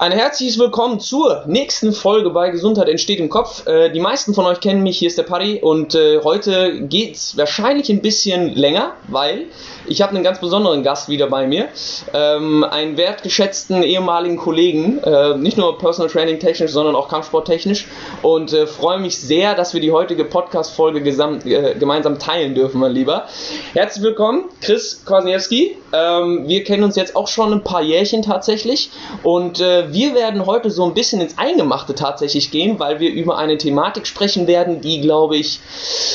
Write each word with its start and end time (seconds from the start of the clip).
Ein 0.00 0.12
herzliches 0.12 0.58
Willkommen 0.58 0.98
zur 0.98 1.44
nächsten 1.46 1.92
Folge 1.92 2.30
bei 2.30 2.48
Gesundheit 2.48 2.88
entsteht 2.88 3.20
im 3.20 3.28
Kopf. 3.28 3.66
Äh, 3.66 3.90
die 3.90 4.00
meisten 4.00 4.32
von 4.32 4.46
euch 4.46 4.60
kennen 4.60 4.82
mich, 4.82 4.98
hier 4.98 5.08
ist 5.08 5.18
der 5.18 5.24
Paddy 5.24 5.60
und 5.60 5.94
äh, 5.94 6.22
heute 6.24 6.80
geht's 6.86 7.36
wahrscheinlich 7.36 7.90
ein 7.90 8.00
bisschen 8.00 8.54
länger, 8.54 8.94
weil 9.08 9.48
ich 9.86 10.00
habe 10.00 10.14
einen 10.14 10.24
ganz 10.24 10.40
besonderen 10.40 10.82
Gast 10.82 11.10
wieder 11.10 11.26
bei 11.26 11.46
mir. 11.46 11.68
Ähm, 12.14 12.64
einen 12.64 12.96
wertgeschätzten 12.96 13.82
ehemaligen 13.82 14.38
Kollegen, 14.38 15.00
äh, 15.00 15.36
nicht 15.36 15.58
nur 15.58 15.76
Personal 15.76 16.10
Training 16.10 16.38
technisch, 16.38 16.70
sondern 16.70 16.94
auch 16.94 17.10
Kampfsport 17.10 17.46
technisch 17.46 17.86
und 18.22 18.54
äh, 18.54 18.66
freue 18.66 19.00
mich 19.00 19.18
sehr, 19.18 19.54
dass 19.54 19.74
wir 19.74 19.82
die 19.82 19.92
heutige 19.92 20.24
Podcast-Folge 20.24 21.00
äh, 21.00 21.74
gemeinsam 21.78 22.18
teilen 22.18 22.54
dürfen, 22.54 22.80
mein 22.80 22.92
Lieber. 22.92 23.26
Herzlich 23.74 24.02
willkommen, 24.02 24.44
Chris 24.62 25.04
Kwasniewski. 25.04 25.76
Ähm, 25.92 26.48
wir 26.48 26.64
kennen 26.64 26.84
uns 26.84 26.96
jetzt 26.96 27.16
auch 27.16 27.28
schon 27.28 27.52
ein 27.52 27.62
paar 27.62 27.82
Jährchen 27.82 28.22
tatsächlich 28.22 28.90
und 29.24 29.60
äh, 29.60 29.89
wir 29.92 30.14
werden 30.14 30.46
heute 30.46 30.70
so 30.70 30.84
ein 30.84 30.94
bisschen 30.94 31.20
ins 31.20 31.38
Eingemachte 31.38 31.94
tatsächlich 31.94 32.50
gehen, 32.50 32.78
weil 32.78 33.00
wir 33.00 33.10
über 33.10 33.38
eine 33.38 33.58
Thematik 33.58 34.06
sprechen 34.06 34.46
werden, 34.46 34.80
die, 34.80 35.00
glaube 35.00 35.36
ich, 35.36 35.60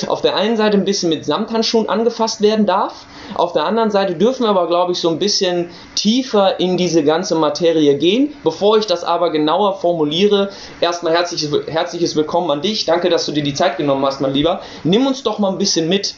auf 0.07 0.21
der 0.21 0.35
einen 0.35 0.57
Seite 0.57 0.77
ein 0.77 0.85
bisschen 0.85 1.09
mit 1.09 1.25
Samthandschuhen 1.25 1.89
angefasst 1.89 2.41
werden 2.41 2.65
darf. 2.65 3.05
Auf 3.33 3.53
der 3.53 3.65
anderen 3.65 3.91
Seite 3.91 4.15
dürfen 4.15 4.43
wir 4.43 4.49
aber, 4.49 4.67
glaube 4.67 4.91
ich, 4.91 4.99
so 4.99 5.09
ein 5.09 5.19
bisschen 5.19 5.69
tiefer 5.95 6.59
in 6.59 6.77
diese 6.77 7.03
ganze 7.03 7.35
Materie 7.35 7.97
gehen. 7.97 8.33
Bevor 8.43 8.77
ich 8.77 8.85
das 8.85 9.03
aber 9.03 9.31
genauer 9.31 9.79
formuliere, 9.79 10.49
erstmal 10.81 11.13
herzliches, 11.13 11.51
herzliches 11.67 12.15
Willkommen 12.15 12.51
an 12.51 12.61
dich. 12.61 12.85
Danke, 12.85 13.09
dass 13.09 13.25
du 13.25 13.31
dir 13.31 13.43
die 13.43 13.53
Zeit 13.53 13.77
genommen 13.77 14.05
hast, 14.05 14.21
mein 14.21 14.33
Lieber. 14.33 14.61
Nimm 14.83 15.07
uns 15.07 15.23
doch 15.23 15.39
mal 15.39 15.51
ein 15.51 15.57
bisschen 15.57 15.89
mit. 15.89 16.15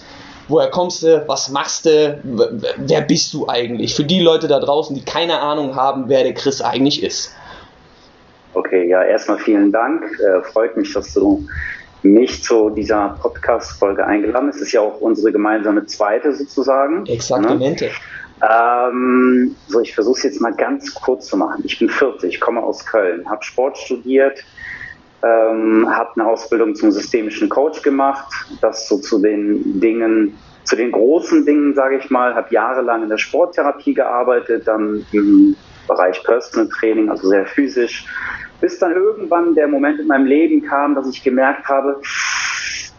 Woher 0.49 0.69
kommst 0.69 1.03
du? 1.03 1.23
Was 1.27 1.49
machst 1.49 1.85
du? 1.85 2.19
Wer 2.23 3.01
bist 3.01 3.33
du 3.33 3.47
eigentlich? 3.49 3.95
Für 3.95 4.05
die 4.05 4.21
Leute 4.21 4.47
da 4.47 4.59
draußen, 4.59 4.95
die 4.95 5.03
keine 5.03 5.39
Ahnung 5.39 5.75
haben, 5.75 6.05
wer 6.07 6.23
der 6.23 6.33
Chris 6.33 6.61
eigentlich 6.61 7.03
ist. 7.03 7.33
Okay, 8.57 8.87
ja, 8.87 9.03
erstmal 9.03 9.37
vielen 9.37 9.71
Dank. 9.71 10.03
Äh, 10.19 10.41
freut 10.41 10.75
mich, 10.77 10.91
dass 10.91 11.13
du 11.13 11.45
mich 12.01 12.43
zu 12.43 12.71
dieser 12.71 13.09
Podcast-Folge 13.21 14.03
eingeladen 14.03 14.47
hast. 14.47 14.55
Es 14.55 14.63
ist 14.63 14.71
ja 14.71 14.81
auch 14.81 14.99
unsere 14.99 15.31
gemeinsame 15.31 15.85
zweite 15.85 16.33
sozusagen. 16.33 17.05
Exaktamente. 17.05 17.85
Ne? 17.85 17.91
Ähm, 18.49 19.55
so, 19.67 19.79
ich 19.79 19.93
versuche 19.93 20.17
es 20.17 20.23
jetzt 20.23 20.41
mal 20.41 20.55
ganz 20.55 20.91
kurz 20.95 21.27
zu 21.27 21.37
machen. 21.37 21.61
Ich 21.65 21.77
bin 21.77 21.87
40, 21.87 22.39
komme 22.39 22.63
aus 22.63 22.83
Köln, 22.83 23.29
habe 23.29 23.43
Sport 23.43 23.77
studiert, 23.77 24.43
ähm, 25.23 25.87
habe 25.87 26.09
eine 26.15 26.27
Ausbildung 26.27 26.73
zum 26.73 26.89
systemischen 26.89 27.49
Coach 27.49 27.83
gemacht. 27.83 28.25
Das 28.61 28.87
so 28.87 28.97
zu 28.97 29.19
den 29.19 29.79
Dingen, 29.79 30.35
zu 30.63 30.75
den 30.75 30.91
großen 30.91 31.45
Dingen, 31.45 31.75
sage 31.75 31.97
ich 31.97 32.09
mal, 32.09 32.33
habe 32.33 32.51
jahrelang 32.51 33.03
in 33.03 33.09
der 33.09 33.19
Sporttherapie 33.19 33.93
gearbeitet, 33.93 34.67
dann 34.67 35.05
im 35.11 35.55
Bereich 35.87 36.23
Personal 36.23 36.69
Training, 36.69 37.09
also 37.09 37.29
sehr 37.29 37.45
physisch, 37.45 38.05
bis 38.61 38.79
dann 38.79 38.93
irgendwann 38.93 39.55
der 39.55 39.67
Moment 39.67 39.99
in 39.99 40.07
meinem 40.07 40.25
Leben 40.25 40.63
kam, 40.63 40.95
dass 40.95 41.09
ich 41.09 41.23
gemerkt 41.23 41.67
habe, 41.67 42.01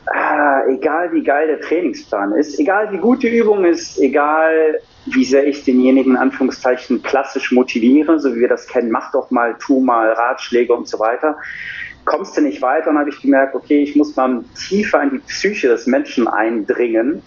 ah, 0.07 0.63
egal 0.69 1.13
wie 1.13 1.23
geil 1.23 1.49
der 1.49 1.61
Trainingsplan 1.61 2.33
ist, 2.33 2.59
egal 2.59 2.93
wie 2.93 2.99
gut 2.99 3.23
die 3.23 3.37
Übung 3.37 3.65
ist, 3.65 3.99
egal 3.99 4.81
wie 5.07 5.25
sehr 5.25 5.47
ich 5.47 5.65
denjenigen 5.65 6.13
in 6.13 6.19
Anführungszeichen 6.19 7.03
klassisch 7.03 7.53
motiviere, 7.53 8.19
so 8.21 8.35
wie 8.35 8.41
wir 8.41 8.49
das 8.49 8.67
kennen, 8.67 8.91
mach 8.91 9.13
doch 9.13 9.31
mal, 9.31 9.57
tu 9.59 9.81
mal, 9.81 10.13
Ratschläge 10.13 10.75
und 10.75 10.89
so 10.89 10.99
weiter, 10.99 11.37
kommst 12.05 12.37
du 12.37 12.43
nicht 12.43 12.63
weiter. 12.63 12.91
Und 12.91 12.99
habe 12.99 13.11
ich 13.11 13.21
gemerkt, 13.21 13.55
okay, 13.55 13.83
ich 13.83 13.97
muss 13.97 14.17
mal 14.17 14.45
tiefer 14.69 15.03
in 15.03 15.11
die 15.11 15.19
Psyche 15.19 15.69
des 15.69 15.87
Menschen 15.87 16.29
eindringen, 16.29 17.23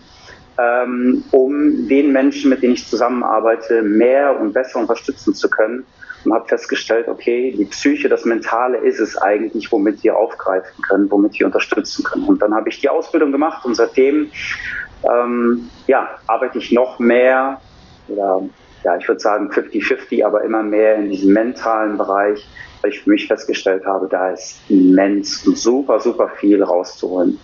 ähm, 0.57 1.23
um 1.31 1.87
den 1.87 2.11
Menschen, 2.11 2.49
mit 2.49 2.61
denen 2.63 2.73
ich 2.73 2.87
zusammenarbeite, 2.87 3.81
mehr 3.81 4.39
und 4.39 4.53
besser 4.53 4.79
unterstützen 4.79 5.33
zu 5.33 5.49
können 5.49 5.85
und 6.25 6.33
habe 6.33 6.47
festgestellt, 6.47 7.07
okay, 7.07 7.53
die 7.57 7.65
Psyche, 7.65 8.09
das 8.09 8.25
Mentale 8.25 8.77
ist 8.77 8.99
es 8.99 9.17
eigentlich, 9.17 9.71
womit 9.71 10.03
wir 10.03 10.17
aufgreifen 10.17 10.83
können, 10.83 11.09
womit 11.09 11.39
wir 11.39 11.45
unterstützen 11.47 12.03
können. 12.03 12.25
Und 12.25 12.41
dann 12.41 12.53
habe 12.53 12.69
ich 12.69 12.79
die 12.79 12.89
Ausbildung 12.89 13.31
gemacht 13.31 13.65
und 13.65 13.75
seitdem 13.75 14.31
ähm, 15.09 15.69
ja, 15.87 16.09
arbeite 16.27 16.59
ich 16.59 16.71
noch 16.71 16.99
mehr 16.99 17.59
oder 18.07 18.43
ja, 18.83 18.97
ich 18.97 19.07
würde 19.07 19.19
sagen 19.19 19.51
50-50, 19.51 20.25
aber 20.25 20.43
immer 20.43 20.63
mehr 20.63 20.95
in 20.95 21.09
diesem 21.09 21.33
mentalen 21.33 21.97
Bereich, 21.97 22.47
weil 22.81 22.91
ich 22.91 23.01
für 23.01 23.11
mich 23.11 23.27
festgestellt 23.27 23.85
habe, 23.85 24.07
da 24.07 24.31
ist 24.31 24.59
immens 24.69 25.45
und 25.45 25.57
super, 25.57 25.99
super 25.99 26.29
viel 26.29 26.63
rauszuholen. 26.63 27.39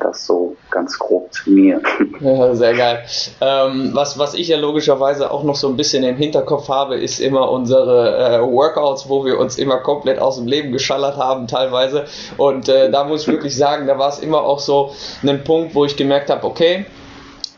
Das 0.00 0.26
so 0.26 0.56
ganz 0.70 0.98
grob 0.98 1.32
zu 1.32 1.50
mir. 1.50 1.80
Ja, 2.20 2.54
sehr 2.54 2.74
geil. 2.74 3.04
Ähm, 3.40 3.90
was, 3.92 4.18
was 4.18 4.34
ich 4.34 4.48
ja 4.48 4.56
logischerweise 4.56 5.30
auch 5.30 5.42
noch 5.42 5.56
so 5.56 5.68
ein 5.68 5.76
bisschen 5.76 6.04
im 6.04 6.16
Hinterkopf 6.16 6.68
habe, 6.68 6.96
ist 6.96 7.20
immer 7.20 7.50
unsere 7.50 8.38
äh, 8.38 8.40
Workouts, 8.40 9.08
wo 9.08 9.24
wir 9.24 9.38
uns 9.38 9.58
immer 9.58 9.78
komplett 9.78 10.18
aus 10.20 10.36
dem 10.36 10.46
Leben 10.46 10.72
geschallert 10.72 11.16
haben, 11.16 11.46
teilweise. 11.48 12.04
Und 12.38 12.68
äh, 12.68 12.90
da 12.90 13.04
muss 13.04 13.22
ich 13.22 13.28
wirklich 13.28 13.56
sagen, 13.56 13.86
da 13.86 13.98
war 13.98 14.08
es 14.08 14.20
immer 14.20 14.42
auch 14.42 14.60
so 14.60 14.92
ein 15.22 15.44
Punkt, 15.44 15.74
wo 15.74 15.84
ich 15.84 15.96
gemerkt 15.96 16.30
habe, 16.30 16.46
okay, 16.46 16.86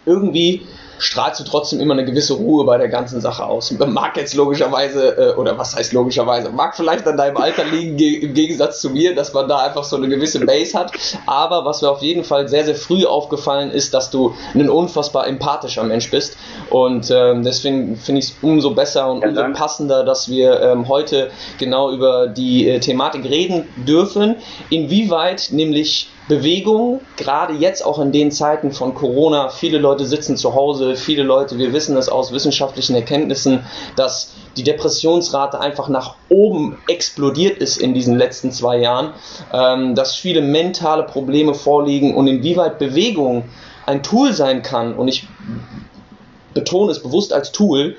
irgendwie 0.05 0.67
strahlst 0.99 1.41
du 1.41 1.45
trotzdem 1.45 1.81
immer 1.81 1.95
eine 1.95 2.05
gewisse 2.05 2.34
Ruhe 2.34 2.65
bei 2.65 2.79
der 2.79 2.89
ganzen 2.89 3.21
Sache 3.21 3.45
aus. 3.45 3.71
Mag 3.71 4.17
jetzt 4.17 4.34
logischerweise, 4.34 5.17
äh, 5.17 5.34
oder 5.34 5.59
was 5.59 5.77
heißt 5.77 5.93
logischerweise, 5.93 6.51
mag 6.51 6.77
vielleicht 6.77 7.07
an 7.07 7.17
deinem 7.17 7.37
Alter 7.37 7.65
liegen, 7.65 7.99
im 7.99 8.34
Gegensatz 8.34 8.81
zu 8.81 8.91
mir, 8.91 9.15
dass 9.15 9.33
man 9.33 9.49
da 9.49 9.59
einfach 9.59 9.84
so 9.84 9.97
eine 9.97 10.09
gewisse 10.09 10.45
Base 10.45 10.79
hat. 10.79 10.93
Aber 11.27 11.65
was 11.65 11.83
mir 11.83 11.91
auf 11.91 12.03
jeden 12.03 12.25
Fall 12.25 12.49
sehr, 12.49 12.65
sehr 12.65 12.75
früh 12.75 13.05
aufgefallen 13.05 13.71
ist, 13.71 13.95
dass 13.95 14.11
du 14.11 14.34
ein 14.55 14.71
unfassbar 14.71 15.27
empathischer 15.27 15.84
Mensch 15.84 16.11
bist. 16.11 16.37
Und 16.71 17.11
ähm, 17.11 17.43
deswegen 17.43 17.97
finde 17.97 18.21
ich 18.21 18.27
es 18.27 18.37
umso 18.43 18.71
besser 18.71 19.11
und 19.11 19.25
umso 19.25 19.43
passender, 19.53 20.05
dass 20.05 20.28
wir 20.28 20.61
ähm, 20.61 20.89
heute 20.89 21.31
genau 21.59 21.91
über 21.91 22.27
die 22.27 22.69
äh, 22.69 22.81
Thematik 22.81 23.25
reden 23.25 23.69
dürfen. 23.87 24.37
Inwieweit 24.71 25.49
nämlich 25.51 26.09
Bewegung, 26.29 27.01
gerade 27.17 27.55
jetzt 27.55 27.85
auch 27.85 28.01
in 28.01 28.11
den 28.11 28.33
Zeiten 28.33 28.73
von 28.73 28.95
Corona, 28.95 29.49
viele 29.49 29.79
Leute 29.79 30.05
sitzen 30.07 30.37
zu 30.37 30.55
Hause, 30.55 30.97
viele 30.97 31.23
Leute, 31.23 31.57
wir 31.57 31.73
wissen 31.73 31.97
es 31.97 32.09
aus 32.09 32.33
wissenschaftlichen 32.33 32.97
Erkenntnissen, 32.97 33.65
dass 33.95 34.33
die 34.57 34.65
Depressionsrate 34.65 35.61
einfach 35.61 35.89
nach 35.89 36.17
oben 36.29 36.79
explodiert 36.89 37.59
ist 37.59 37.77
in 37.77 37.95
diesen 37.95 38.17
letzten 38.17 38.51
zwei 38.51 38.79
Jahren, 38.79 39.13
ähm, 39.53 39.95
dass 39.95 40.17
viele 40.17 40.41
mentale 40.41 41.05
Probleme 41.05 41.55
vorliegen 41.55 42.15
und 42.17 42.27
inwieweit 42.27 42.81
Bewegung 42.81 43.45
ein 43.87 44.03
Tool 44.03 44.33
sein 44.33 44.63
kann, 44.63 44.95
und 44.95 45.07
ich 45.07 45.29
betone 46.55 46.91
es 46.91 47.03
bewusst 47.03 47.33
als 47.33 47.53
Tool, 47.53 47.97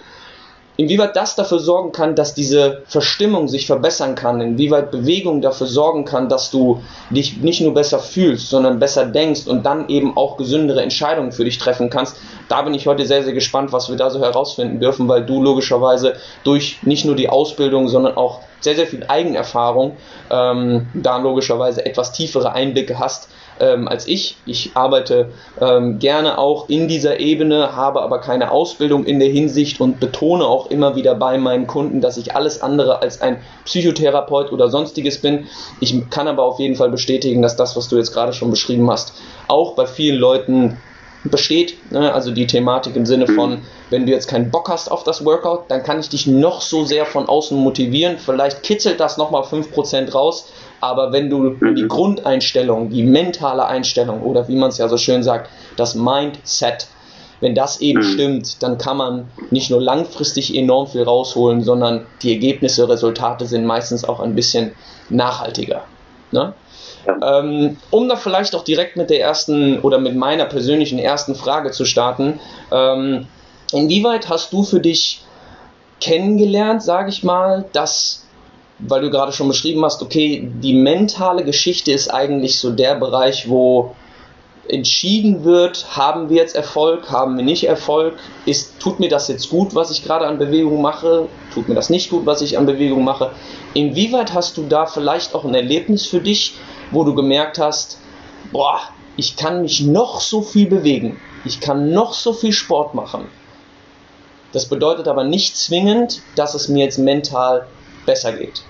Inwieweit 0.79 1.15
das 1.15 1.35
dafür 1.35 1.57
sorgen 1.57 1.91
kann, 1.91 2.15
dass 2.15 2.35
diese 2.35 2.83
Verstimmung 2.85 3.47
sich 3.47 3.65
verbessern 3.65 4.13
kann, 4.13 4.39
inwieweit 4.41 4.91
Bewegung 4.91 5.41
dafür 5.41 5.65
sorgen 5.65 6.05
kann, 6.05 6.29
dass 6.29 6.51
du 6.51 6.81
dich 7.09 7.37
nicht 7.37 7.61
nur 7.61 7.73
besser 7.73 7.97
fühlst, 7.97 8.49
sondern 8.49 8.77
besser 8.77 9.07
denkst 9.07 9.47
und 9.47 9.65
dann 9.65 9.89
eben 9.89 10.15
auch 10.15 10.37
gesündere 10.37 10.83
Entscheidungen 10.83 11.31
für 11.31 11.45
dich 11.45 11.57
treffen 11.57 11.89
kannst, 11.89 12.17
da 12.47 12.61
bin 12.61 12.75
ich 12.75 12.85
heute 12.85 13.07
sehr, 13.07 13.23
sehr 13.23 13.33
gespannt, 13.33 13.73
was 13.73 13.89
wir 13.89 13.97
da 13.97 14.11
so 14.11 14.19
herausfinden 14.19 14.79
dürfen, 14.79 15.07
weil 15.07 15.25
du 15.25 15.41
logischerweise 15.41 16.13
durch 16.43 16.77
nicht 16.83 17.05
nur 17.05 17.15
die 17.15 17.29
Ausbildung, 17.29 17.87
sondern 17.87 18.15
auch 18.15 18.41
sehr, 18.59 18.75
sehr 18.75 18.87
viel 18.87 19.05
Eigenerfahrung 19.07 19.97
ähm, 20.29 20.87
da 20.93 21.17
logischerweise 21.17 21.85
etwas 21.85 22.11
tiefere 22.11 22.53
Einblicke 22.53 22.99
hast 22.99 23.29
ähm, 23.59 23.87
als 23.87 24.07
ich. 24.07 24.37
Ich 24.45 24.71
arbeite 24.75 25.31
ähm, 25.59 25.99
gerne 25.99 26.37
auch 26.37 26.69
in 26.69 26.87
dieser 26.87 27.19
Ebene, 27.19 27.75
habe 27.75 28.01
aber 28.01 28.19
keine 28.19 28.51
Ausbildung 28.51 29.05
in 29.05 29.19
der 29.19 29.29
Hinsicht 29.29 29.79
und 29.79 29.99
betone 29.99 30.45
auch 30.45 30.69
immer 30.69 30.95
wieder 30.95 31.15
bei 31.15 31.37
meinen 31.37 31.67
Kunden, 31.67 32.01
dass 32.01 32.17
ich 32.17 32.35
alles 32.35 32.61
andere 32.61 33.01
als 33.01 33.21
ein 33.21 33.37
Psychotherapeut 33.65 34.51
oder 34.51 34.69
sonstiges 34.69 35.21
bin. 35.21 35.47
Ich 35.79 36.09
kann 36.09 36.27
aber 36.27 36.43
auf 36.43 36.59
jeden 36.59 36.75
Fall 36.75 36.89
bestätigen, 36.89 37.41
dass 37.41 37.55
das, 37.55 37.75
was 37.75 37.87
du 37.87 37.97
jetzt 37.97 38.13
gerade 38.13 38.33
schon 38.33 38.51
beschrieben 38.51 38.89
hast, 38.89 39.13
auch 39.47 39.73
bei 39.75 39.85
vielen 39.85 40.19
Leuten 40.19 40.77
besteht. 41.23 41.77
Ne? 41.91 42.13
Also 42.13 42.31
die 42.31 42.47
Thematik 42.47 42.95
im 42.95 43.05
Sinne 43.05 43.27
von, 43.27 43.59
wenn 43.89 44.05
du 44.05 44.11
jetzt 44.11 44.27
keinen 44.27 44.51
Bock 44.51 44.69
hast 44.69 44.89
auf 44.89 45.03
das 45.03 45.25
Workout, 45.25 45.69
dann 45.69 45.83
kann 45.83 45.99
ich 45.99 46.09
dich 46.09 46.27
noch 46.27 46.61
so 46.61 46.85
sehr 46.85 47.05
von 47.05 47.27
außen 47.27 47.57
motivieren. 47.57 48.17
Vielleicht 48.17 48.63
kitzelt 48.63 48.99
das 48.99 49.17
nochmal 49.17 49.43
5% 49.43 50.11
raus, 50.11 50.51
aber 50.79 51.11
wenn 51.11 51.29
du 51.29 51.51
die 51.51 51.83
mhm. 51.83 51.87
Grundeinstellung, 51.87 52.89
die 52.89 53.03
mentale 53.03 53.65
Einstellung 53.65 54.21
oder 54.21 54.47
wie 54.47 54.55
man 54.55 54.69
es 54.69 54.77
ja 54.77 54.87
so 54.87 54.97
schön 54.97 55.23
sagt, 55.23 55.49
das 55.75 55.95
Mindset, 55.95 56.87
wenn 57.39 57.55
das 57.55 57.81
eben 57.81 57.99
mhm. 57.99 58.03
stimmt, 58.03 58.63
dann 58.63 58.77
kann 58.77 58.97
man 58.97 59.27
nicht 59.51 59.69
nur 59.69 59.81
langfristig 59.81 60.55
enorm 60.55 60.87
viel 60.87 61.03
rausholen, 61.03 61.61
sondern 61.61 62.05
die 62.21 62.33
Ergebnisse, 62.33 62.87
Resultate 62.89 63.45
sind 63.45 63.65
meistens 63.65 64.05
auch 64.05 64.19
ein 64.19 64.35
bisschen 64.35 64.71
nachhaltiger. 65.09 65.83
Ne? 66.31 66.53
Ja. 67.05 67.39
Ähm, 67.39 67.77
um 67.91 68.09
da 68.09 68.15
vielleicht 68.15 68.55
auch 68.55 68.63
direkt 68.63 68.97
mit 68.97 69.09
der 69.09 69.21
ersten 69.21 69.79
oder 69.79 69.99
mit 69.99 70.15
meiner 70.15 70.45
persönlichen 70.45 70.99
ersten 70.99 71.35
Frage 71.35 71.71
zu 71.71 71.85
starten, 71.85 72.39
ähm, 72.71 73.27
inwieweit 73.71 74.29
hast 74.29 74.51
du 74.53 74.63
für 74.63 74.79
dich 74.79 75.21
kennengelernt, 75.99 76.83
sage 76.83 77.09
ich 77.09 77.23
mal, 77.23 77.65
dass 77.73 78.23
weil 78.79 79.01
du 79.01 79.09
gerade 79.09 79.31
schon 79.31 79.47
beschrieben 79.47 79.83
hast, 79.83 80.01
okay, 80.01 80.51
die 80.61 80.73
mentale 80.73 81.43
Geschichte 81.43 81.91
ist 81.91 82.13
eigentlich 82.13 82.59
so 82.59 82.71
der 82.71 82.95
Bereich, 82.95 83.49
wo 83.49 83.95
entschieden 84.69 85.43
wird, 85.45 85.95
haben 85.95 86.29
wir 86.29 86.37
jetzt 86.37 86.55
Erfolg, 86.55 87.09
haben 87.09 87.37
wir 87.37 87.43
nicht 87.43 87.63
Erfolg, 87.63 88.15
ist, 88.45 88.79
tut 88.79 88.99
mir 88.99 89.09
das 89.09 89.29
jetzt 89.29 89.49
gut, 89.49 89.75
was 89.75 89.91
ich 89.91 90.03
gerade 90.03 90.27
an 90.27 90.37
Bewegung 90.37 90.81
mache, 90.81 91.27
tut 91.53 91.69
mir 91.69 91.75
das 91.75 91.89
nicht 91.89 92.09
gut, 92.09 92.25
was 92.25 92.41
ich 92.41 92.57
an 92.57 92.65
Bewegung 92.65 93.03
mache. 93.03 93.31
Inwieweit 93.73 94.33
hast 94.33 94.57
du 94.57 94.63
da 94.67 94.85
vielleicht 94.85 95.35
auch 95.35 95.45
ein 95.45 95.55
Erlebnis 95.55 96.05
für 96.05 96.19
dich, 96.19 96.55
wo 96.91 97.03
du 97.03 97.13
gemerkt 97.13 97.59
hast, 97.59 97.99
boah, 98.51 98.79
ich 99.15 99.35
kann 99.35 99.61
mich 99.61 99.81
noch 99.81 100.21
so 100.21 100.41
viel 100.41 100.67
bewegen, 100.67 101.19
ich 101.45 101.59
kann 101.59 101.91
noch 101.91 102.13
so 102.13 102.33
viel 102.33 102.53
Sport 102.53 102.93
machen. 102.93 103.27
Das 104.53 104.69
bedeutet 104.69 105.07
aber 105.07 105.23
nicht 105.23 105.57
zwingend, 105.57 106.21
dass 106.35 106.53
es 106.53 106.69
mir 106.69 106.85
jetzt 106.85 106.97
mental 106.97 107.67
besser 108.05 108.31
geht. 108.33 108.63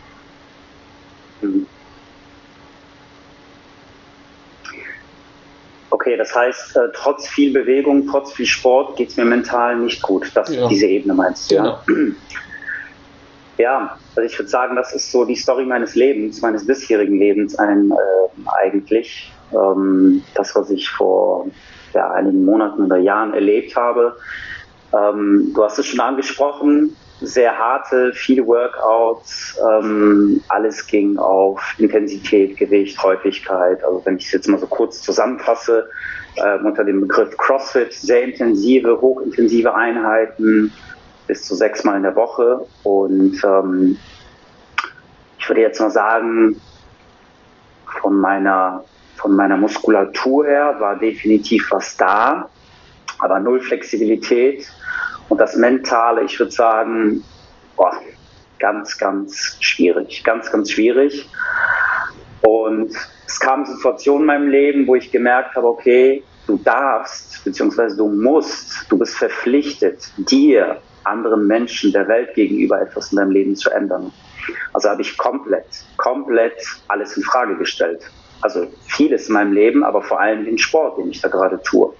Okay, 5.90 6.18
das 6.18 6.34
heißt, 6.34 6.76
äh, 6.76 6.80
trotz 6.94 7.28
viel 7.28 7.54
Bewegung, 7.54 8.08
trotz 8.08 8.34
viel 8.34 8.46
Sport 8.46 8.98
geht 8.98 9.10
es 9.10 9.18
mir 9.18 9.26
mental 9.26 9.78
nicht 9.78 10.02
gut. 10.02 10.32
Das 10.34 10.50
ja. 10.50 10.68
diese 10.68 10.88
Ebene 10.88 11.14
meinst 11.14 11.52
du? 11.52 11.56
Genau. 11.56 11.80
Ja? 11.88 11.96
Ja, 13.58 13.98
also 14.16 14.22
ich 14.22 14.38
würde 14.38 14.50
sagen, 14.50 14.76
das 14.76 14.94
ist 14.94 15.12
so 15.12 15.26
die 15.26 15.36
Story 15.36 15.66
meines 15.66 15.96
Lebens, 15.96 16.42
meines 16.42 16.66
bisherigen 16.66 17.18
Lebens 17.18 17.58
ein, 17.58 17.92
äh, 17.92 18.50
eigentlich. 18.64 19.32
Ähm, 19.52 20.24
das, 20.36 20.56
was 20.56 20.70
ich 20.70 20.90
vor 20.90 21.48
ja, 21.94 22.12
einigen 22.12 22.46
Monaten 22.46 22.86
oder 22.86 22.98
Jahren 22.98 23.34
erlebt 23.34 23.76
habe. 23.76 24.16
Ähm, 24.94 25.52
du 25.54 25.64
hast 25.64 25.80
es 25.80 25.86
schon 25.86 26.00
angesprochen, 26.00 26.96
sehr 27.22 27.58
harte, 27.58 28.12
viele 28.14 28.46
Workouts, 28.46 29.60
ähm, 29.72 30.42
alles 30.50 30.86
ging 30.86 31.18
auf 31.18 31.76
Intensität, 31.80 32.58
Gewicht, 32.58 33.02
Häufigkeit. 33.02 33.84
Also 33.84 34.02
wenn 34.06 34.18
ich 34.18 34.28
es 34.28 34.34
jetzt 34.34 34.48
mal 34.48 34.60
so 34.60 34.68
kurz 34.68 35.02
zusammenfasse, 35.02 35.90
äh, 36.36 36.60
unter 36.60 36.84
dem 36.84 37.02
Begriff 37.02 37.36
CrossFit, 37.38 37.94
sehr 37.94 38.24
intensive, 38.24 39.02
hochintensive 39.02 39.74
Einheiten, 39.74 40.72
bis 41.28 41.44
zu 41.44 41.56
sechsmal 41.56 41.98
in 41.98 42.04
der 42.04 42.16
Woche. 42.16 42.66
Und 42.84 43.42
ähm, 43.44 43.98
ich 45.38 45.48
würde 45.48 45.62
jetzt 45.62 45.80
mal 45.80 45.92
sagen, 45.92 46.60
von 48.02 48.20
meiner, 48.20 48.84
von 49.18 49.36
meiner 49.36 49.58
Muskulatur 49.58 50.46
her 50.46 50.76
war 50.80 50.96
definitiv 50.96 51.72
was 51.72 51.96
da, 51.98 52.50
aber 53.20 53.40
null 53.40 53.60
Flexibilität 53.62 54.68
und 55.30 55.40
das 55.40 55.56
Mentale, 55.56 56.24
ich 56.24 56.40
würde 56.40 56.52
sagen, 56.52 57.24
boah, 57.76 57.92
ganz, 58.60 58.98
ganz 58.98 59.58
schwierig, 59.60 60.24
ganz, 60.24 60.52
ganz 60.52 60.72
schwierig. 60.72 61.30
Und 62.42 62.94
es 63.26 63.40
kamen 63.40 63.66
Situationen 63.66 64.22
in 64.22 64.28
meinem 64.28 64.50
Leben, 64.50 64.88
wo 64.88 64.96
ich 64.96 65.12
gemerkt 65.12 65.56
habe, 65.56 65.68
okay, 65.68 66.24
du 66.48 66.58
darfst, 66.58 67.44
beziehungsweise 67.44 67.98
du 67.98 68.08
musst, 68.08 68.86
du 68.90 68.98
bist 68.98 69.16
verpflichtet, 69.16 70.10
dir, 70.18 70.82
anderen 71.04 71.48
Menschen, 71.48 71.92
der 71.94 72.08
Welt 72.08 72.34
gegenüber 72.34 72.82
etwas 72.82 73.12
in 73.12 73.18
deinem 73.18 73.32
Leben 73.32 73.56
zu 73.56 73.70
ändern. 73.70 74.12
Also 74.74 74.90
habe 74.90 75.02
ich 75.02 75.18
komplett, 75.18 75.66
komplett 75.98 76.54
alles 76.88 77.16
in 77.16 77.24
Frage 77.24 77.58
gestellt. 77.58 78.02
Also 78.42 78.68
vieles 78.88 79.28
in 79.28 79.34
meinem 79.34 79.54
Leben, 79.54 79.84
aber 79.84 80.02
vor 80.02 80.20
allem 80.20 80.46
den 80.46 80.58
Sport, 80.58 80.98
den 80.98 81.10
ich 81.10 81.22
da 81.22 81.28
gerade 81.28 81.62
tue. 81.64 81.94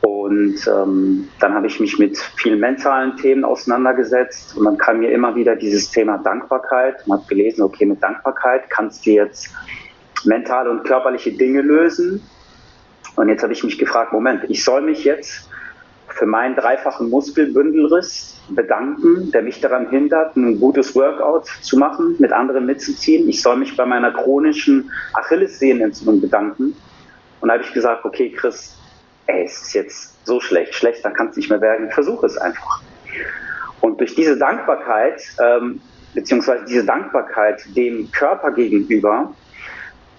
Und 0.00 0.66
ähm, 0.66 1.28
dann 1.40 1.54
habe 1.54 1.66
ich 1.66 1.80
mich 1.80 1.98
mit 1.98 2.18
vielen 2.36 2.60
mentalen 2.60 3.16
Themen 3.16 3.44
auseinandergesetzt 3.44 4.56
und 4.56 4.64
dann 4.64 4.76
kam 4.76 5.00
mir 5.00 5.10
immer 5.10 5.34
wieder 5.34 5.56
dieses 5.56 5.90
Thema 5.90 6.18
Dankbarkeit. 6.18 7.06
Man 7.06 7.20
hat 7.20 7.28
gelesen, 7.28 7.62
okay, 7.62 7.86
mit 7.86 8.02
Dankbarkeit 8.02 8.68
kannst 8.70 9.06
du 9.06 9.10
jetzt 9.10 9.50
mentale 10.24 10.70
und 10.70 10.84
körperliche 10.84 11.32
Dinge 11.32 11.62
lösen. 11.62 12.22
Und 13.18 13.28
jetzt 13.28 13.42
habe 13.42 13.52
ich 13.52 13.64
mich 13.64 13.78
gefragt, 13.78 14.12
Moment, 14.12 14.44
ich 14.48 14.62
soll 14.64 14.80
mich 14.80 15.02
jetzt 15.02 15.50
für 16.06 16.24
meinen 16.24 16.54
dreifachen 16.54 17.10
Muskelbündelriss 17.10 18.40
bedanken, 18.50 19.32
der 19.32 19.42
mich 19.42 19.60
daran 19.60 19.90
hindert, 19.90 20.36
ein 20.36 20.60
gutes 20.60 20.94
Workout 20.94 21.46
zu 21.62 21.76
machen, 21.76 22.14
mit 22.20 22.32
anderen 22.32 22.64
mitzuziehen. 22.64 23.28
Ich 23.28 23.42
soll 23.42 23.56
mich 23.56 23.76
bei 23.76 23.84
meiner 23.84 24.12
chronischen 24.12 24.88
Achillessehnenentzündung 25.14 26.20
bedanken. 26.20 26.76
Und 27.40 27.48
da 27.48 27.54
habe 27.54 27.64
ich 27.64 27.72
gesagt, 27.72 28.04
okay, 28.04 28.30
Chris, 28.30 28.78
ey, 29.26 29.44
es 29.44 29.62
ist 29.62 29.72
jetzt 29.74 30.24
so 30.24 30.38
schlecht, 30.38 30.76
schlechter 30.76 31.10
kann 31.10 31.30
es 31.30 31.36
nicht 31.36 31.50
mehr 31.50 31.60
werden, 31.60 31.90
versuche 31.90 32.24
es 32.24 32.38
einfach. 32.38 32.82
Und 33.80 33.98
durch 33.98 34.14
diese 34.14 34.38
Dankbarkeit, 34.38 35.22
ähm, 35.42 35.80
beziehungsweise 36.14 36.66
diese 36.66 36.84
Dankbarkeit 36.84 37.64
dem 37.76 38.12
Körper 38.12 38.52
gegenüber, 38.52 39.34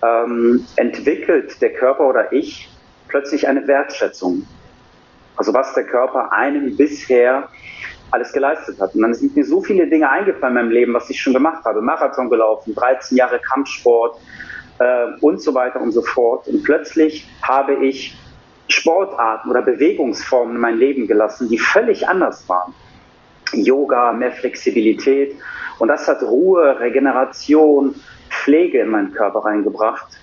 ähm, 0.03 0.65
entwickelt 0.75 1.61
der 1.61 1.73
Körper 1.73 2.05
oder 2.09 2.33
ich 2.33 2.69
plötzlich 3.09 3.47
eine 3.47 3.67
Wertschätzung. 3.67 4.47
Also 5.35 5.53
was 5.53 5.73
der 5.73 5.85
Körper 5.85 6.31
einem 6.31 6.75
bisher 6.75 7.49
alles 8.11 8.33
geleistet 8.33 8.79
hat. 8.79 8.95
Und 8.95 9.01
dann 9.01 9.13
sind 9.13 9.35
mir 9.35 9.45
so 9.45 9.61
viele 9.61 9.87
Dinge 9.87 10.09
eingefallen 10.09 10.57
in 10.57 10.63
meinem 10.63 10.71
Leben, 10.71 10.93
was 10.93 11.09
ich 11.09 11.21
schon 11.21 11.33
gemacht 11.33 11.63
habe. 11.65 11.81
Marathon 11.81 12.29
gelaufen, 12.29 12.73
13 12.75 13.17
Jahre 13.17 13.39
Kampfsport 13.39 14.19
äh, 14.79 15.07
und 15.21 15.41
so 15.41 15.53
weiter 15.53 15.79
und 15.79 15.91
so 15.91 16.01
fort. 16.01 16.47
Und 16.47 16.63
plötzlich 16.63 17.27
habe 17.41 17.75
ich 17.85 18.17
Sportarten 18.67 19.49
oder 19.49 19.61
Bewegungsformen 19.61 20.55
in 20.55 20.61
mein 20.61 20.77
Leben 20.77 21.07
gelassen, 21.07 21.49
die 21.49 21.57
völlig 21.57 22.07
anders 22.07 22.47
waren. 22.49 22.73
Yoga, 23.53 24.11
mehr 24.13 24.31
Flexibilität. 24.31 25.35
Und 25.79 25.87
das 25.87 26.07
hat 26.07 26.21
Ruhe, 26.21 26.79
Regeneration, 26.79 27.95
Pflege 28.29 28.81
in 28.81 28.89
meinen 28.89 29.11
Körper 29.11 29.39
reingebracht 29.39 30.18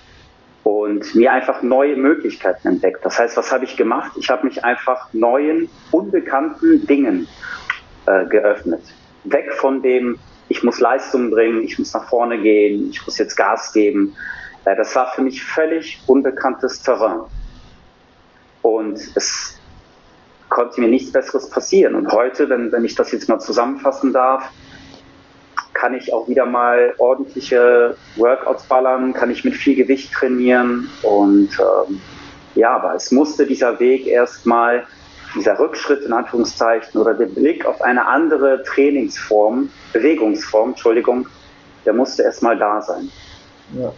und 0.67 1.15
mir 1.15 1.33
einfach 1.33 1.63
neue 1.63 1.95
Möglichkeiten 1.95 2.67
entdeckt. 2.67 3.05
Das 3.05 3.21
heißt, 3.21 3.37
was 3.37 3.53
habe 3.53 3.65
ich 3.65 3.77
gemacht? 3.77 4.11
Ich 4.19 4.29
habe 4.31 4.45
mich 4.45 4.65
einfach 4.65 5.07
neuen, 5.13 5.69
unbekannten 5.93 6.85
Dingen 6.89 7.29
äh, 8.07 8.27
geöffnet. 8.27 8.81
Weg 9.23 9.53
von 9.53 9.81
dem, 9.81 10.19
ich 10.49 10.65
muss 10.65 10.81
Leistung 10.81 11.31
bringen, 11.31 11.63
ich 11.63 11.79
muss 11.79 11.95
nach 11.95 12.09
vorne 12.09 12.43
gehen, 12.43 12.91
ich 12.91 13.07
muss 13.07 13.17
jetzt 13.17 13.37
Gas 13.37 13.73
geben. 13.73 14.17
Äh, 14.65 14.75
das 14.75 14.97
war 14.97 15.13
für 15.13 15.23
mich 15.23 15.45
völlig 15.45 16.03
unbekanntes 16.09 16.83
Terrain. 16.83 17.21
Und 18.63 18.99
es 19.15 19.61
konnte 20.49 20.81
mir 20.81 20.89
nichts 20.89 21.13
Besseres 21.13 21.49
passieren. 21.49 21.95
Und 21.95 22.11
heute, 22.11 22.49
wenn, 22.49 22.73
wenn 22.73 22.85
ich 22.85 22.97
das 22.97 23.13
jetzt 23.13 23.29
mal 23.29 23.39
zusammenfassen 23.39 24.13
darf, 24.13 24.51
kann 25.77 25.95
ich 25.95 26.13
auch 26.13 26.27
wieder 26.27 26.47
mal 26.47 26.95
ordentliche 26.99 27.97
Workouts 28.17 28.65
ballern, 28.65 29.13
kann 29.13 29.31
ich 29.31 29.45
mit 29.45 29.55
viel 29.55 29.77
Gewicht 29.77 30.13
trainieren. 30.13 30.89
Und 31.03 31.51
ähm, 31.61 32.01
ja, 32.55 32.77
aber 32.77 32.95
es 32.95 33.13
musste 33.13 33.47
dieser 33.47 33.79
Weg 33.79 34.07
erstmal, 34.07 34.87
dieser 35.35 35.59
Rückschritt 35.59 36.03
in 36.03 36.15
Anführungszeichen 36.15 36.99
oder 36.99 37.13
der 37.13 37.27
Blick 37.27 37.67
auf 37.67 37.83
eine 37.83 38.07
andere 38.07 38.63
Trainingsform, 38.63 39.69
Bewegungsform, 39.93 40.71
Entschuldigung, 40.71 41.29
der 41.85 41.93
musste 41.93 42.23
erstmal 42.23 42.59
da 42.59 42.81
sein. 42.81 43.11
Ja 43.75 43.93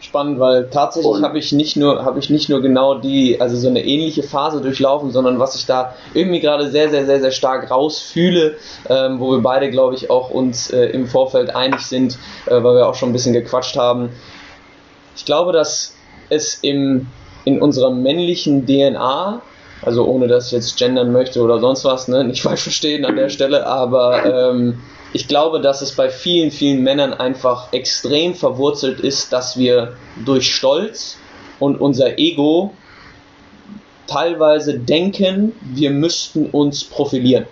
spannend, 0.00 0.38
weil 0.38 0.68
tatsächlich 0.70 1.22
habe 1.22 1.38
ich 1.38 1.52
nicht 1.52 1.76
nur 1.76 2.04
habe 2.04 2.18
ich 2.18 2.30
nicht 2.30 2.48
nur 2.48 2.60
genau 2.60 2.98
die 2.98 3.40
also 3.40 3.56
so 3.56 3.68
eine 3.68 3.84
ähnliche 3.84 4.22
Phase 4.22 4.60
durchlaufen, 4.60 5.10
sondern 5.10 5.38
was 5.38 5.56
ich 5.56 5.66
da 5.66 5.94
irgendwie 6.14 6.40
gerade 6.40 6.70
sehr 6.70 6.90
sehr 6.90 7.06
sehr 7.06 7.20
sehr 7.20 7.30
stark 7.30 7.70
rausfühle, 7.70 8.56
ähm, 8.88 9.20
wo 9.20 9.32
wir 9.32 9.40
beide 9.40 9.70
glaube 9.70 9.94
ich 9.94 10.10
auch 10.10 10.30
uns 10.30 10.70
äh, 10.70 10.86
im 10.86 11.06
Vorfeld 11.06 11.54
einig 11.54 11.80
sind, 11.80 12.18
äh, 12.46 12.62
weil 12.62 12.76
wir 12.76 12.88
auch 12.88 12.94
schon 12.94 13.10
ein 13.10 13.12
bisschen 13.12 13.32
gequatscht 13.32 13.76
haben. 13.76 14.10
Ich 15.16 15.24
glaube, 15.24 15.52
dass 15.52 15.94
es 16.28 16.58
im 16.62 17.06
in 17.44 17.62
unserer 17.62 17.90
männlichen 17.90 18.66
DNA 18.66 19.40
also 19.82 20.06
ohne 20.06 20.26
dass 20.26 20.46
ich 20.46 20.52
jetzt 20.52 20.78
gendern 20.78 21.12
möchte 21.12 21.42
oder 21.42 21.60
sonst 21.60 21.84
was, 21.84 22.08
ne, 22.08 22.24
nicht 22.24 22.42
falsch 22.42 22.62
verstehen 22.62 23.04
an 23.04 23.16
der 23.16 23.28
Stelle, 23.28 23.66
aber 23.66 24.50
ähm, 24.50 24.80
ich 25.16 25.28
glaube, 25.28 25.62
dass 25.62 25.80
es 25.80 25.92
bei 25.92 26.10
vielen, 26.10 26.50
vielen 26.50 26.82
Männern 26.82 27.14
einfach 27.14 27.72
extrem 27.72 28.34
verwurzelt 28.34 29.00
ist, 29.00 29.32
dass 29.32 29.56
wir 29.56 29.96
durch 30.26 30.54
Stolz 30.54 31.16
und 31.58 31.80
unser 31.80 32.18
Ego 32.18 32.74
teilweise 34.06 34.78
denken, 34.78 35.54
wir 35.62 35.90
müssten 35.90 36.50
uns 36.50 36.84
profilieren. 36.84 37.46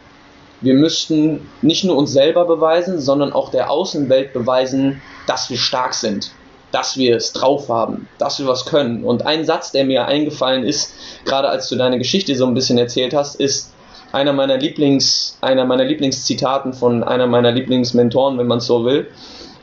Wir 0.61 0.75
müssten 0.75 1.49
nicht 1.63 1.85
nur 1.85 1.97
uns 1.97 2.13
selber 2.13 2.45
beweisen, 2.45 3.01
sondern 3.01 3.33
auch 3.33 3.51
der 3.51 3.71
Außenwelt 3.71 4.35
beweisen, 4.35 5.01
dass 5.27 5.49
wir 5.49 5.57
stark 5.57 5.95
sind, 5.95 6.33
dass 6.71 6.99
wir 6.99 7.17
es 7.17 7.33
drauf 7.33 7.71
haben, 7.71 8.09
dass 8.19 8.39
wir 8.39 8.47
was 8.47 8.67
können. 8.67 9.05
Und 9.05 9.25
ein 9.25 9.47
Satz, 9.47 9.73
der 9.73 9.87
mir 9.87 10.05
eingefallen 10.05 10.65
ist, 10.65 10.93
gerade 11.25 11.49
als 11.49 11.71
du 11.71 11.77
deine 11.77 11.97
Geschichte 11.97 12.37
so 12.37 12.45
ein 12.45 12.53
bisschen 12.53 12.77
erzählt 12.77 13.15
hast, 13.15 13.37
ist, 13.37 13.74
einer 14.15 14.33
meiner 14.33 14.57
Lieblings, 14.57 15.37
einer 15.41 15.65
meiner 15.65 15.85
Lieblingszitaten 15.85 16.73
von 16.73 17.03
einer 17.03 17.27
meiner 17.27 17.51
Lieblingsmentoren, 17.53 18.39
wenn 18.39 18.47
man 18.47 18.61
so 18.61 18.85
will. 18.85 19.09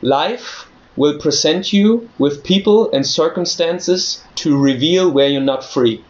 Life 0.02 0.66
will 0.96 1.18
present 1.18 1.72
you 1.72 2.02
with 2.18 2.42
people 2.42 2.90
and 2.92 3.06
circumstances 3.06 4.22
to 4.36 4.50
reveal 4.50 5.14
where 5.14 5.28
you're 5.28 5.40
not 5.40 5.64
free. 5.64 6.00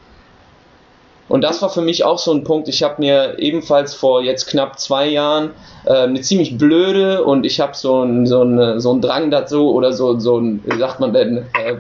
Und 1.29 1.43
das 1.43 1.63
war 1.63 1.71
für 1.71 1.81
mich 1.81 2.05
auch 2.05 2.19
so 2.19 2.33
ein 2.33 2.45
Punkt. 2.45 2.69
Ich 2.69 2.83
habe 2.83 2.97
mir 2.99 3.39
ebenfalls 3.39 3.95
vor 3.95 4.23
jetzt 4.23 4.49
knapp 4.49 4.79
zwei 4.79 5.09
Jahren 5.09 5.53
äh, 5.87 5.93
eine 5.93 6.21
ziemlich 6.21 6.59
blöde 6.59 7.25
und 7.25 7.47
ich 7.47 7.61
habe 7.61 7.75
so 7.75 8.01
einen 8.01 8.27
so 8.27 8.45
so 8.79 8.93
ein 8.93 9.01
Drang 9.01 9.31
dazu 9.31 9.73
oder 9.73 9.93
so, 9.93 10.19
so 10.19 10.39
ein, 10.39 10.63
wie 10.67 10.79
sagt 10.79 11.01
man 11.01 11.13
denn, 11.13 11.39
äh, 11.39 11.77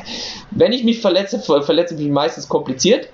wenn 0.52 0.72
ich 0.72 0.84
mich 0.84 1.00
verletze, 1.00 1.38
verletze 1.40 1.94
ich 1.94 2.00
mich 2.00 2.10
meistens 2.10 2.48
kompliziert 2.48 3.08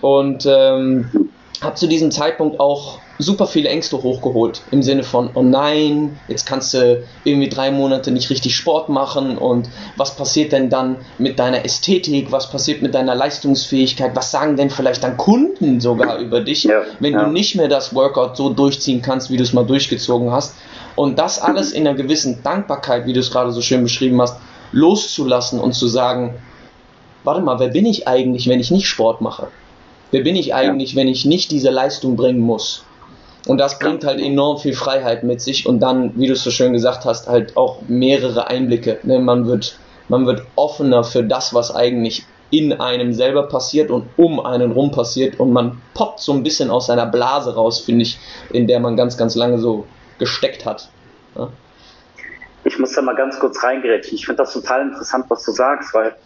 und 0.00 0.46
ähm, 0.46 1.28
habe 1.62 1.74
zu 1.74 1.86
diesem 1.86 2.10
Zeitpunkt 2.10 2.60
auch 2.60 2.98
super 3.18 3.46
viele 3.46 3.68
Ängste 3.68 4.02
hochgeholt. 4.02 4.62
Im 4.70 4.82
Sinne 4.82 5.02
von, 5.02 5.30
oh 5.34 5.42
nein, 5.42 6.18
jetzt 6.28 6.46
kannst 6.46 6.74
du 6.74 7.02
irgendwie 7.24 7.48
drei 7.48 7.70
Monate 7.70 8.10
nicht 8.10 8.28
richtig 8.30 8.54
Sport 8.54 8.88
machen 8.88 9.38
und 9.38 9.68
was 9.96 10.16
passiert 10.16 10.52
denn 10.52 10.68
dann 10.68 10.98
mit 11.18 11.38
deiner 11.38 11.64
Ästhetik, 11.64 12.30
was 12.30 12.50
passiert 12.50 12.82
mit 12.82 12.94
deiner 12.94 13.14
Leistungsfähigkeit, 13.14 14.14
was 14.14 14.30
sagen 14.30 14.56
denn 14.56 14.70
vielleicht 14.70 15.02
dann 15.02 15.16
Kunden 15.16 15.80
sogar 15.80 16.18
über 16.18 16.40
dich, 16.40 16.64
ja, 16.64 16.82
wenn 17.00 17.14
ja. 17.14 17.24
du 17.24 17.30
nicht 17.30 17.54
mehr 17.54 17.68
das 17.68 17.94
Workout 17.94 18.36
so 18.36 18.50
durchziehen 18.50 19.00
kannst, 19.00 19.30
wie 19.30 19.36
du 19.36 19.42
es 19.42 19.52
mal 19.52 19.64
durchgezogen 19.64 20.30
hast. 20.32 20.54
Und 20.94 21.18
das 21.18 21.40
alles 21.40 21.72
in 21.72 21.86
einer 21.86 21.96
gewissen 21.96 22.42
Dankbarkeit, 22.42 23.06
wie 23.06 23.12
du 23.12 23.20
es 23.20 23.30
gerade 23.30 23.52
so 23.52 23.62
schön 23.62 23.82
beschrieben 23.82 24.20
hast, 24.20 24.38
loszulassen 24.72 25.60
und 25.60 25.74
zu 25.74 25.86
sagen, 25.86 26.34
warte 27.24 27.40
mal, 27.40 27.58
wer 27.58 27.68
bin 27.68 27.86
ich 27.86 28.08
eigentlich, 28.08 28.48
wenn 28.48 28.60
ich 28.60 28.70
nicht 28.70 28.86
Sport 28.86 29.20
mache? 29.20 29.48
Wer 30.16 30.22
bin 30.22 30.34
ich 30.34 30.54
eigentlich, 30.54 30.92
ja. 30.92 30.96
wenn 30.96 31.08
ich 31.08 31.26
nicht 31.26 31.50
diese 31.50 31.68
Leistung 31.68 32.16
bringen 32.16 32.40
muss? 32.40 32.86
Und 33.46 33.58
das 33.58 33.78
bringt 33.78 34.02
halt 34.06 34.18
enorm 34.18 34.56
viel 34.56 34.72
Freiheit 34.72 35.24
mit 35.24 35.42
sich 35.42 35.66
und 35.66 35.80
dann, 35.80 36.18
wie 36.18 36.26
du 36.26 36.32
es 36.32 36.42
so 36.42 36.50
schön 36.50 36.72
gesagt 36.72 37.04
hast, 37.04 37.28
halt 37.28 37.54
auch 37.58 37.82
mehrere 37.86 38.48
Einblicke. 38.48 38.98
Ne? 39.02 39.18
Man, 39.18 39.46
wird, 39.46 39.78
man 40.08 40.24
wird 40.24 40.40
offener 40.54 41.04
für 41.04 41.22
das, 41.22 41.52
was 41.52 41.70
eigentlich 41.70 42.24
in 42.50 42.72
einem 42.72 43.12
selber 43.12 43.42
passiert 43.42 43.90
und 43.90 44.08
um 44.16 44.40
einen 44.40 44.72
rum 44.72 44.90
passiert 44.90 45.38
und 45.38 45.52
man 45.52 45.82
poppt 45.92 46.20
so 46.20 46.32
ein 46.32 46.42
bisschen 46.42 46.70
aus 46.70 46.86
seiner 46.86 47.04
Blase 47.04 47.54
raus, 47.54 47.80
finde 47.80 48.04
ich, 48.04 48.18
in 48.48 48.66
der 48.66 48.80
man 48.80 48.96
ganz, 48.96 49.18
ganz 49.18 49.34
lange 49.34 49.58
so 49.58 49.84
gesteckt 50.18 50.64
hat. 50.64 50.88
Ja? 51.36 51.50
Ich 52.64 52.78
muss 52.78 52.94
da 52.94 53.02
mal 53.02 53.16
ganz 53.16 53.38
kurz 53.38 53.62
reingerätschen. 53.62 54.14
Ich 54.16 54.24
finde 54.24 54.42
das 54.42 54.54
total 54.54 54.80
interessant, 54.80 55.26
was 55.28 55.44
du 55.44 55.52
sagst, 55.52 55.92
weil 55.92 56.16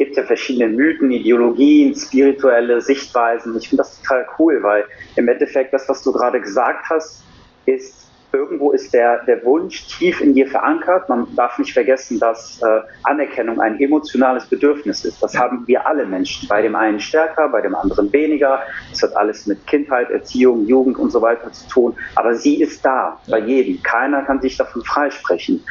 gibt 0.00 0.16
ja 0.16 0.22
verschiedene 0.22 0.66
Mythen, 0.66 1.10
Ideologien, 1.10 1.94
spirituelle 1.94 2.80
Sichtweisen. 2.80 3.54
Ich 3.58 3.68
finde 3.68 3.82
das 3.82 4.00
total 4.00 4.26
cool, 4.38 4.62
weil 4.62 4.84
im 5.16 5.28
Endeffekt 5.28 5.74
das, 5.74 5.86
was 5.90 6.02
du 6.02 6.10
gerade 6.10 6.40
gesagt 6.40 6.86
hast, 6.88 7.22
ist, 7.66 8.08
irgendwo 8.32 8.70
ist 8.70 8.94
der, 8.94 9.22
der 9.24 9.44
Wunsch 9.44 9.86
tief 9.88 10.22
in 10.22 10.32
dir 10.32 10.46
verankert. 10.46 11.06
Man 11.10 11.26
darf 11.36 11.58
nicht 11.58 11.74
vergessen, 11.74 12.18
dass 12.18 12.62
äh, 12.62 12.80
Anerkennung 13.02 13.60
ein 13.60 13.78
emotionales 13.78 14.46
Bedürfnis 14.46 15.04
ist. 15.04 15.22
Das 15.22 15.36
haben 15.36 15.66
wir 15.66 15.86
alle 15.86 16.06
Menschen. 16.06 16.48
Bei 16.48 16.62
dem 16.62 16.76
einen 16.76 16.98
stärker, 16.98 17.50
bei 17.50 17.60
dem 17.60 17.74
anderen 17.74 18.10
weniger. 18.10 18.62
Das 18.90 19.02
hat 19.02 19.14
alles 19.18 19.46
mit 19.46 19.66
Kindheit, 19.66 20.08
Erziehung, 20.08 20.64
Jugend 20.64 20.96
und 20.96 21.10
so 21.10 21.20
weiter 21.20 21.52
zu 21.52 21.68
tun. 21.68 21.96
Aber 22.14 22.34
sie 22.34 22.62
ist 22.62 22.82
da, 22.82 23.20
bei 23.28 23.40
jedem. 23.40 23.82
Keiner 23.82 24.22
kann 24.22 24.40
sich 24.40 24.56
davon 24.56 24.82
freisprechen. 24.82 25.62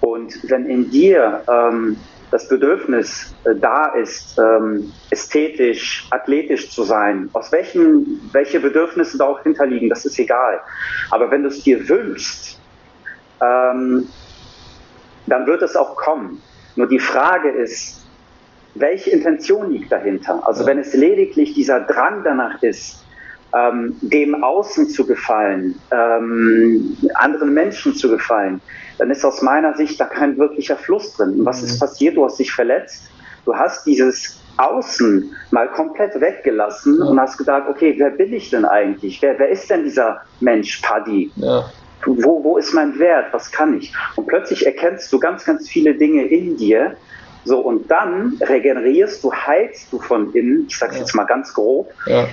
Und 0.00 0.32
wenn 0.48 0.66
in 0.66 0.90
dir 0.90 1.42
ähm, 1.48 1.96
das 2.34 2.48
Bedürfnis 2.48 3.32
äh, 3.44 3.54
da 3.54 3.94
ist, 3.94 4.36
ähm, 4.40 4.92
ästhetisch, 5.10 6.08
athletisch 6.10 6.68
zu 6.68 6.82
sein, 6.82 7.30
aus 7.32 7.52
welchen, 7.52 8.28
welche 8.32 8.58
Bedürfnisse 8.58 9.18
da 9.18 9.26
auch 9.26 9.44
hinterliegen, 9.44 9.88
das 9.88 10.04
ist 10.04 10.18
egal. 10.18 10.60
Aber 11.12 11.30
wenn 11.30 11.44
du 11.44 11.48
es 11.48 11.62
dir 11.62 11.88
wünschst, 11.88 12.58
ähm, 13.40 14.08
dann 15.28 15.46
wird 15.46 15.62
es 15.62 15.76
auch 15.76 15.94
kommen. 15.94 16.42
Nur 16.74 16.88
die 16.88 16.98
Frage 16.98 17.50
ist, 17.50 18.04
welche 18.74 19.10
Intention 19.10 19.70
liegt 19.70 19.92
dahinter? 19.92 20.42
Also 20.44 20.66
wenn 20.66 20.80
es 20.80 20.92
lediglich 20.92 21.54
dieser 21.54 21.82
Drang 21.82 22.24
danach 22.24 22.60
ist, 22.64 23.04
ähm, 23.54 23.94
dem 24.00 24.42
Außen 24.42 24.88
zu 24.88 25.06
gefallen, 25.06 25.76
ähm, 25.92 26.96
anderen 27.14 27.54
Menschen 27.54 27.94
zu 27.94 28.10
gefallen, 28.10 28.60
dann 28.98 29.10
ist 29.10 29.24
aus 29.24 29.42
meiner 29.42 29.74
Sicht 29.74 30.00
da 30.00 30.06
kein 30.06 30.36
wirklicher 30.38 30.76
Fluss 30.76 31.14
drin. 31.14 31.40
Und 31.40 31.46
was 31.46 31.62
ist 31.62 31.76
mhm. 31.76 31.80
passiert? 31.80 32.16
Du 32.16 32.24
hast 32.24 32.38
dich 32.38 32.52
verletzt. 32.52 33.10
Du 33.44 33.54
hast 33.54 33.86
dieses 33.86 34.40
Außen 34.56 35.34
mal 35.50 35.70
komplett 35.72 36.20
weggelassen 36.20 36.98
ja. 36.98 37.06
und 37.06 37.20
hast 37.20 37.36
gedacht, 37.38 37.64
okay, 37.68 37.94
wer 37.98 38.10
bin 38.10 38.32
ich 38.32 38.50
denn 38.50 38.64
eigentlich? 38.64 39.20
Wer, 39.20 39.38
wer 39.38 39.48
ist 39.48 39.68
denn 39.68 39.84
dieser 39.84 40.22
Mensch, 40.40 40.80
Paddy? 40.80 41.30
Ja. 41.36 41.64
Wo, 42.06 42.44
wo 42.44 42.58
ist 42.58 42.72
mein 42.74 42.98
Wert? 42.98 43.32
Was 43.32 43.50
kann 43.50 43.78
ich? 43.78 43.92
Und 44.16 44.26
plötzlich 44.26 44.66
erkennst 44.66 45.12
du 45.12 45.18
ganz, 45.18 45.44
ganz 45.44 45.68
viele 45.68 45.94
Dinge 45.94 46.24
in 46.26 46.56
dir. 46.56 46.96
So, 47.44 47.58
und 47.58 47.90
dann 47.90 48.38
regenerierst 48.40 49.22
du, 49.22 49.32
heilst 49.32 49.92
du 49.92 49.98
von 49.98 50.32
innen, 50.32 50.66
ich 50.68 50.78
sag's 50.78 50.94
ja. 50.94 51.00
jetzt 51.00 51.14
mal 51.14 51.24
ganz 51.24 51.52
grob, 51.52 51.92
ja. 52.06 52.26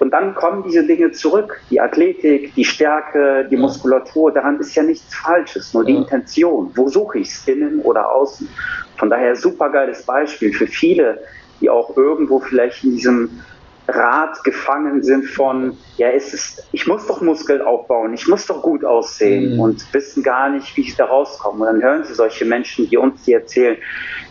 Und 0.00 0.10
dann 0.12 0.34
kommen 0.34 0.62
diese 0.62 0.84
Dinge 0.84 1.12
zurück. 1.12 1.60
Die 1.70 1.78
Athletik, 1.78 2.54
die 2.54 2.64
Stärke, 2.64 3.46
die 3.50 3.56
Muskulatur, 3.56 4.32
daran 4.32 4.58
ist 4.58 4.74
ja 4.74 4.82
nichts 4.82 5.14
Falsches, 5.14 5.74
nur 5.74 5.84
die 5.84 5.94
Intention. 5.94 6.70
Wo 6.74 6.88
suche 6.88 7.18
ich 7.18 7.28
es, 7.28 7.46
innen 7.46 7.80
oder 7.80 8.10
außen? 8.10 8.48
Von 8.96 9.10
daher 9.10 9.36
super 9.36 9.68
geiles 9.68 10.02
Beispiel 10.02 10.54
für 10.54 10.66
viele, 10.66 11.20
die 11.60 11.68
auch 11.68 11.96
irgendwo 11.98 12.40
vielleicht 12.40 12.82
in 12.82 12.92
diesem 12.92 13.42
Rad 13.88 14.42
gefangen 14.42 15.02
sind 15.02 15.26
von, 15.26 15.76
ja, 15.98 16.08
es 16.08 16.32
ist, 16.32 16.64
ich 16.72 16.86
muss 16.86 17.06
doch 17.06 17.20
Muskeln 17.20 17.60
aufbauen, 17.60 18.14
ich 18.14 18.26
muss 18.26 18.46
doch 18.46 18.62
gut 18.62 18.84
aussehen 18.84 19.54
mhm. 19.54 19.60
und 19.60 19.94
wissen 19.94 20.22
gar 20.22 20.48
nicht, 20.48 20.74
wie 20.76 20.82
ich 20.82 20.96
da 20.96 21.04
rauskomme. 21.04 21.66
Und 21.66 21.74
dann 21.74 21.82
hören 21.82 22.04
sie 22.04 22.14
solche 22.14 22.46
Menschen, 22.46 22.88
die 22.88 22.96
uns 22.96 23.22
die 23.24 23.34
erzählen, 23.34 23.76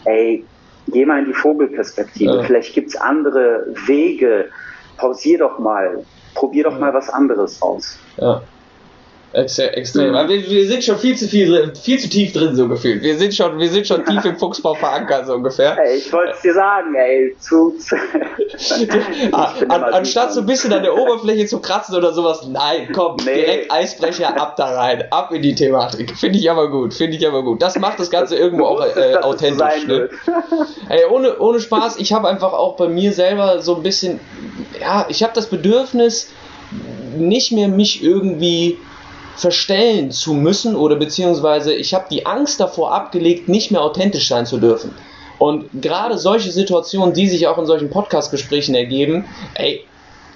ey, 0.06 0.44
geh 0.88 1.06
mal 1.06 1.20
in 1.20 1.26
die 1.26 1.34
Vogelperspektive, 1.34 2.38
ja. 2.38 2.44
vielleicht 2.44 2.74
gibt's 2.74 2.96
andere 2.96 3.68
Wege, 3.86 4.50
pausier 5.00 5.40
doch 5.40 5.60
mal, 5.60 6.04
probier 6.36 6.66
doch 6.66 6.78
mal 6.78 6.94
was 6.94 7.10
anderes 7.10 7.62
aus. 7.62 7.98
Ja. 8.18 8.42
Extrem. 9.32 10.12
Mhm. 10.12 10.28
Wir, 10.28 10.50
wir, 10.50 10.68
sind 10.68 10.84
schon 10.84 10.98
viel 10.98 11.16
zu 11.16 11.28
viel 11.28 11.72
viel 11.76 12.00
zu 12.00 12.10
tief 12.10 12.34
drin 12.34 12.56
so 12.56 12.68
gefühlt. 12.68 13.04
Wir 13.04 13.16
sind 13.16 13.36
schon, 13.36 13.60
wir 13.60 13.70
sind 13.70 13.86
schon 13.86 14.04
tief 14.04 14.26
im 14.26 14.38
Fuchsbau 14.40 14.74
verankert 14.74 15.28
so 15.28 15.36
ungefähr. 15.36 15.78
Ey, 15.78 15.98
ich 15.98 16.12
wollte 16.12 16.32
es 16.32 16.42
dir 16.42 16.54
sagen, 16.56 16.96
ey, 16.96 17.36
zu, 17.40 17.76
zu 17.78 17.96
an, 19.32 19.84
anstatt 19.84 20.34
so 20.34 20.40
ein 20.40 20.48
bisschen 20.48 20.74
an 20.74 20.82
der 20.82 20.98
Oberfläche 20.98 21.46
zu 21.46 21.60
kratzen 21.60 21.96
oder 21.96 22.12
sowas, 22.12 22.48
nein, 22.48 22.90
komm, 22.92 23.18
nee. 23.24 23.36
direkt 23.36 23.72
Eisbrecher 23.72 24.42
ab 24.42 24.56
da 24.56 24.76
rein, 24.76 25.04
ab 25.12 25.32
in 25.32 25.44
die 25.44 25.54
Thematik. 25.54 26.18
Finde 26.18 26.40
ich 26.40 26.50
aber 26.50 26.72
gut, 26.72 26.96
finde 26.96 27.16
ich 27.16 27.28
aber 27.28 27.44
gut. 27.44 27.62
Das 27.62 27.78
macht 27.78 28.00
das 28.00 28.10
Ganze 28.10 28.36
irgendwo 28.36 28.66
auch 28.66 28.84
äh, 28.84 29.16
authentisch. 29.18 29.86
Ne? 29.86 30.10
Ey, 30.90 31.06
ohne, 31.06 31.38
ohne 31.38 31.60
Spaß, 31.60 31.98
ich 31.98 32.14
habe 32.14 32.28
einfach 32.28 32.54
auch 32.54 32.78
bei 32.78 32.88
mir 32.88 33.14
selber 33.14 33.62
so 33.62 33.76
ein 33.76 33.84
bisschen, 33.84 34.20
ja, 34.80 35.06
ich 35.10 35.24
habe 35.24 35.34
das 35.34 35.48
Bedürfnis, 35.48 36.30
nicht 37.18 37.52
mehr 37.52 37.68
mich 37.68 38.04
irgendwie 38.04 38.78
verstellen 39.36 40.12
zu 40.12 40.34
müssen 40.34 40.76
oder 40.76 40.96
beziehungsweise 40.96 41.74
ich 41.74 41.94
habe 41.94 42.06
die 42.12 42.26
Angst 42.26 42.60
davor 42.60 42.94
abgelegt, 42.94 43.48
nicht 43.48 43.72
mehr 43.72 43.82
authentisch 43.82 44.28
sein 44.28 44.46
zu 44.46 44.58
dürfen. 44.58 44.94
Und 45.40 45.70
gerade 45.82 46.18
solche 46.18 46.52
Situationen, 46.52 47.14
die 47.14 47.28
sich 47.30 47.48
auch 47.48 47.58
in 47.58 47.66
solchen 47.66 47.90
Podcast-Gesprächen 47.90 48.76
ergeben, 48.76 49.26
ey, 49.56 49.86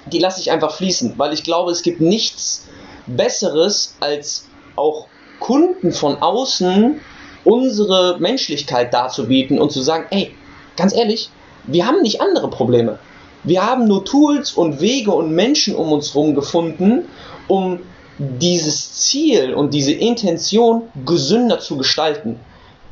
die 0.05 0.19
lasse 0.19 0.39
ich 0.39 0.51
einfach 0.51 0.73
fließen, 0.73 1.13
weil 1.17 1.33
ich 1.33 1.43
glaube, 1.43 1.71
es 1.71 1.83
gibt 1.83 1.99
nichts 1.99 2.67
Besseres, 3.05 3.97
als 3.99 4.47
auch 4.75 5.07
Kunden 5.39 5.91
von 5.91 6.21
außen 6.21 7.01
unsere 7.43 8.17
Menschlichkeit 8.19 8.93
darzubieten 8.93 9.59
und 9.59 9.71
zu 9.71 9.81
sagen, 9.81 10.05
ey, 10.11 10.31
ganz 10.77 10.95
ehrlich, 10.95 11.29
wir 11.65 11.85
haben 11.85 12.01
nicht 12.01 12.21
andere 12.21 12.49
Probleme. 12.49 12.99
Wir 13.43 13.65
haben 13.65 13.87
nur 13.87 14.05
Tools 14.05 14.53
und 14.53 14.79
Wege 14.79 15.11
und 15.11 15.31
Menschen 15.31 15.75
um 15.75 15.91
uns 15.91 16.13
herum 16.13 16.33
gefunden, 16.33 17.09
um 17.47 17.79
dieses 18.17 18.93
Ziel 18.93 19.53
und 19.53 19.73
diese 19.73 19.91
Intention 19.91 20.83
gesünder 21.05 21.59
zu 21.59 21.77
gestalten. 21.77 22.39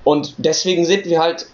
Und 0.03 0.35
deswegen 0.37 0.85
sind 0.85 1.05
wir 1.05 1.19
halt, 1.19 1.47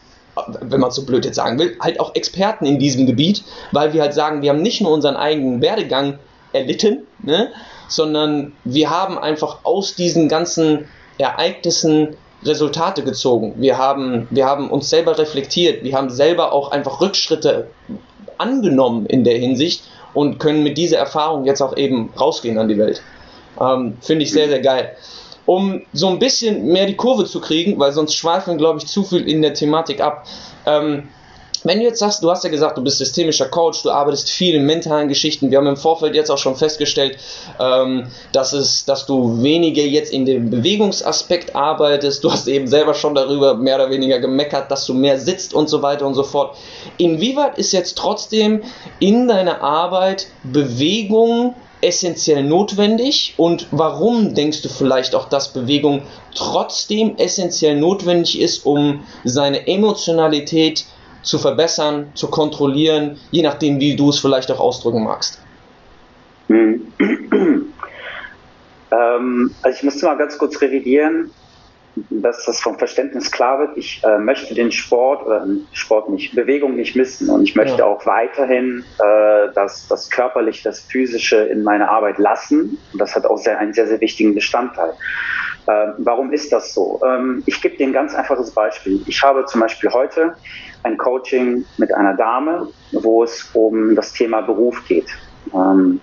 wenn 0.61 0.79
man 0.79 0.91
so 0.91 1.05
blöd 1.05 1.25
jetzt 1.25 1.35
sagen 1.35 1.59
will, 1.59 1.77
halt 1.79 1.99
auch 1.99 2.15
Experten 2.15 2.65
in 2.65 2.79
diesem 2.79 3.05
Gebiet, 3.05 3.43
weil 3.71 3.93
wir 3.93 4.01
halt 4.01 4.13
sagen, 4.13 4.41
wir 4.41 4.49
haben 4.49 4.61
nicht 4.61 4.81
nur 4.81 4.91
unseren 4.91 5.15
eigenen 5.15 5.61
Werdegang 5.61 6.17
erlitten, 6.53 7.05
ne, 7.21 7.49
sondern 7.87 8.53
wir 8.63 8.89
haben 8.89 9.17
einfach 9.17 9.59
aus 9.63 9.95
diesen 9.95 10.29
ganzen 10.29 10.85
Ereignissen 11.17 12.15
Resultate 12.43 13.03
gezogen. 13.03 13.55
Wir 13.57 13.77
haben, 13.77 14.27
wir 14.29 14.45
haben 14.45 14.69
uns 14.69 14.89
selber 14.89 15.17
reflektiert, 15.17 15.83
wir 15.83 15.95
haben 15.95 16.09
selber 16.09 16.53
auch 16.53 16.71
einfach 16.71 17.01
Rückschritte 17.01 17.67
angenommen 18.38 19.06
in 19.06 19.24
der 19.24 19.38
Hinsicht 19.38 19.84
und 20.13 20.39
können 20.39 20.63
mit 20.63 20.77
dieser 20.77 20.98
Erfahrung 20.98 21.46
jetzt 21.46 21.62
auch 21.62 21.75
eben 21.77 22.12
rausgehen 22.20 22.58
an 22.58 22.67
die 22.67 22.77
Welt. 22.77 23.01
Ähm, 23.60 23.98
Finde 24.01 24.24
ich 24.24 24.32
sehr, 24.32 24.50
sehr 24.50 24.62
geil. 24.62 24.96
Um 25.46 25.84
so 25.94 26.08
ein 26.08 26.20
bisschen 26.20 26.67
mehr 26.67 26.86
die 26.86 26.96
Kurve 26.96 27.25
zu 27.25 27.39
kriegen, 27.39 27.79
weil 27.79 27.94
sonst 27.94 28.15
schweifen, 28.15 28.58
glaube 28.58 28.79
ich, 28.79 28.88
zu 28.88 29.03
viel 29.03 29.27
in 29.27 29.41
der 29.41 29.53
Thematik 29.53 30.01
ab. 30.01 30.25
Ähm, 30.65 31.08
wenn 31.63 31.79
du 31.79 31.85
jetzt 31.85 31.99
sagst, 31.99 32.23
du 32.23 32.29
hast 32.29 32.43
ja 32.43 32.49
gesagt, 32.49 32.77
du 32.77 32.83
bist 32.83 32.97
systemischer 32.97 33.47
Coach, 33.47 33.83
du 33.83 33.89
arbeitest 33.89 34.29
viel 34.29 34.55
in 34.55 34.65
mentalen 34.65 35.07
Geschichten. 35.07 35.51
Wir 35.51 35.57
haben 35.57 35.67
im 35.67 35.77
Vorfeld 35.77 36.15
jetzt 36.15 36.29
auch 36.29 36.37
schon 36.37 36.55
festgestellt, 36.55 37.17
ähm, 37.59 38.07
dass, 38.31 38.53
es, 38.53 38.85
dass 38.85 39.05
du 39.05 39.41
weniger 39.41 39.83
jetzt 39.83 40.11
in 40.11 40.25
dem 40.25 40.49
Bewegungsaspekt 40.49 41.55
arbeitest. 41.55 42.23
Du 42.23 42.31
hast 42.31 42.47
eben 42.47 42.67
selber 42.67 42.93
schon 42.93 43.15
darüber 43.15 43.55
mehr 43.55 43.75
oder 43.75 43.89
weniger 43.89 44.19
gemeckert, 44.19 44.69
dass 44.71 44.85
du 44.85 44.93
mehr 44.93 45.19
sitzt 45.19 45.53
und 45.53 45.69
so 45.69 45.81
weiter 45.81 46.05
und 46.05 46.13
so 46.13 46.23
fort. 46.23 46.55
Inwieweit 46.97 47.57
ist 47.57 47.71
jetzt 47.71 47.97
trotzdem 47.97 48.63
in 48.99 49.27
deiner 49.27 49.61
Arbeit 49.61 50.27
Bewegung 50.43 51.55
essentiell 51.81 52.43
notwendig 52.43 53.35
und 53.37 53.67
warum 53.71 54.33
denkst 54.33 54.63
du 54.63 54.69
vielleicht 54.69 55.13
auch, 55.13 55.29
dass 55.29 55.53
Bewegung 55.53 56.01
trotzdem 56.33 57.17
essentiell 57.17 57.75
notwendig 57.75 58.39
ist, 58.39 58.65
um 58.65 59.03
seine 59.23 59.67
Emotionalität 59.67 60.79
zu 60.79 60.96
zu 61.21 61.39
verbessern, 61.39 62.12
zu 62.13 62.29
kontrollieren, 62.29 63.17
je 63.31 63.43
nachdem, 63.43 63.79
wie 63.79 63.95
du 63.95 64.09
es 64.09 64.19
vielleicht 64.19 64.51
auch 64.51 64.59
ausdrücken 64.59 65.03
magst? 65.03 65.41
Hm. 66.47 66.88
ähm, 68.91 69.51
also 69.62 69.77
ich 69.77 69.83
müsste 69.83 70.05
mal 70.05 70.17
ganz 70.17 70.38
kurz 70.38 70.62
revidieren, 70.62 71.31
dass 72.09 72.45
das 72.45 72.59
vom 72.59 72.77
Verständnis 72.77 73.31
klar 73.31 73.59
wird. 73.59 73.77
Ich 73.77 74.03
äh, 74.03 74.19
möchte 74.19 74.53
den 74.53 74.71
Sport 74.71 75.25
oder 75.25 75.47
Sport 75.74 76.09
nicht, 76.09 76.36
Bewegung 76.36 76.75
nicht 76.75 76.95
missen 76.95 77.29
und 77.29 77.43
ich 77.43 77.55
möchte 77.55 77.79
ja. 77.79 77.86
auch 77.86 78.05
weiterhin 78.05 78.83
äh, 79.00 79.50
das, 79.55 79.88
das 79.88 80.09
körperliche, 80.09 80.63
das 80.63 80.79
physische 80.79 81.38
in 81.38 81.63
meiner 81.63 81.89
Arbeit 81.89 82.17
lassen. 82.17 82.77
Und 82.93 83.00
das 83.00 83.15
hat 83.15 83.25
auch 83.25 83.38
sehr, 83.38 83.57
einen 83.57 83.74
sehr, 83.74 83.88
sehr 83.88 84.00
wichtigen 84.01 84.36
Bestandteil. 84.36 84.93
Äh, 85.67 85.93
warum 85.97 86.31
ist 86.31 86.51
das 86.53 86.74
so? 86.74 87.01
Ähm, 87.05 87.43
ich 87.45 87.62
gebe 87.62 87.75
dir 87.75 87.88
ein 87.88 87.93
ganz 87.93 88.15
einfaches 88.15 88.51
Beispiel. 88.51 89.01
Ich 89.05 89.21
habe 89.21 89.45
zum 89.45 89.62
Beispiel 89.62 89.89
heute 89.91 90.36
ein 90.83 90.97
Coaching 90.97 91.65
mit 91.77 91.93
einer 91.93 92.15
Dame, 92.15 92.69
wo 92.93 93.24
es 93.24 93.50
um 93.53 93.93
das 93.93 94.13
Thema 94.13 94.41
Beruf 94.41 94.81
geht. 94.88 95.07
Ähm, 95.53 96.00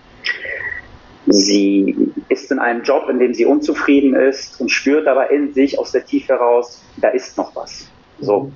sie 1.27 2.13
ist 2.29 2.51
in 2.53 2.59
einem 2.59 2.83
Job, 2.83 3.09
in 3.09 3.19
dem 3.19 3.33
sie 3.33 3.47
unzufrieden 3.47 4.15
ist 4.15 4.61
und 4.61 4.71
spürt 4.71 5.09
aber 5.09 5.31
in 5.31 5.55
sich 5.55 5.79
aus 5.79 5.93
der 5.93 6.05
Tiefe 6.05 6.35
heraus, 6.35 6.83
da 6.99 7.09
ist 7.09 7.39
noch 7.39 7.57
was. 7.57 7.89
So. 8.21 8.53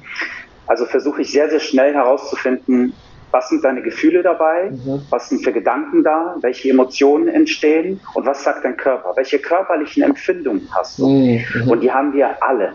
Also 0.66 0.84
versuche 0.84 1.22
ich 1.22 1.32
sehr, 1.32 1.48
sehr 1.48 1.60
schnell 1.60 1.94
herauszufinden, 1.94 2.92
was 3.30 3.48
sind 3.48 3.64
deine 3.64 3.82
Gefühle 3.82 4.22
dabei, 4.22 4.70
mhm. 4.70 5.02
was 5.10 5.28
sind 5.28 5.44
für 5.44 5.52
Gedanken 5.52 6.02
da, 6.02 6.36
welche 6.40 6.70
Emotionen 6.70 7.28
entstehen 7.28 8.00
und 8.14 8.26
was 8.26 8.44
sagt 8.44 8.64
dein 8.64 8.76
Körper, 8.76 9.12
welche 9.16 9.38
körperlichen 9.38 10.02
Empfindungen 10.02 10.68
hast 10.74 10.98
du. 10.98 11.08
Mhm. 11.08 11.44
Und 11.68 11.80
die 11.80 11.90
haben 11.90 12.12
wir 12.14 12.42
alle. 12.42 12.72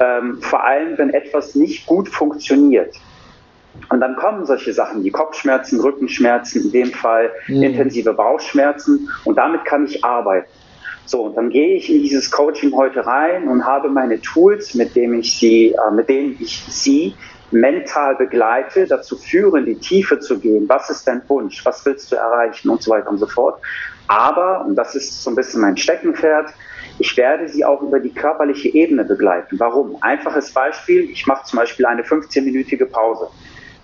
Ähm, 0.00 0.40
vor 0.40 0.64
allem, 0.64 0.96
wenn 0.96 1.10
etwas 1.10 1.54
nicht 1.54 1.86
gut 1.86 2.08
funktioniert. 2.08 2.94
Und 3.90 4.00
dann 4.00 4.16
kommen 4.16 4.44
solche 4.44 4.72
Sachen 4.72 5.04
wie 5.04 5.10
Kopfschmerzen, 5.10 5.80
Rückenschmerzen, 5.80 6.64
in 6.64 6.72
dem 6.72 6.92
Fall 6.92 7.30
mhm. 7.46 7.62
intensive 7.62 8.12
Bauchschmerzen 8.12 9.08
und 9.24 9.36
damit 9.36 9.64
kann 9.64 9.84
ich 9.84 10.04
arbeiten. 10.04 10.48
So, 11.04 11.22
und 11.22 11.36
dann 11.36 11.48
gehe 11.48 11.76
ich 11.76 11.90
in 11.90 12.02
dieses 12.02 12.30
Coaching 12.30 12.74
heute 12.74 13.06
rein 13.06 13.48
und 13.48 13.64
habe 13.64 13.88
meine 13.88 14.20
Tools, 14.20 14.74
mit 14.74 14.94
denen 14.94 15.20
ich 15.20 15.38
sie, 15.38 15.68
äh, 15.68 15.94
mit 15.94 16.08
denen 16.08 16.36
ich 16.38 16.62
sie 16.68 17.14
mental 17.50 18.16
begleite, 18.16 18.86
dazu 18.86 19.16
führen, 19.16 19.66
in 19.66 19.74
die 19.74 19.80
Tiefe 19.80 20.18
zu 20.20 20.38
gehen. 20.38 20.68
Was 20.68 20.90
ist 20.90 21.06
dein 21.06 21.22
Wunsch? 21.28 21.64
Was 21.64 21.84
willst 21.86 22.12
du 22.12 22.16
erreichen? 22.16 22.68
Und 22.68 22.82
so 22.82 22.90
weiter 22.90 23.10
und 23.10 23.18
so 23.18 23.26
fort. 23.26 23.60
Aber, 24.06 24.64
und 24.64 24.74
das 24.74 24.94
ist 24.94 25.22
so 25.22 25.30
ein 25.30 25.36
bisschen 25.36 25.60
mein 25.60 25.76
Steckenpferd, 25.76 26.52
ich 26.98 27.16
werde 27.16 27.48
sie 27.48 27.64
auch 27.64 27.80
über 27.82 28.00
die 28.00 28.12
körperliche 28.12 28.68
Ebene 28.70 29.04
begleiten. 29.04 29.58
Warum? 29.60 29.96
Einfaches 30.00 30.50
Beispiel. 30.50 31.08
Ich 31.10 31.26
mache 31.26 31.44
zum 31.44 31.58
Beispiel 31.58 31.86
eine 31.86 32.02
15-minütige 32.02 32.86
Pause. 32.86 33.28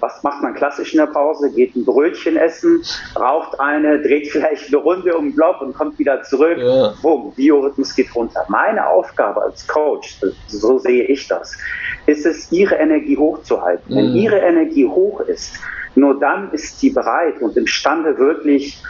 Was 0.05 0.23
macht 0.23 0.43
man 0.43 0.53
klassisch 0.53 0.93
in 0.93 0.99
der 0.99 1.07
Pause? 1.07 1.51
Geht 1.51 1.75
ein 1.75 1.85
Brötchen 1.87 2.37
essen, 2.37 2.83
raucht 3.19 3.59
eine, 3.59 4.03
dreht 4.03 4.29
vielleicht 4.29 4.69
eine 4.69 4.77
Runde 4.77 5.17
um 5.17 5.29
den 5.29 5.35
Block 5.35 5.63
und 5.63 5.73
kommt 5.73 5.99
wieder 5.99 6.23
zurück. 6.25 6.59
Ja. 6.59 6.93
Boom, 7.01 7.33
Biorhythmus 7.35 7.95
geht 7.97 8.15
runter. 8.15 8.45
Meine 8.49 8.87
Aufgabe 8.87 9.41
als 9.41 9.67
Coach, 9.67 10.21
so 10.49 10.79
sehe 10.79 11.05
ich 11.05 11.27
das, 11.29 11.57
ist 12.05 12.27
es, 12.27 12.53
ihre 12.53 12.75
Energie 12.75 13.17
hochzuhalten. 13.17 13.95
Mhm. 13.95 13.97
Wenn 13.97 14.15
ihre 14.15 14.39
Energie 14.41 14.85
hoch 14.85 15.21
ist, 15.21 15.55
nur 15.95 16.21
dann 16.21 16.53
ist 16.53 16.81
sie 16.81 16.91
bereit 16.91 17.41
und 17.41 17.57
imstande, 17.57 18.19
wirklich 18.19 18.83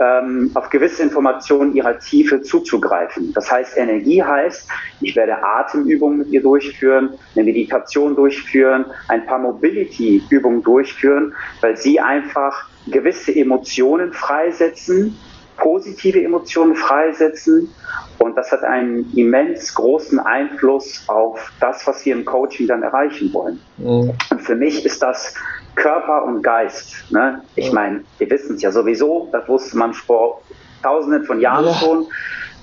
ähm, 0.00 0.50
auf 0.54 0.70
gewisse 0.70 1.02
Informationen 1.02 1.74
ihrer 1.74 1.98
Tiefe 1.98 2.42
zuzugreifen. 2.42 3.32
Das 3.32 3.50
heißt, 3.50 3.76
Energie 3.76 4.22
heißt, 4.22 4.68
ich 5.00 5.16
werde 5.16 5.42
Atemübungen 5.42 6.18
mit 6.18 6.28
ihr 6.28 6.42
durchführen, 6.42 7.10
eine 7.34 7.44
Meditation 7.44 8.14
durchführen, 8.14 8.86
ein 9.08 9.26
paar 9.26 9.38
Mobility-Übungen 9.38 10.62
durchführen, 10.62 11.34
weil 11.60 11.76
sie 11.76 12.00
einfach 12.00 12.68
gewisse 12.86 13.34
Emotionen 13.34 14.12
freisetzen, 14.12 15.16
positive 15.56 16.22
Emotionen 16.22 16.76
freisetzen 16.76 17.70
und 18.18 18.36
das 18.36 18.50
hat 18.52 18.62
einen 18.62 19.12
immens 19.14 19.74
großen 19.74 20.18
Einfluss 20.18 21.04
auf 21.06 21.52
das, 21.60 21.86
was 21.86 22.04
wir 22.04 22.14
im 22.14 22.24
Coaching 22.24 22.66
dann 22.66 22.82
erreichen 22.82 23.32
wollen. 23.32 23.60
Mhm. 23.76 24.12
Und 24.30 24.42
für 24.42 24.54
mich 24.54 24.84
ist 24.84 25.02
das 25.02 25.34
Körper 25.76 26.24
und 26.24 26.42
Geist. 26.42 27.10
Ne? 27.10 27.42
Ich 27.54 27.72
meine, 27.72 28.02
wir 28.18 28.28
wissen 28.30 28.56
es 28.56 28.62
ja 28.62 28.72
sowieso, 28.72 29.28
das 29.30 29.46
wusste 29.48 29.76
man 29.76 29.94
vor 29.94 30.42
tausenden 30.82 31.24
von 31.24 31.40
Jahren 31.40 31.66
ja. 31.66 31.74
schon, 31.74 32.06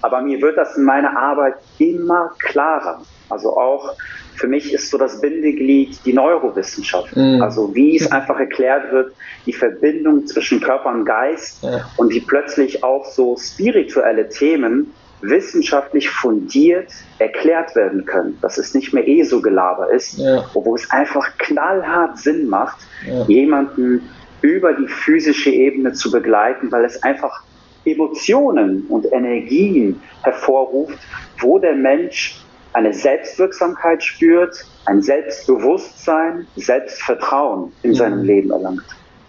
aber 0.01 0.21
mir 0.21 0.41
wird 0.41 0.57
das 0.57 0.75
in 0.75 0.83
meiner 0.83 1.17
Arbeit 1.17 1.55
immer 1.79 2.31
klarer. 2.39 3.01
Also 3.29 3.55
auch 3.55 3.95
für 4.35 4.47
mich 4.47 4.73
ist 4.73 4.89
so 4.89 4.97
das 4.97 5.21
Bindeglied 5.21 5.99
die 6.05 6.13
Neurowissenschaft. 6.13 7.15
Mhm. 7.15 7.41
Also 7.41 7.73
wie 7.73 7.95
es 7.95 8.11
einfach 8.11 8.39
erklärt 8.39 8.91
wird, 8.91 9.13
die 9.45 9.53
Verbindung 9.53 10.27
zwischen 10.27 10.59
Körper 10.59 10.89
und 10.89 11.05
Geist 11.05 11.63
ja. 11.63 11.89
und 11.97 12.11
wie 12.13 12.19
plötzlich 12.19 12.83
auch 12.83 13.05
so 13.05 13.37
spirituelle 13.37 14.27
Themen 14.29 14.93
wissenschaftlich 15.23 16.09
fundiert 16.09 16.91
erklärt 17.19 17.75
werden 17.75 18.05
können, 18.05 18.37
dass 18.41 18.57
es 18.57 18.73
nicht 18.73 18.93
mehr 18.93 19.07
eh 19.07 19.23
so 19.23 19.41
Gelaber 19.41 19.91
ist, 19.91 20.17
ja. 20.17 20.45
wo 20.53 20.75
es 20.75 20.89
einfach 20.91 21.37
knallhart 21.37 22.17
Sinn 22.17 22.47
macht, 22.47 22.77
ja. 23.07 23.23
jemanden 23.25 24.09
über 24.41 24.73
die 24.73 24.87
physische 24.87 25.49
Ebene 25.49 25.93
zu 25.93 26.11
begleiten, 26.11 26.71
weil 26.71 26.83
es 26.83 27.01
einfach 27.01 27.43
Emotionen 27.85 28.85
und 28.89 29.11
Energien 29.11 30.01
hervorruft, 30.23 30.97
wo 31.39 31.59
der 31.59 31.75
Mensch 31.75 32.39
eine 32.73 32.93
Selbstwirksamkeit 32.93 34.03
spürt, 34.03 34.65
ein 34.85 35.01
Selbstbewusstsein, 35.01 36.47
Selbstvertrauen 36.55 37.71
in 37.83 37.91
mhm. 37.91 37.95
seinem 37.95 38.23
Leben 38.23 38.51
erlangt. 38.51 38.85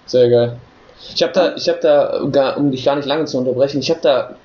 Sehr 0.06 0.28
geil. 0.28 0.56
Ich 1.14 1.22
habe 1.22 1.32
da, 1.32 1.54
ich 1.56 1.68
habe 1.68 1.80
da, 1.80 2.54
um 2.54 2.70
dich 2.70 2.84
gar 2.84 2.96
nicht 2.96 3.06
lange 3.06 3.24
zu 3.24 3.38
unterbrechen, 3.38 3.80
ich 3.80 3.90
habe 3.90 4.00
da 4.02 4.36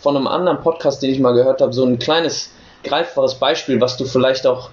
von 0.00 0.16
einem 0.16 0.26
anderen 0.26 0.60
Podcast, 0.62 1.02
den 1.02 1.10
ich 1.10 1.20
mal 1.20 1.32
gehört 1.32 1.60
habe, 1.60 1.72
so 1.72 1.84
ein 1.84 1.98
kleines 1.98 2.52
greifbares 2.84 3.34
Beispiel, 3.34 3.80
was 3.80 3.96
du 3.96 4.04
vielleicht 4.04 4.46
auch 4.46 4.70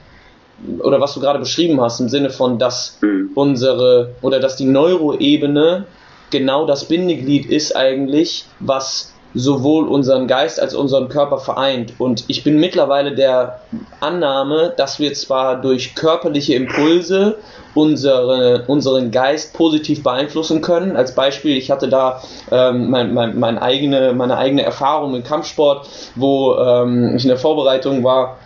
oder 0.79 0.99
was 0.99 1.13
du 1.13 1.19
gerade 1.19 1.39
beschrieben 1.39 1.79
hast, 1.81 1.99
im 1.99 2.09
Sinne 2.09 2.29
von, 2.29 2.57
dass 2.57 2.97
mhm. 3.01 3.31
unsere 3.35 4.15
oder 4.21 4.39
dass 4.39 4.55
die 4.55 4.65
Neuroebene 4.65 5.85
genau 6.31 6.65
das 6.65 6.85
Bindeglied 6.85 7.45
ist 7.45 7.75
eigentlich, 7.75 8.45
was 8.59 9.13
sowohl 9.37 9.87
unseren 9.87 10.27
Geist 10.27 10.59
als 10.59 10.73
unseren 10.73 11.09
Körper 11.09 11.37
vereint. 11.37 11.93
Und 11.99 12.25
ich 12.27 12.43
bin 12.43 12.59
mittlerweile 12.59 13.13
der 13.15 13.61
Annahme, 13.99 14.73
dass 14.75 14.99
wir 14.99 15.13
zwar 15.13 15.61
durch 15.61 15.95
körperliche 15.95 16.55
Impulse 16.55 17.37
unsere, 17.75 18.63
unseren 18.67 19.11
Geist 19.11 19.53
positiv 19.53 20.01
beeinflussen 20.03 20.61
können. 20.61 20.97
Als 20.97 21.13
Beispiel, 21.13 21.55
ich 21.55 21.69
hatte 21.69 21.87
da 21.87 22.21
ähm, 22.51 22.89
mein, 22.89 23.13
mein, 23.13 23.39
mein 23.39 23.59
eigene, 23.59 24.13
meine 24.13 24.37
eigene 24.37 24.63
Erfahrung 24.63 25.15
im 25.15 25.23
Kampfsport, 25.23 25.87
wo 26.15 26.55
ähm, 26.55 27.15
ich 27.15 27.23
in 27.23 27.29
der 27.29 27.37
Vorbereitung 27.37 28.03
war 28.03 28.37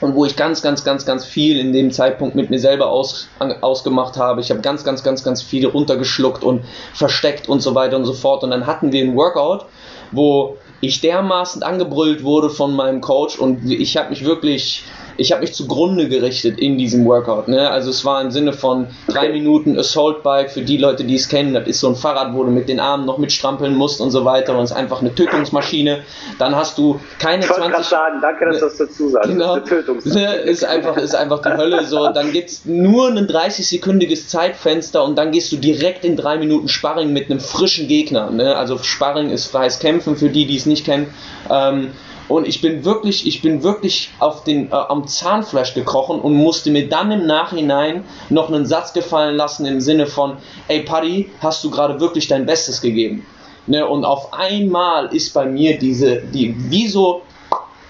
und 0.00 0.14
wo 0.14 0.24
ich 0.24 0.36
ganz, 0.36 0.62
ganz, 0.62 0.84
ganz, 0.84 1.04
ganz 1.04 1.24
viel 1.24 1.58
in 1.58 1.72
dem 1.72 1.90
Zeitpunkt 1.90 2.34
mit 2.34 2.50
mir 2.50 2.58
selber 2.58 2.88
aus, 2.90 3.28
an, 3.38 3.62
ausgemacht 3.62 4.16
habe. 4.16 4.40
Ich 4.40 4.50
habe 4.50 4.60
ganz, 4.60 4.84
ganz, 4.84 5.02
ganz, 5.02 5.22
ganz 5.22 5.42
viel 5.42 5.66
runtergeschluckt 5.66 6.42
und 6.42 6.64
versteckt 6.94 7.48
und 7.48 7.60
so 7.60 7.74
weiter 7.74 7.96
und 7.96 8.04
so 8.04 8.12
fort. 8.12 8.42
Und 8.42 8.50
dann 8.50 8.66
hatten 8.66 8.92
wir 8.92 9.04
ein 9.04 9.14
Workout, 9.16 9.66
wo 10.12 10.56
ich 10.80 11.00
dermaßen 11.00 11.62
angebrüllt 11.62 12.24
wurde 12.24 12.50
von 12.50 12.74
meinem 12.74 13.00
Coach 13.00 13.38
und 13.38 13.70
ich 13.70 13.96
habe 13.96 14.10
mich 14.10 14.24
wirklich 14.24 14.84
ich 15.20 15.32
habe 15.32 15.42
mich 15.42 15.52
zugrunde 15.52 16.08
gerichtet 16.08 16.58
in 16.58 16.78
diesem 16.78 17.04
Workout. 17.04 17.46
Ne? 17.46 17.70
Also 17.70 17.90
es 17.90 18.06
war 18.06 18.22
im 18.22 18.30
Sinne 18.30 18.54
von 18.54 18.86
drei 19.06 19.28
Minuten 19.28 19.78
Assault 19.78 20.22
Bike 20.22 20.50
für 20.50 20.62
die 20.62 20.78
Leute, 20.78 21.04
die 21.04 21.14
es 21.14 21.28
kennen. 21.28 21.52
Das 21.52 21.66
ist 21.66 21.80
so 21.80 21.88
ein 21.88 21.94
Fahrrad, 21.94 22.32
wo 22.34 22.42
du 22.42 22.50
mit 22.50 22.70
den 22.70 22.80
Armen 22.80 23.04
noch 23.04 23.18
mitstrampeln 23.18 23.76
musst 23.76 24.00
und 24.00 24.10
so 24.10 24.24
weiter. 24.24 24.56
Und 24.56 24.64
es 24.64 24.70
ist 24.70 24.76
einfach 24.76 25.02
eine 25.02 25.14
Tötungsmaschine. 25.14 26.04
Dann 26.38 26.56
hast 26.56 26.78
du 26.78 26.98
keine 27.18 27.44
ich 27.44 27.52
20. 27.52 27.84
sagen, 27.84 28.20
danke, 28.22 28.46
dass 28.46 28.60
du 28.60 28.64
das 28.64 28.76
dazu 28.78 29.10
sagst. 29.10 29.28
Genau, 29.28 29.58
das 29.58 30.06
ist, 30.06 30.14
ne? 30.14 30.34
ist 30.36 30.64
einfach 30.64 30.96
ist 30.96 31.14
einfach 31.14 31.42
die 31.42 31.50
Hölle. 31.50 31.84
So, 31.84 32.08
dann 32.08 32.32
gibt's 32.32 32.62
nur 32.64 33.08
ein 33.08 33.26
30-sekündiges 33.26 34.28
Zeitfenster 34.28 35.04
und 35.04 35.16
dann 35.16 35.32
gehst 35.32 35.52
du 35.52 35.58
direkt 35.58 36.06
in 36.06 36.16
drei 36.16 36.38
Minuten 36.38 36.68
Sparring 36.68 37.12
mit 37.12 37.30
einem 37.30 37.40
frischen 37.40 37.88
Gegner. 37.88 38.30
Ne? 38.30 38.56
Also 38.56 38.78
Sparring 38.78 39.30
ist 39.30 39.48
freies 39.48 39.80
Kämpfen 39.80 40.16
für 40.16 40.30
die, 40.30 40.46
die 40.46 40.56
es 40.56 40.64
nicht 40.64 40.86
kennen. 40.86 41.12
Ähm, 41.50 41.90
und 42.30 42.46
ich 42.46 42.60
bin 42.60 42.84
wirklich, 42.84 43.26
ich 43.26 43.42
bin 43.42 43.64
wirklich 43.64 44.10
auf 44.20 44.44
den, 44.44 44.70
äh, 44.70 44.74
am 44.74 45.06
Zahnfleisch 45.08 45.74
gekrochen 45.74 46.20
und 46.20 46.34
musste 46.34 46.70
mir 46.70 46.88
dann 46.88 47.10
im 47.10 47.26
Nachhinein 47.26 48.04
noch 48.28 48.48
einen 48.48 48.66
Satz 48.66 48.92
gefallen 48.92 49.34
lassen 49.34 49.66
im 49.66 49.80
Sinne 49.80 50.06
von, 50.06 50.36
ey 50.68 50.82
Paddy, 50.82 51.28
hast 51.40 51.64
du 51.64 51.70
gerade 51.70 51.98
wirklich 51.98 52.28
dein 52.28 52.46
Bestes 52.46 52.80
gegeben? 52.80 53.26
Ne, 53.66 53.86
und 53.86 54.04
auf 54.04 54.32
einmal 54.32 55.14
ist 55.14 55.34
bei 55.34 55.44
mir 55.44 55.78
diese, 55.78 56.22
die, 56.22 56.54
wie 56.70 56.88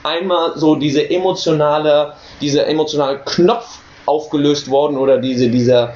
einmal 0.03 0.59
so 0.59 0.75
diese 0.75 1.11
emotionale, 1.11 2.15
dieser 2.41 2.67
emotionale 2.67 3.21
Knopf 3.25 3.80
aufgelöst 4.11 4.69
worden 4.69 4.99
oder 4.99 5.19
diese, 5.19 5.49
dieser 5.49 5.95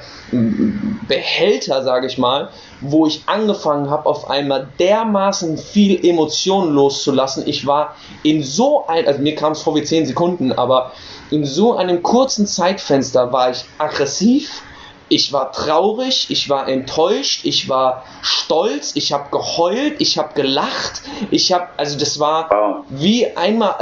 Behälter, 1.07 1.83
sage 1.83 2.07
ich 2.07 2.17
mal, 2.17 2.49
wo 2.81 3.05
ich 3.05 3.23
angefangen 3.25 3.89
habe, 3.89 4.05
auf 4.07 4.29
einmal 4.29 4.67
dermaßen 4.79 5.57
viel 5.57 6.03
Emotionen 6.05 6.73
loszulassen. 6.73 7.43
Ich 7.45 7.67
war 7.67 7.95
in 8.23 8.41
so 8.41 8.87
ein, 8.87 9.05
also 9.05 9.21
mir 9.21 9.35
kam 9.35 9.51
es 9.51 9.61
vor 9.61 9.75
wie 9.75 9.83
10 9.83 10.07
Sekunden, 10.07 10.51
aber 10.53 10.91
in 11.29 11.45
so 11.45 11.75
einem 11.75 12.01
kurzen 12.01 12.47
Zeitfenster 12.47 13.31
war 13.31 13.51
ich 13.51 13.65
aggressiv, 13.77 14.63
ich 15.09 15.31
war 15.31 15.51
traurig, 15.51 16.27
ich 16.29 16.49
war 16.49 16.67
enttäuscht, 16.67 17.45
ich 17.45 17.69
war 17.69 18.03
stolz, 18.21 18.93
ich 18.95 19.13
habe 19.13 19.29
geheult, 19.29 19.95
ich 19.99 20.17
habe 20.17 20.33
gelacht, 20.33 21.03
ich 21.31 21.51
habe, 21.51 21.67
also 21.77 21.97
das 21.97 22.19
war 22.19 22.83
wie 22.89 23.27
einmal, 23.35 23.75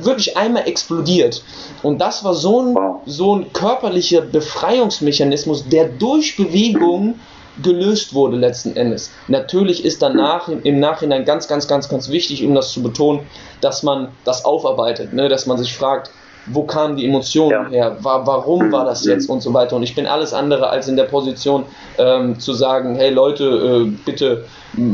wirklich 0.00 0.36
einmal 0.36 0.68
explodiert. 0.68 1.42
Und 1.82 1.98
das 2.00 2.24
war 2.24 2.34
so 2.34 2.62
ein, 2.62 2.76
so 3.06 3.36
ein 3.36 3.52
körperlicher 3.52 4.20
Befreiungsmechanismus, 4.20 5.68
der 5.68 5.88
durch 5.88 6.36
Bewegung 6.36 7.18
gelöst 7.62 8.14
wurde 8.14 8.36
letzten 8.36 8.76
Endes. 8.76 9.10
Natürlich 9.26 9.84
ist 9.84 10.02
danach 10.02 10.48
im 10.48 10.80
Nachhinein 10.80 11.24
ganz, 11.24 11.48
ganz, 11.48 11.66
ganz, 11.66 11.88
ganz 11.88 12.08
wichtig, 12.08 12.44
um 12.44 12.54
das 12.54 12.72
zu 12.72 12.82
betonen, 12.82 13.26
dass 13.60 13.82
man 13.82 14.08
das 14.24 14.44
aufarbeitet, 14.44 15.12
ne? 15.12 15.28
dass 15.28 15.46
man 15.46 15.58
sich 15.58 15.74
fragt, 15.74 16.10
wo 16.46 16.62
kamen 16.62 16.96
die 16.96 17.06
Emotionen 17.06 17.50
ja. 17.50 17.68
her, 17.68 17.96
war, 18.00 18.26
warum 18.26 18.72
war 18.72 18.84
das 18.84 19.04
jetzt 19.04 19.28
und 19.28 19.42
so 19.42 19.52
weiter. 19.52 19.76
Und 19.76 19.82
ich 19.82 19.94
bin 19.94 20.06
alles 20.06 20.32
andere 20.32 20.70
als 20.70 20.88
in 20.88 20.96
der 20.96 21.04
Position 21.04 21.64
ähm, 21.98 22.38
zu 22.40 22.52
sagen, 22.52 22.96
hey 22.96 23.10
Leute, 23.10 23.44
äh, 23.44 23.90
bitte 24.04 24.44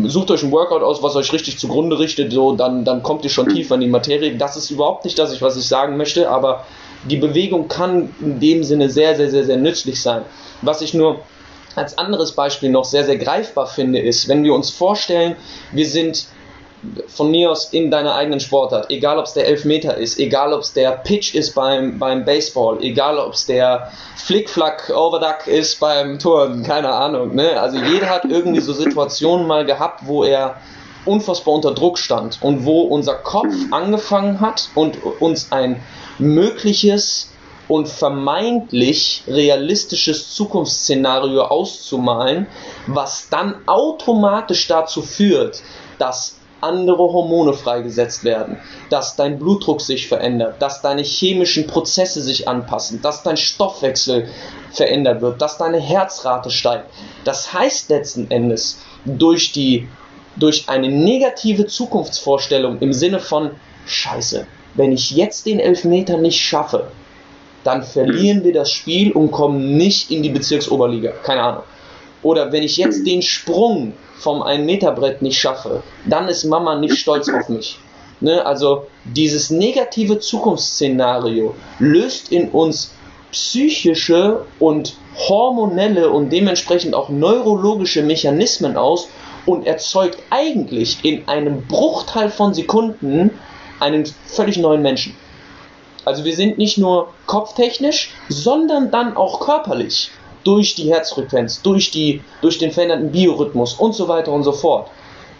sucht 0.06 0.30
euch 0.30 0.42
ein 0.42 0.52
Workout 0.52 0.82
aus, 0.82 1.02
was 1.02 1.16
euch 1.16 1.32
richtig 1.32 1.58
zugrunde 1.58 1.98
richtet, 1.98 2.32
so 2.32 2.54
dann, 2.54 2.84
dann 2.84 3.02
kommt 3.02 3.24
ihr 3.24 3.30
schon 3.30 3.48
tiefer 3.48 3.74
in 3.74 3.82
die 3.82 3.88
Materie. 3.88 4.36
Das 4.36 4.56
ist 4.56 4.70
überhaupt 4.70 5.04
nicht 5.04 5.18
das, 5.18 5.40
was 5.42 5.56
ich 5.56 5.66
sagen 5.66 5.96
möchte, 5.96 6.28
aber 6.30 6.64
die 7.08 7.16
Bewegung 7.16 7.68
kann 7.68 8.14
in 8.20 8.40
dem 8.40 8.64
Sinne 8.64 8.88
sehr, 8.88 9.16
sehr, 9.16 9.30
sehr, 9.30 9.44
sehr 9.44 9.56
nützlich 9.56 10.00
sein. 10.00 10.22
Was 10.62 10.80
ich 10.80 10.94
nur 10.94 11.20
als 11.76 11.98
anderes 11.98 12.32
Beispiel 12.32 12.70
noch 12.70 12.84
sehr, 12.84 13.04
sehr 13.04 13.18
greifbar 13.18 13.66
finde, 13.66 13.98
ist, 13.98 14.28
wenn 14.28 14.44
wir 14.44 14.54
uns 14.54 14.70
vorstellen, 14.70 15.36
wir 15.72 15.86
sind 15.86 16.26
von 17.06 17.30
mir 17.30 17.50
aus 17.50 17.72
in 17.72 17.90
deiner 17.90 18.14
eigenen 18.14 18.40
Sportart, 18.40 18.90
egal 18.90 19.18
ob 19.18 19.26
es 19.26 19.34
der 19.34 19.46
Elfmeter 19.46 19.96
ist, 19.96 20.18
egal 20.18 20.52
ob 20.52 20.62
es 20.62 20.72
der 20.72 20.92
Pitch 20.92 21.34
ist 21.34 21.54
beim, 21.54 21.98
beim 21.98 22.24
Baseball, 22.24 22.78
egal 22.82 23.18
ob 23.18 23.34
es 23.34 23.46
der 23.46 23.90
Flickflack 24.16 24.90
Overduck 24.94 25.46
ist 25.46 25.80
beim 25.80 26.18
Turnen, 26.18 26.62
keine 26.62 26.90
Ahnung. 26.90 27.34
Ne? 27.34 27.60
Also 27.60 27.78
jeder 27.78 28.08
hat 28.10 28.24
irgendwie 28.24 28.60
so 28.60 28.72
Situationen 28.72 29.46
mal 29.46 29.64
gehabt, 29.64 30.06
wo 30.06 30.24
er 30.24 30.56
unfassbar 31.04 31.54
unter 31.54 31.74
Druck 31.74 31.98
stand 31.98 32.38
und 32.40 32.64
wo 32.64 32.82
unser 32.82 33.14
Kopf 33.14 33.54
angefangen 33.70 34.40
hat 34.40 34.70
und 34.74 34.98
uns 35.20 35.52
ein 35.52 35.82
mögliches 36.18 37.30
und 37.68 37.88
vermeintlich 37.88 39.24
realistisches 39.26 40.34
Zukunftsszenario 40.34 41.42
auszumalen, 41.42 42.46
was 42.86 43.28
dann 43.30 43.56
automatisch 43.66 44.68
dazu 44.68 45.02
führt, 45.02 45.62
dass 45.98 46.36
andere 46.64 46.98
Hormone 46.98 47.52
freigesetzt 47.52 48.24
werden, 48.24 48.56
dass 48.90 49.16
dein 49.16 49.38
Blutdruck 49.38 49.80
sich 49.80 50.08
verändert, 50.08 50.60
dass 50.60 50.82
deine 50.82 51.02
chemischen 51.02 51.66
Prozesse 51.66 52.22
sich 52.22 52.48
anpassen, 52.48 53.00
dass 53.02 53.22
dein 53.22 53.36
Stoffwechsel 53.36 54.28
verändert 54.72 55.20
wird, 55.20 55.40
dass 55.40 55.58
deine 55.58 55.78
Herzrate 55.78 56.50
steigt. 56.50 56.86
Das 57.24 57.52
heißt 57.52 57.90
letzten 57.90 58.30
Endes, 58.30 58.80
durch 59.04 59.52
die 59.52 59.88
durch 60.36 60.68
eine 60.68 60.88
negative 60.88 61.66
Zukunftsvorstellung 61.66 62.80
im 62.80 62.92
Sinne 62.92 63.20
von 63.20 63.52
Scheiße, 63.86 64.46
wenn 64.74 64.90
ich 64.90 65.12
jetzt 65.12 65.46
den 65.46 65.60
Elfmeter 65.60 66.16
nicht 66.16 66.40
schaffe, 66.40 66.88
dann 67.62 67.82
verlieren 67.82 68.42
wir 68.42 68.52
das 68.52 68.70
Spiel 68.70 69.12
und 69.12 69.30
kommen 69.30 69.76
nicht 69.76 70.10
in 70.10 70.22
die 70.22 70.30
Bezirksoberliga. 70.30 71.12
Keine 71.22 71.42
Ahnung. 71.42 71.62
Oder 72.22 72.52
wenn 72.52 72.62
ich 72.62 72.76
jetzt 72.76 73.06
den 73.06 73.22
Sprung 73.22 73.92
vom 74.24 74.42
1-Meter-Brett 74.42 75.20
nicht 75.20 75.38
schaffe, 75.38 75.82
dann 76.06 76.28
ist 76.28 76.44
Mama 76.44 76.76
nicht 76.76 76.96
stolz 76.96 77.28
auf 77.28 77.50
mich. 77.50 77.78
Ne? 78.20 78.44
Also 78.44 78.86
dieses 79.04 79.50
negative 79.50 80.18
Zukunftsszenario 80.18 81.54
löst 81.78 82.32
in 82.32 82.48
uns 82.48 82.94
psychische 83.32 84.46
und 84.58 84.96
hormonelle 85.28 86.08
und 86.10 86.30
dementsprechend 86.30 86.94
auch 86.94 87.10
neurologische 87.10 88.02
Mechanismen 88.02 88.78
aus 88.78 89.08
und 89.44 89.66
erzeugt 89.66 90.18
eigentlich 90.30 91.04
in 91.04 91.28
einem 91.28 91.66
Bruchteil 91.66 92.30
von 92.30 92.54
Sekunden 92.54 93.30
einen 93.78 94.06
völlig 94.24 94.56
neuen 94.56 94.80
Menschen. 94.80 95.14
Also 96.06 96.24
wir 96.24 96.34
sind 96.34 96.56
nicht 96.56 96.78
nur 96.78 97.08
kopftechnisch, 97.26 98.14
sondern 98.30 98.90
dann 98.90 99.16
auch 99.16 99.40
körperlich 99.40 100.10
durch 100.44 100.74
die 100.74 100.92
Herzfrequenz, 100.92 101.62
durch, 101.62 101.90
die, 101.90 102.22
durch 102.40 102.58
den 102.58 102.70
veränderten 102.70 103.10
Biorhythmus 103.10 103.74
und 103.74 103.94
so 103.94 104.08
weiter 104.08 104.32
und 104.32 104.44
so 104.44 104.52
fort, 104.52 104.90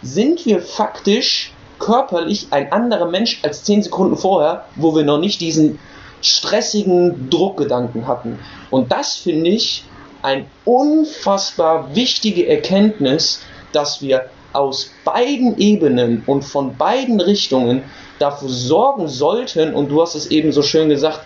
sind 0.01 0.45
wir 0.45 0.61
faktisch 0.61 1.51
körperlich 1.79 2.47
ein 2.51 2.71
anderer 2.71 3.07
Mensch 3.07 3.39
als 3.43 3.63
10 3.63 3.83
Sekunden 3.83 4.17
vorher, 4.17 4.65
wo 4.75 4.95
wir 4.95 5.03
noch 5.03 5.19
nicht 5.19 5.41
diesen 5.41 5.79
stressigen 6.21 7.29
Druckgedanken 7.29 8.07
hatten. 8.07 8.39
Und 8.71 8.91
das 8.91 9.15
finde 9.15 9.51
ich 9.51 9.83
eine 10.21 10.45
unfassbar 10.63 11.93
wichtige 11.95 12.47
Erkenntnis, 12.47 13.41
dass 13.73 14.01
wir 14.01 14.29
aus 14.53 14.89
beiden 15.03 15.57
Ebenen 15.57 16.23
und 16.25 16.43
von 16.43 16.77
beiden 16.77 17.19
Richtungen 17.19 17.83
dafür 18.19 18.49
sorgen 18.49 19.07
sollten, 19.07 19.73
und 19.73 19.89
du 19.89 20.01
hast 20.01 20.15
es 20.15 20.27
eben 20.27 20.51
so 20.51 20.61
schön 20.61 20.89
gesagt, 20.89 21.21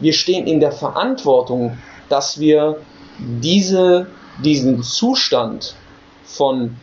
wir 0.00 0.12
stehen 0.12 0.46
in 0.46 0.60
der 0.60 0.72
Verantwortung, 0.72 1.76
dass 2.08 2.38
wir 2.40 2.78
diese, 3.18 4.06
diesen 4.42 4.82
Zustand 4.82 5.74
von 6.24 6.76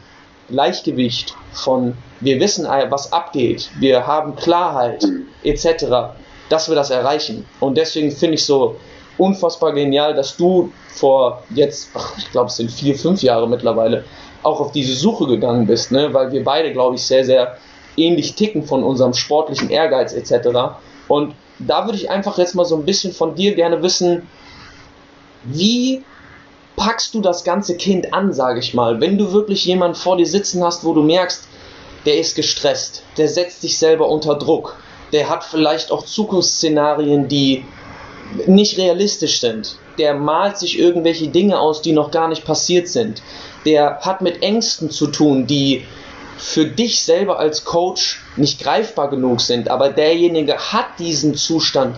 Gleichgewicht, 0.49 1.35
von 1.53 1.95
wir 2.19 2.39
wissen, 2.39 2.65
was 2.65 3.11
abgeht, 3.11 3.69
wir 3.79 4.05
haben 4.05 4.35
Klarheit 4.35 5.05
etc., 5.43 5.85
dass 6.49 6.69
wir 6.69 6.75
das 6.75 6.91
erreichen. 6.91 7.45
Und 7.59 7.77
deswegen 7.77 8.11
finde 8.11 8.35
ich 8.35 8.45
so 8.45 8.75
unfassbar 9.17 9.73
genial, 9.73 10.13
dass 10.13 10.37
du 10.37 10.71
vor 10.87 11.43
jetzt, 11.53 11.89
ach, 11.93 12.17
ich 12.17 12.31
glaube, 12.31 12.47
es 12.47 12.57
sind 12.57 12.71
vier, 12.71 12.95
fünf 12.95 13.21
Jahre 13.23 13.47
mittlerweile, 13.47 14.03
auch 14.43 14.59
auf 14.59 14.71
diese 14.71 14.93
Suche 14.93 15.25
gegangen 15.25 15.65
bist, 15.65 15.91
ne? 15.91 16.13
weil 16.13 16.31
wir 16.31 16.43
beide, 16.43 16.71
glaube 16.71 16.95
ich, 16.95 17.03
sehr, 17.03 17.25
sehr 17.25 17.57
ähnlich 17.97 18.35
ticken 18.35 18.63
von 18.63 18.83
unserem 18.83 19.13
sportlichen 19.13 19.69
Ehrgeiz 19.69 20.13
etc. 20.13 20.75
Und 21.07 21.33
da 21.59 21.85
würde 21.85 21.97
ich 21.97 22.09
einfach 22.09 22.37
jetzt 22.37 22.53
mal 22.53 22.65
so 22.65 22.75
ein 22.75 22.85
bisschen 22.85 23.11
von 23.11 23.35
dir 23.35 23.55
gerne 23.55 23.81
wissen, 23.81 24.27
wie 25.45 26.03
packst 26.75 27.13
du 27.13 27.21
das 27.21 27.43
ganze 27.43 27.77
Kind 27.77 28.13
an, 28.13 28.33
sage 28.33 28.59
ich 28.59 28.73
mal, 28.73 28.99
wenn 28.99 29.17
du 29.17 29.31
wirklich 29.31 29.65
jemanden 29.65 29.95
vor 29.95 30.17
dir 30.17 30.25
sitzen 30.25 30.63
hast, 30.63 30.83
wo 30.83 30.93
du 30.93 31.03
merkst, 31.03 31.47
der 32.05 32.19
ist 32.19 32.35
gestresst, 32.35 33.03
der 33.17 33.27
setzt 33.27 33.61
sich 33.61 33.77
selber 33.77 34.09
unter 34.09 34.35
Druck, 34.35 34.77
der 35.11 35.29
hat 35.29 35.43
vielleicht 35.43 35.91
auch 35.91 36.05
Zukunftsszenarien, 36.05 37.27
die 37.27 37.65
nicht 38.47 38.77
realistisch 38.77 39.39
sind, 39.39 39.77
der 39.97 40.13
malt 40.13 40.57
sich 40.57 40.77
irgendwelche 40.77 41.27
Dinge 41.27 41.59
aus, 41.59 41.81
die 41.81 41.93
noch 41.93 42.11
gar 42.11 42.27
nicht 42.27 42.45
passiert 42.45 42.87
sind, 42.87 43.21
der 43.65 43.99
hat 44.01 44.21
mit 44.21 44.43
Ängsten 44.43 44.89
zu 44.89 45.07
tun, 45.07 45.47
die 45.47 45.85
für 46.37 46.65
dich 46.65 47.01
selber 47.01 47.39
als 47.39 47.63
Coach 47.63 48.21
nicht 48.35 48.59
greifbar 48.61 49.09
genug 49.09 49.41
sind, 49.41 49.69
aber 49.69 49.89
derjenige 49.89 50.57
hat 50.57 50.99
diesen 50.99 51.35
Zustand. 51.35 51.95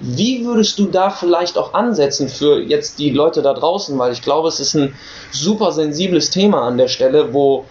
Wie 0.00 0.44
würdest 0.44 0.78
du 0.78 0.86
da 0.86 1.10
vielleicht 1.10 1.58
auch 1.58 1.74
ansetzen 1.74 2.28
für 2.28 2.60
jetzt 2.60 2.98
die 2.98 3.10
Leute 3.10 3.42
da 3.42 3.52
draußen? 3.52 3.98
Weil 3.98 4.12
ich 4.12 4.22
glaube, 4.22 4.48
es 4.48 4.60
ist 4.60 4.74
ein 4.74 4.94
super 5.30 5.72
sensibles 5.72 6.30
Thema 6.30 6.62
an 6.62 6.78
der 6.78 6.88
Stelle, 6.88 7.32
wo 7.32 7.64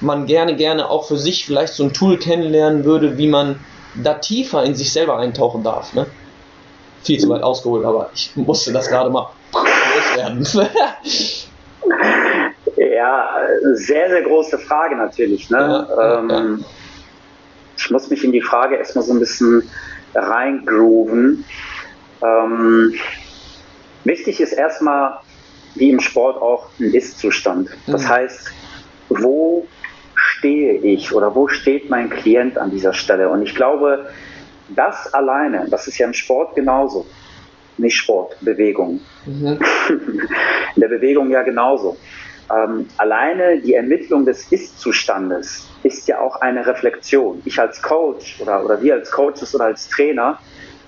man 0.00 0.26
gerne, 0.26 0.56
gerne 0.56 0.90
auch 0.90 1.06
für 1.06 1.16
sich 1.16 1.44
vielleicht 1.44 1.74
so 1.74 1.84
ein 1.84 1.92
Tool 1.92 2.18
kennenlernen 2.18 2.84
würde, 2.84 3.18
wie 3.18 3.28
man 3.28 3.58
da 3.94 4.14
tiefer 4.14 4.62
in 4.64 4.74
sich 4.74 4.92
selber 4.92 5.18
eintauchen 5.18 5.62
darf. 5.62 5.92
Ne? 5.92 6.06
Viel 7.02 7.18
zu 7.18 7.28
weit 7.28 7.42
ausgeholt, 7.42 7.84
aber 7.84 8.10
ich 8.14 8.30
musste 8.36 8.72
das 8.72 8.88
gerade 8.88 9.10
mal 9.10 9.30
loswerden. 9.52 10.46
Ja, 12.76 13.28
sehr, 13.74 14.08
sehr 14.08 14.22
große 14.22 14.58
Frage 14.58 14.96
natürlich. 14.96 15.50
Ne? 15.50 15.58
Ja, 15.58 16.18
ähm, 16.18 16.30
ja. 16.30 16.58
Ich 17.76 17.90
muss 17.90 18.08
mich 18.08 18.24
in 18.24 18.32
die 18.32 18.40
Frage 18.40 18.76
erstmal 18.76 19.04
so 19.04 19.12
ein 19.12 19.18
bisschen 19.18 19.68
reingrooven. 20.14 21.44
Ähm, 22.22 22.94
wichtig 24.04 24.40
ist 24.40 24.52
erstmal, 24.52 25.18
wie 25.74 25.90
im 25.90 26.00
Sport 26.00 26.40
auch, 26.40 26.68
ein 26.78 26.92
Ist-Zustand. 26.92 27.70
Das 27.86 28.02
mhm. 28.02 28.08
heißt, 28.08 28.52
wo 29.08 29.66
stehe 30.14 30.74
ich 30.74 31.12
oder 31.14 31.34
wo 31.34 31.48
steht 31.48 31.90
mein 31.90 32.10
Klient 32.10 32.58
an 32.58 32.70
dieser 32.70 32.92
Stelle? 32.92 33.28
Und 33.28 33.42
ich 33.42 33.54
glaube, 33.54 34.06
das 34.68 35.12
alleine, 35.12 35.66
das 35.70 35.86
ist 35.88 35.98
ja 35.98 36.06
im 36.06 36.14
Sport 36.14 36.54
genauso. 36.54 37.06
Nicht 37.78 37.96
Sport, 37.96 38.36
Bewegung. 38.40 39.00
Mhm. 39.26 39.58
In 40.74 40.80
der 40.80 40.88
Bewegung 40.88 41.30
ja 41.30 41.42
genauso. 41.42 41.96
Ähm, 42.52 42.86
alleine 42.98 43.60
die 43.60 43.74
Ermittlung 43.74 44.26
des 44.26 44.50
Ist-Zustandes 44.52 45.68
ist 45.82 46.06
ja 46.08 46.20
auch 46.20 46.40
eine 46.40 46.66
Reflexion. 46.66 47.40
Ich 47.44 47.58
als 47.58 47.80
Coach 47.80 48.40
oder, 48.40 48.64
oder 48.64 48.82
wir 48.82 48.94
als 48.94 49.10
Coaches 49.10 49.54
oder 49.54 49.66
als 49.66 49.88
Trainer 49.88 50.38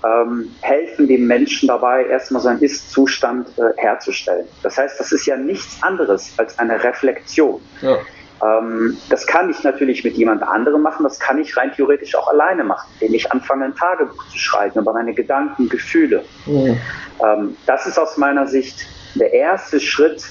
ähm, 0.05 0.51
helfen 0.61 1.09
dem 1.09 1.27
Menschen 1.27 1.69
dabei, 1.69 2.07
erstmal 2.07 2.43
seinen 2.43 2.61
Ist-Zustand 2.61 3.49
äh, 3.59 3.81
herzustellen. 3.81 4.47
Das 4.63 4.77
heißt, 4.77 4.99
das 4.99 5.13
ist 5.13 5.27
ja 5.27 5.37
nichts 5.37 5.83
anderes 5.83 6.33
als 6.37 6.59
eine 6.59 6.83
Reflexion. 6.83 7.61
Ja. 7.81 7.99
Ähm, 8.43 8.97
das 9.09 9.27
kann 9.27 9.49
ich 9.49 9.63
natürlich 9.63 10.05
mit 10.05 10.17
jemand 10.17 10.43
anderem 10.43 10.83
machen, 10.83 11.05
das 11.05 11.19
kann 11.19 11.39
ich 11.39 11.57
rein 11.57 11.73
theoretisch 11.73 12.15
auch 12.17 12.29
alleine 12.29 12.65
machen, 12.65 12.91
indem 13.01 13.15
ich 13.15 13.31
anfange, 13.33 13.67
ein 13.67 13.75
Tagebuch 13.75 14.29
zu 14.29 14.39
schreiben 14.39 14.81
über 14.81 14.93
meine 14.93 15.15
Gedanken, 15.15 15.69
Gefühle. 15.69 16.25
Mhm. 16.47 16.79
Ähm, 17.25 17.57
das 17.67 17.87
ist 17.87 17.99
aus 17.99 18.17
meiner 18.19 18.47
Sicht 18.47 18.87
der 19.15 19.33
erste 19.33 19.81
Schritt, 19.81 20.25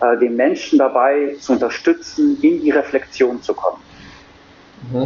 äh, 0.00 0.16
den 0.18 0.34
Menschen 0.34 0.78
dabei 0.78 1.36
zu 1.38 1.52
unterstützen, 1.52 2.38
in 2.42 2.60
die 2.60 2.70
Reflexion 2.70 3.40
zu 3.42 3.54
kommen 3.54 3.82
mhm. 4.90 5.04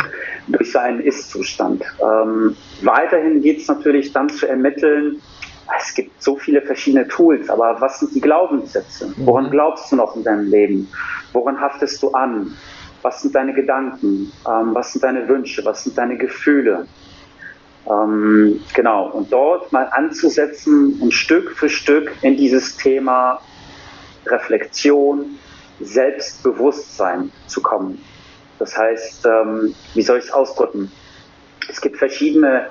durch 0.49 0.73
seinen 0.73 1.01
Ist-Zustand. 1.01 1.85
Ähm, 2.01 2.57
weiterhin 2.83 3.43
geht 3.43 3.61
es 3.61 3.69
natürlich 3.69 4.13
dann 4.13 4.29
zu 4.29 4.47
ermitteln, 4.47 5.21
es 5.79 5.95
gibt 5.95 6.23
so 6.23 6.37
viele 6.37 6.63
verschiedene 6.63 7.09
Tools, 7.09 7.51
aber 7.51 7.81
was 7.81 8.01
sind 8.01 8.15
die 8.15 8.21
Glaubenssätze? 8.21 9.09
Mhm. 9.09 9.27
Woran 9.27 9.51
glaubst 9.51 9.91
du 9.91 9.97
noch 9.97 10.15
in 10.17 10.23
deinem 10.23 10.49
Leben? 10.51 10.89
Woran 11.33 11.61
haftest 11.61 12.03
du 12.03 12.11
an? 12.11 12.57
Was 13.03 13.23
sind 13.23 13.35
deine 13.35 13.53
Gedanken? 13.53 14.33
Ähm, 14.49 14.75
was 14.75 14.93
sind 14.93 15.05
deine 15.05 15.29
Wünsche? 15.29 15.65
Was 15.65 15.85
sind 15.85 15.99
deine 15.99 16.17
Gefühle? 16.17 16.87
Ähm, 17.89 18.61
genau, 18.75 19.11
und 19.11 19.33
dort 19.33 19.73
mal 19.73 19.89
anzusetzen 19.93 20.99
und 21.01 21.13
Stück 21.13 21.53
für 21.53 21.69
Stück 21.69 22.13
in 22.23 22.37
dieses 22.37 22.77
Thema 22.77 23.41
Reflexion, 24.27 25.39
Selbstbewusstsein 25.81 27.31
zu 27.47 27.63
kommen. 27.63 28.03
Das 28.59 28.77
heißt, 28.77 29.27
ähm, 29.27 29.75
wie 29.95 30.03
soll 30.03 30.19
ich 30.19 30.25
es 30.25 30.33
ausdrücken? 30.33 30.91
Es 31.69 31.81
gibt 31.81 31.97
verschiedene 31.99 32.67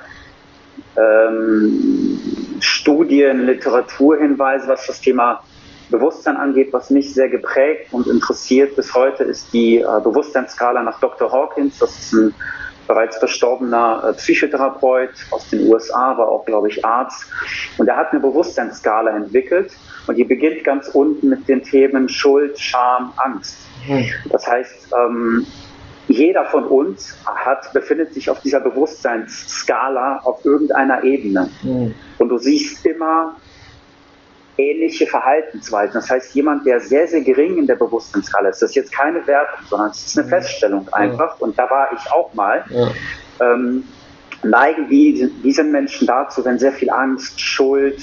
ähm, 0.98 2.19
Studien, 2.60 3.45
Literaturhinweise, 3.45 4.67
was 4.67 4.88
das 4.88 5.02
Thema 5.02 5.43
Bewusstsein 5.89 6.38
angeht, 6.38 6.74
was 6.74 6.89
mich 6.89 7.13
sehr 7.13 7.30
geprägt 7.30 7.93
und 7.93 8.08
interessiert 8.08 8.76
bis 8.76 8.93
heute, 8.93 9.24
ist 9.24 9.54
die 9.54 9.78
äh, 9.78 9.86
Bewusstseinsskala 10.04 10.82
nach 10.82 11.00
Dr. 11.00 11.32
Hawkins. 11.32 11.78
Das 11.78 11.91
ist 11.91 12.13
ein 12.13 12.34
bereits 12.88 13.17
verstorbener 13.17 14.04
äh, 14.10 14.13
Psychotherapeut 14.13 15.12
aus 15.32 15.50
den 15.50 15.67
USA, 15.67 16.17
war 16.17 16.28
auch, 16.28 16.45
glaube 16.45 16.69
ich, 16.69 16.84
Arzt. 16.84 17.28
Und 17.78 17.88
er 17.88 17.98
hat 17.98 18.12
eine 18.12 18.19
Bewusstseinsskala 18.19 19.12
entwickelt 19.12 19.71
und 20.08 20.15
die 20.15 20.24
beginnt 20.24 20.63
ganz 20.63 20.88
unten 20.89 21.30
mit 21.30 21.48
den 21.48 21.63
Themen 21.63 22.10
Schuld, 22.10 22.60
Scham, 22.60 23.13
Angst. 23.17 23.58
Mhm. 23.88 24.06
Das 24.30 24.48
heißt, 24.48 24.93
ähm, 24.98 25.45
jeder 26.08 26.46
von 26.46 26.65
uns 26.65 27.18
hat, 27.26 27.72
befindet 27.74 28.13
sich 28.13 28.30
auf 28.30 28.39
dieser 28.41 28.60
Bewusstseinsskala 28.60 30.20
auf 30.24 30.46
irgendeiner 30.46 31.04
Ebene. 31.04 31.50
Mhm. 31.63 31.96
Und 32.20 32.30
du 32.30 32.38
siehst 32.38 32.86
immer 32.86 33.36
ähnliche 34.58 35.08
Verhaltensweisen. 35.08 35.94
Das 35.94 36.10
heißt, 36.10 36.34
jemand, 36.36 36.65
der 36.65 36.80
sehr, 36.80 37.08
sehr 37.08 37.22
gering 37.22 37.58
in 37.58 37.68
der 37.68 37.76
Bewusstseinsskala 37.76 38.50
ist, 38.50 38.62
das 38.62 38.72
ist 38.72 38.76
jetzt 38.76 38.91
keine 38.91 39.26
Wertung, 39.28 39.65
sondern 39.68 39.89
es 39.89 40.06
ist 40.06 40.18
eine 40.18 40.28
mhm. 40.28 40.30
Feststellung 40.30 40.89
einfach, 40.94 41.39
und 41.39 41.58
da 41.58 41.70
war 41.70 41.89
ich 41.94 42.12
auch 42.12 42.34
mal, 42.34 42.63
ja. 42.70 42.91
ähm, 43.41 43.84
neigen 44.44 44.88
die, 44.89 45.32
diese 45.44 45.63
Menschen 45.63 46.08
dazu, 46.08 46.46
wenn 46.46 46.60
sehr 46.60 46.72
viel 46.72 46.89
Angst, 46.89 47.39
Schuld 47.41 48.02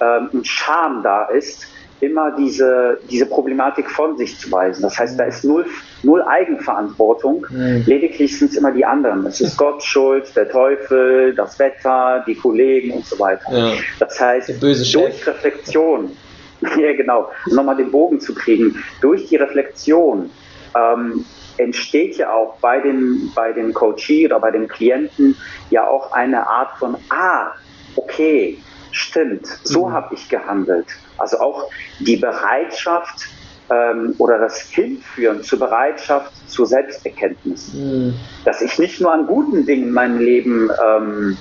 ähm, 0.00 0.28
und 0.32 0.46
Scham 0.46 1.02
da 1.02 1.24
ist, 1.26 1.66
immer 2.00 2.34
diese, 2.36 2.98
diese 3.10 3.26
Problematik 3.26 3.90
von 3.90 4.16
sich 4.16 4.38
zu 4.38 4.50
weisen. 4.50 4.82
Das 4.82 4.98
heißt, 4.98 5.18
da 5.18 5.24
ist 5.24 5.44
null, 5.44 5.66
null 6.02 6.22
Eigenverantwortung, 6.22 7.46
mhm. 7.50 7.84
lediglich 7.86 8.38
sind 8.38 8.52
es 8.52 8.56
immer 8.56 8.72
die 8.72 8.84
anderen. 8.84 9.26
Es 9.26 9.40
ist 9.40 9.56
Gott 9.56 9.82
schuld, 9.82 10.34
der 10.34 10.48
Teufel, 10.48 11.34
das 11.34 11.58
Wetter, 11.58 12.24
die 12.26 12.34
Kollegen 12.34 12.92
und 12.92 13.06
so 13.06 13.18
weiter. 13.18 13.44
Ja. 13.52 13.72
Das 13.98 14.20
heißt, 14.20 14.62
durch 14.62 15.26
Reflexion, 15.26 16.10
ja 16.78 16.92
genau, 16.94 17.30
nochmal 17.46 17.76
den 17.76 17.90
Bogen 17.90 18.20
zu 18.20 18.34
kriegen, 18.34 18.82
durch 19.00 19.26
die 19.26 19.36
Reflexion 19.36 20.30
ähm, 20.74 21.24
entsteht 21.56 22.16
ja 22.16 22.32
auch 22.32 22.56
bei 22.60 22.80
den, 22.80 23.30
bei 23.34 23.52
den 23.52 23.74
Coachee 23.74 24.26
oder 24.26 24.40
bei 24.40 24.50
den 24.50 24.68
Klienten 24.68 25.36
ja 25.70 25.86
auch 25.86 26.12
eine 26.12 26.48
Art 26.48 26.78
von, 26.78 26.96
ah, 27.10 27.52
okay, 27.96 28.58
stimmt, 28.92 29.46
so 29.64 29.86
mhm. 29.86 29.92
habe 29.92 30.14
ich 30.14 30.28
gehandelt. 30.28 30.86
Also 31.18 31.38
auch 31.38 31.70
die 31.98 32.16
Bereitschaft 32.16 33.28
ähm, 33.70 34.14
oder 34.18 34.38
das 34.38 34.60
Hinführen 34.62 35.42
zur 35.42 35.58
Bereitschaft 35.58 36.32
zur 36.48 36.66
Selbsterkenntnis. 36.66 37.72
Mhm. 37.74 38.14
Dass 38.44 38.60
ich 38.60 38.78
nicht 38.78 39.00
nur 39.00 39.12
an 39.12 39.26
guten 39.26 39.66
Dingen 39.66 39.88
in 39.88 39.92
meinem 39.92 40.18
Leben 40.18 40.70
ähm, 40.84 41.38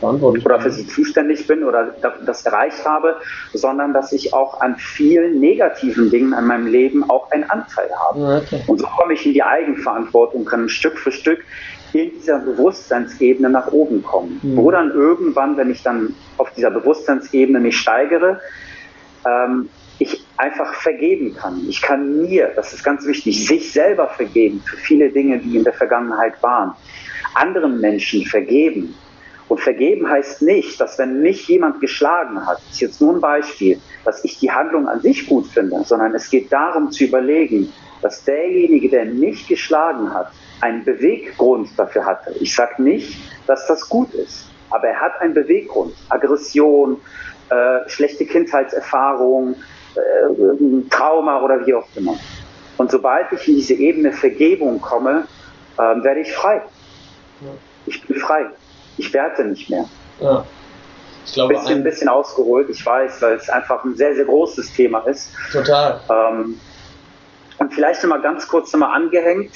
oder 0.00 0.60
für 0.60 0.70
sie 0.70 0.86
zuständig 0.86 1.46
bin 1.46 1.64
oder 1.64 1.94
das 2.24 2.44
erreicht 2.44 2.84
habe, 2.84 3.16
sondern 3.52 3.92
dass 3.92 4.12
ich 4.12 4.34
auch 4.34 4.60
an 4.60 4.76
vielen 4.76 5.40
negativen 5.40 6.10
Dingen 6.10 6.34
an 6.34 6.46
meinem 6.46 6.66
Leben 6.66 7.08
auch 7.08 7.30
einen 7.30 7.44
Anteil 7.44 7.88
habe. 8.08 8.42
Okay. 8.44 8.62
Und 8.66 8.78
so 8.78 8.86
komme 8.86 9.14
ich 9.14 9.24
in 9.26 9.32
die 9.32 9.42
Eigenverantwortung, 9.42 10.44
kann 10.44 10.68
Stück 10.68 10.98
für 10.98 11.12
Stück 11.12 11.40
in 11.92 12.10
dieser 12.10 12.38
Bewusstseinsebene 12.40 13.48
nach 13.48 13.68
oben 13.72 14.02
kommen. 14.02 14.40
Mhm. 14.42 14.56
Wo 14.56 14.70
dann 14.70 14.90
irgendwann, 14.90 15.56
wenn 15.56 15.70
ich 15.70 15.82
dann 15.82 16.14
auf 16.36 16.50
dieser 16.52 16.70
Bewusstseinsebene 16.70 17.60
mich 17.60 17.78
steigere, 17.78 18.40
ähm, 19.26 19.68
ich 19.98 20.24
einfach 20.36 20.74
vergeben 20.74 21.34
kann. 21.34 21.64
Ich 21.68 21.80
kann 21.80 22.20
mir, 22.20 22.52
das 22.54 22.74
ist 22.74 22.84
ganz 22.84 23.06
wichtig, 23.06 23.46
sich 23.46 23.72
selber 23.72 24.08
vergeben 24.08 24.62
für 24.66 24.76
viele 24.76 25.10
Dinge, 25.10 25.38
die 25.38 25.56
in 25.56 25.64
der 25.64 25.72
Vergangenheit 25.72 26.42
waren. 26.42 26.72
Anderen 27.34 27.80
Menschen 27.80 28.24
vergeben. 28.26 28.94
Und 29.48 29.60
vergeben 29.60 30.08
heißt 30.08 30.42
nicht, 30.42 30.80
dass 30.80 30.98
wenn 30.98 31.22
mich 31.22 31.46
jemand 31.46 31.80
geschlagen 31.80 32.44
hat, 32.44 32.58
ist 32.70 32.80
jetzt 32.80 33.00
nur 33.00 33.14
ein 33.14 33.20
Beispiel, 33.20 33.80
dass 34.04 34.24
ich 34.24 34.38
die 34.38 34.50
Handlung 34.50 34.88
an 34.88 35.00
sich 35.00 35.26
gut 35.26 35.46
finde, 35.46 35.84
sondern 35.84 36.14
es 36.14 36.28
geht 36.30 36.52
darum 36.52 36.90
zu 36.90 37.04
überlegen, 37.04 37.72
dass 38.02 38.24
derjenige, 38.24 38.88
der 38.88 39.04
mich 39.04 39.46
geschlagen 39.46 40.12
hat, 40.12 40.32
einen 40.60 40.84
Beweggrund 40.84 41.68
dafür 41.76 42.04
hatte. 42.04 42.34
Ich 42.40 42.54
sage 42.54 42.82
nicht, 42.82 43.18
dass 43.46 43.66
das 43.66 43.88
gut 43.88 44.12
ist, 44.14 44.46
aber 44.70 44.88
er 44.88 45.00
hat 45.00 45.20
einen 45.20 45.34
Beweggrund. 45.34 45.94
Aggression, 46.08 47.00
äh, 47.50 47.88
schlechte 47.88 48.26
Kindheitserfahrung, 48.26 49.54
äh, 49.94 50.88
Trauma 50.90 51.42
oder 51.42 51.64
wie 51.66 51.74
auch 51.74 51.86
immer. 51.94 52.18
Und 52.78 52.90
sobald 52.90 53.32
ich 53.32 53.48
in 53.48 53.54
diese 53.56 53.74
Ebene 53.74 54.12
Vergebung 54.12 54.80
komme, 54.80 55.26
äh, 55.78 55.80
werde 55.80 56.20
ich 56.20 56.32
frei. 56.32 56.62
Ich 57.86 58.06
bin 58.06 58.18
frei. 58.18 58.46
Ich 58.98 59.12
werte 59.12 59.44
nicht 59.44 59.70
mehr. 59.70 59.84
Ja. 60.20 60.44
Ich 61.26 61.32
glaube, 61.32 61.54
bisschen, 61.54 61.78
ein 61.78 61.84
bisschen 61.84 62.08
ausgeholt, 62.08 62.70
ich 62.70 62.86
weiß, 62.86 63.20
weil 63.20 63.34
es 63.34 63.48
einfach 63.50 63.84
ein 63.84 63.96
sehr, 63.96 64.14
sehr 64.14 64.24
großes 64.24 64.72
Thema 64.74 65.00
ist. 65.00 65.32
Total. 65.50 66.00
Ähm, 66.08 66.60
und 67.58 67.74
vielleicht 67.74 68.02
nochmal 68.02 68.22
ganz 68.22 68.46
kurz 68.46 68.72
nochmal 68.72 68.94
angehängt, 68.94 69.50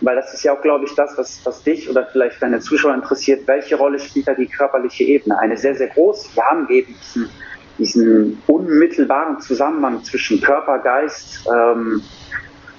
weil 0.00 0.16
das 0.16 0.34
ist 0.34 0.42
ja 0.42 0.52
auch, 0.52 0.60
glaube 0.60 0.84
ich, 0.84 0.94
das, 0.94 1.16
was, 1.16 1.40
was 1.44 1.62
dich 1.62 1.88
oder 1.88 2.06
vielleicht 2.06 2.42
deine 2.42 2.60
Zuschauer 2.60 2.94
interessiert. 2.94 3.46
Welche 3.46 3.76
Rolle 3.76 3.98
spielt 3.98 4.28
da 4.28 4.34
die 4.34 4.46
körperliche 4.46 5.04
Ebene? 5.04 5.38
Eine 5.38 5.56
sehr, 5.56 5.74
sehr 5.74 5.88
große. 5.88 6.28
Wir 6.34 6.44
haben 6.44 6.68
eben 6.68 6.94
diesen, 6.94 7.30
diesen 7.78 8.42
unmittelbaren 8.46 9.40
Zusammenhang 9.40 10.04
zwischen 10.04 10.42
Körper, 10.42 10.78
Geist 10.80 11.46
ähm, 11.48 12.02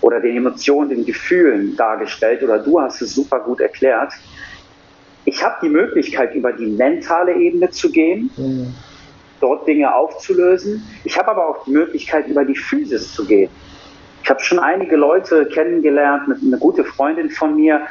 oder 0.01 0.19
den 0.19 0.37
Emotionen, 0.37 0.89
den 0.89 1.05
Gefühlen 1.05 1.75
dargestellt 1.75 2.43
oder 2.43 2.59
du 2.59 2.79
hast 2.79 3.01
es 3.01 3.15
super 3.15 3.39
gut 3.39 3.59
erklärt. 3.59 4.13
Ich 5.27 5.43
habe 5.43 5.55
die 5.61 5.67
Möglichkeit, 5.67 6.33
über 6.35 6.53
die 6.53 6.67
mentale 6.67 7.35
Ebene 7.35 7.69
zu 7.69 7.91
gehen, 7.91 8.29
mhm. 8.37 8.73
dort 9.41 9.67
Dinge 9.67 9.93
aufzulösen. 9.93 10.87
Ich 11.03 11.17
habe 11.17 11.31
aber 11.31 11.49
auch 11.49 11.65
die 11.65 11.71
Möglichkeit, 11.71 12.27
über 12.27 12.45
die 12.45 12.55
Physis 12.55 13.13
zu 13.13 13.25
gehen. 13.25 13.49
Ich 14.23 14.29
habe 14.29 14.39
schon 14.39 14.57
einige 14.59 14.95
Leute 14.95 15.45
kennengelernt, 15.47 16.23
eine 16.29 16.57
gute 16.57 16.85
Freundin 16.85 17.29
von 17.29 17.57
mir, 17.57 17.81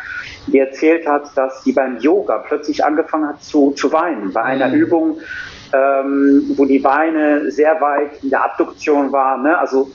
die 0.47 0.59
erzählt 0.59 1.07
hat, 1.07 1.37
dass 1.37 1.63
sie 1.63 1.73
beim 1.73 1.99
Yoga 1.99 2.39
plötzlich 2.39 2.83
angefangen 2.83 3.29
hat 3.29 3.43
zu, 3.43 3.73
zu 3.73 3.93
weinen. 3.93 4.33
Bei 4.33 4.43
einer 4.43 4.69
mhm. 4.69 4.75
Übung, 4.75 5.21
ähm, 5.75 6.55
wo 6.57 6.65
die 6.65 6.79
Beine 6.79 7.51
sehr 7.51 7.79
weit 7.83 8.23
in 8.23 8.31
der 8.31 8.45
Abduktion 8.45 9.13
waren, 9.13 9.43
ne? 9.43 9.59
also 9.59 9.91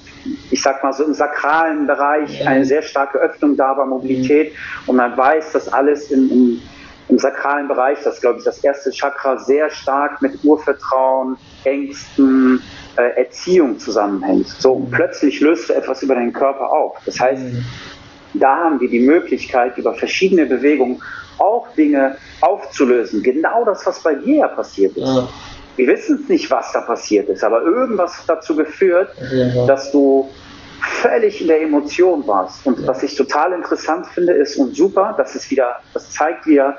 ich 0.51 0.62
sag 0.62 0.84
mal 0.84 0.93
so 0.93 1.06
im 1.06 1.15
sakralen 1.15 1.88
Bereich 1.88 2.47
eine 2.47 2.65
sehr 2.65 2.84
starke 2.84 3.17
Öffnung 3.17 3.58
da 3.58 3.75
war, 3.75 3.88
Mobilität. 3.88 4.51
Mhm. 4.51 4.89
Und 4.89 4.95
man 4.97 5.17
weiß, 5.17 5.54
dass 5.54 5.73
alles 5.73 6.12
im, 6.12 6.30
im, 6.30 6.62
im 7.12 7.19
sakralen 7.19 7.67
Bereich, 7.67 8.00
das 8.04 8.21
glaube 8.21 8.39
ich 8.39 8.45
das 8.45 8.63
erste 8.63 8.89
Chakra, 8.89 9.38
sehr 9.38 9.69
stark 9.69 10.21
mit 10.21 10.43
Urvertrauen, 10.43 11.38
Ängsten, 11.65 12.63
äh, 12.95 13.21
Erziehung 13.21 13.78
zusammenhängt. 13.78 14.47
So, 14.47 14.88
plötzlich 14.89 15.41
löst 15.41 15.69
du 15.69 15.74
etwas 15.74 16.02
über 16.02 16.15
deinen 16.15 16.32
Körper 16.32 16.71
auf. 16.71 16.97
Das 17.06 17.19
heißt, 17.19 17.43
mhm. 17.43 17.65
da 18.36 18.56
haben 18.56 18.80
wir 18.80 18.89
die 18.89 19.02
Möglichkeit, 19.02 19.78
über 19.78 19.93
verschiedene 19.93 20.45
Bewegungen 20.45 21.04
auch 21.38 21.67
Dinge 21.76 22.15
aufzulösen. 22.39 23.21
Genau 23.24 23.65
das, 23.65 23.86
was 23.86 24.02
bei 24.02 24.15
dir 24.15 24.38
ja 24.38 24.47
passiert 24.47 24.95
ist. 24.95 25.04
Ja. 25.04 25.28
Wir 25.76 25.88
wissen 25.88 26.19
es 26.24 26.30
nicht, 26.30 26.50
was 26.50 26.71
da 26.71 26.82
passiert 26.82 27.28
ist, 27.28 27.43
aber 27.43 27.62
irgendwas 27.63 28.19
hat 28.19 28.30
dazu 28.30 28.56
geführt, 28.56 29.10
ja. 29.34 29.65
dass 29.65 29.91
du 29.91 30.30
völlig 30.82 31.41
in 31.41 31.48
der 31.48 31.62
Emotion 31.62 32.26
warst. 32.28 32.65
Und 32.65 32.80
ja. 32.80 32.88
was 32.88 33.04
ich 33.04 33.15
total 33.15 33.54
interessant 33.54 34.08
finde, 34.08 34.34
ist 34.34 34.58
und 34.58 34.76
super, 34.76 35.13
das 35.17 35.36
ist 35.36 35.50
wieder, 35.52 35.78
das 35.94 36.12
zeigt 36.12 36.46
wieder, 36.48 36.78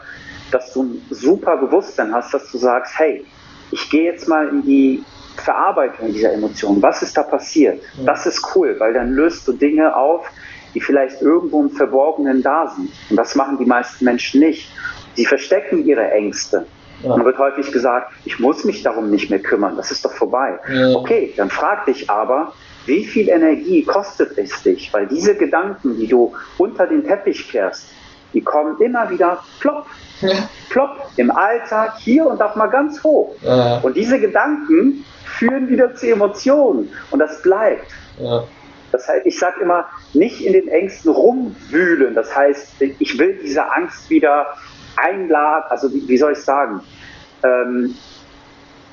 dass 0.51 0.73
du 0.73 0.83
ein 0.83 1.07
super 1.11 1.57
Bewusstsein 1.57 2.15
hast, 2.15 2.35
dass 2.35 2.51
du 2.51 2.59
sagst, 2.59 2.99
hey, 2.99 3.25
ich 3.71 3.89
gehe 3.91 4.05
jetzt 4.05 4.29
mal 4.29 4.49
in 4.49 4.63
die 4.63 5.03
Verarbeitung 5.37 6.13
dieser 6.13 6.33
Emotionen. 6.33 6.83
Was 6.83 7.03
ist 7.03 7.17
da 7.17 7.23
passiert? 7.23 7.83
Das 8.05 8.27
ist 8.27 8.55
cool, 8.55 8.77
weil 8.79 8.93
dann 8.93 9.13
löst 9.13 9.49
du 9.49 9.53
Dinge 9.53 9.97
auf, 9.97 10.27
die 10.75 10.81
vielleicht 10.81 11.23
irgendwo 11.23 11.63
im 11.63 11.71
Verborgenen 11.71 12.43
da 12.43 12.69
sind. 12.69 12.91
Und 13.11 13.17
das 13.17 13.35
machen 13.35 13.59
die 13.59 13.65
meisten 13.65 14.05
Menschen 14.05 14.41
nicht. 14.41 14.71
Sie 15.15 15.25
verstecken 15.25 15.85
ihre 15.87 16.11
Ängste. 16.11 16.67
Ja. 17.03 17.13
Und 17.13 17.25
wird 17.25 17.39
häufig 17.39 17.73
gesagt, 17.73 18.13
ich 18.25 18.39
muss 18.39 18.65
mich 18.65 18.83
darum 18.83 19.11
nicht 19.11 19.29
mehr 19.29 19.41
kümmern, 19.41 19.77
das 19.77 19.91
ist 19.91 20.05
doch 20.05 20.13
vorbei. 20.13 20.61
Ja. 20.73 20.95
Okay, 20.95 21.33
dann 21.37 21.51
frag 21.51 21.87
dich 21.87 22.09
aber, 22.09 22.53
wie 22.87 23.05
viel 23.05 23.29
Energie 23.29 23.85
kostet 23.85 24.37
es 24.39 24.63
dich? 24.63 24.93
Weil 24.93 25.07
diese 25.07 25.37
Gedanken, 25.37 25.99
die 25.99 26.07
du 26.07 26.33
unter 26.59 26.87
den 26.87 27.05
Teppich 27.05 27.51
kehrst, 27.51 27.89
die 28.35 28.41
kommen 28.41 28.81
immer 28.81 29.11
wieder 29.11 29.43
plopp, 29.61 29.87
ja. 30.21 30.31
plopp 30.71 31.11
im 31.17 31.31
Alltag 31.31 31.99
hier 31.99 32.27
und 32.27 32.41
auch 32.43 32.57
mal 32.57 32.69
ganz 32.69 33.03
hoch. 33.05 33.35
Ja. 33.43 33.79
Und 33.79 33.97
diese 33.97 34.19
Gedanken 34.19 35.05
führen 35.25 35.69
wieder 35.69 35.95
zu 35.95 36.11
Emotionen 36.11 36.91
und 37.11 37.19
das 37.19 37.43
bleibt. 37.43 37.91
Ja. 38.19 38.45
Das 38.91 39.09
heißt, 39.09 39.27
ich 39.27 39.39
sage 39.39 39.61
immer, 39.63 39.87
nicht 40.13 40.45
in 40.45 40.53
den 40.53 40.69
Ängsten 40.69 41.11
rumwühlen. 41.13 42.15
Das 42.15 42.35
heißt, 42.35 42.83
ich 42.99 43.19
will 43.19 43.39
diese 43.43 43.71
Angst 43.73 44.11
wieder 44.11 44.47
einladen, 44.97 45.65
also 45.71 45.93
wie, 45.93 46.07
wie 46.07 46.19
soll 46.19 46.33
ich 46.33 46.39
sagen? 46.39 46.81
Ähm, 47.43 47.95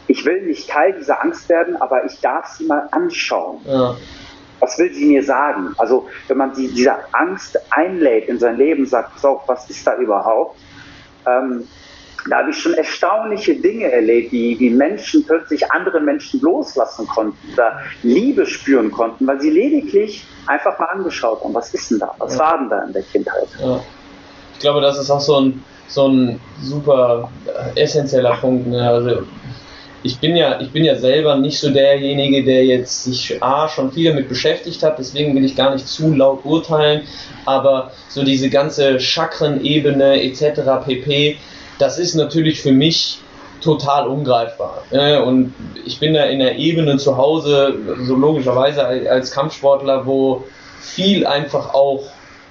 ich 0.10 0.26
will 0.26 0.42
nicht 0.42 0.68
Teil 0.68 0.94
dieser 0.94 1.22
Angst 1.22 1.48
werden, 1.50 1.78
aber 1.78 2.04
ich 2.04 2.20
darf 2.20 2.48
sie 2.48 2.66
mal 2.66 2.90
anschauen. 2.92 3.60
Ja. 3.66 3.96
Was 4.60 4.78
will 4.80 4.92
sie 4.92 5.06
mir 5.06 5.24
sagen? 5.24 5.76
Also, 5.78 6.08
wenn 6.28 6.38
man 6.38 6.54
sie, 6.56 6.68
diese 6.68 6.96
Angst 7.14 7.58
einlädt 7.70 8.28
in 8.28 8.40
sein 8.40 8.58
Leben, 8.58 8.88
sagt, 8.88 9.20
so, 9.20 9.40
was 9.46 9.70
ist 9.70 9.86
da 9.86 9.96
überhaupt? 9.98 10.60
Ähm, 11.28 11.68
da 12.28 12.40
habe 12.40 12.50
ich 12.50 12.58
schon 12.58 12.74
erstaunliche 12.74 13.56
Dinge 13.56 13.92
erlebt, 13.92 14.32
wie, 14.32 14.60
wie 14.60 14.72
Menschen 14.72 15.26
plötzlich 15.26 15.72
andere 15.72 16.02
Menschen 16.02 16.42
loslassen 16.42 17.08
konnten 17.08 17.38
oder 17.54 17.80
Liebe 18.02 18.48
spüren 18.48 18.92
konnten, 18.92 19.28
weil 19.28 19.40
sie 19.40 19.52
lediglich 19.52 20.26
einfach 20.48 20.78
mal 20.80 20.88
angeschaut 20.88 21.44
haben, 21.44 21.54
was 21.54 21.74
ist 21.74 21.92
denn 21.92 22.00
da? 22.00 22.14
Was 22.18 22.34
ja. 22.34 22.40
war 22.40 22.58
denn 22.58 22.70
da 22.70 22.84
in 22.84 22.94
der 22.94 23.04
Kindheit? 23.04 23.48
Ja. 23.64 23.80
Ich 24.54 24.60
glaube, 24.60 24.82
das 24.82 25.00
ist 25.00 25.12
auch 25.12 25.22
so 25.22 25.40
ein, 25.40 25.64
so 25.88 26.08
ein 26.08 26.42
super 26.62 27.30
essentieller 27.76 28.36
Punkt. 28.36 28.68
Ne? 28.68 28.90
Also 28.90 29.24
ich 30.04 30.20
bin 30.20 30.36
ja, 30.36 30.60
ich 30.62 30.72
bin 30.72 30.84
ja 30.84 30.96
selber 30.96 31.36
nicht 31.36 31.60
so 31.60 31.72
derjenige, 31.72 32.44
der 32.44 32.66
jetzt 32.66 33.04
sich 33.04 33.42
A, 33.44 33.68
schon 33.68 33.92
viel 33.92 34.10
damit 34.10 34.30
beschäftigt 34.30 34.82
hat, 34.84 34.98
deswegen 34.98 35.36
will 35.36 35.44
ich 35.44 35.56
gar 35.56 35.74
nicht 35.74 35.88
zu 35.88 36.14
laut 36.14 36.46
urteilen, 36.46 37.02
aber 37.46 37.92
so 38.08 38.24
diese 38.24 38.50
ganze 38.50 39.00
Chakrenebene 39.00 40.24
etc. 40.24 40.62
pp, 40.86 41.38
das 41.80 42.00
ist 42.00 42.16
natürlich 42.16 42.62
für 42.62 42.72
mich 42.72 43.20
total 43.62 44.08
ungreifbar. 44.08 44.84
Ne? 44.92 45.22
Und 45.22 45.54
ich 45.86 46.00
bin 46.00 46.14
da 46.14 46.24
in 46.26 46.40
der 46.40 46.58
Ebene 46.58 46.98
zu 46.98 47.18
Hause, 47.18 47.76
so 48.04 48.16
logischerweise 48.16 48.86
als 48.86 49.32
Kampfsportler, 49.32 50.06
wo 50.06 50.46
viel 50.80 51.26
einfach 51.26 51.74
auch 51.74 52.04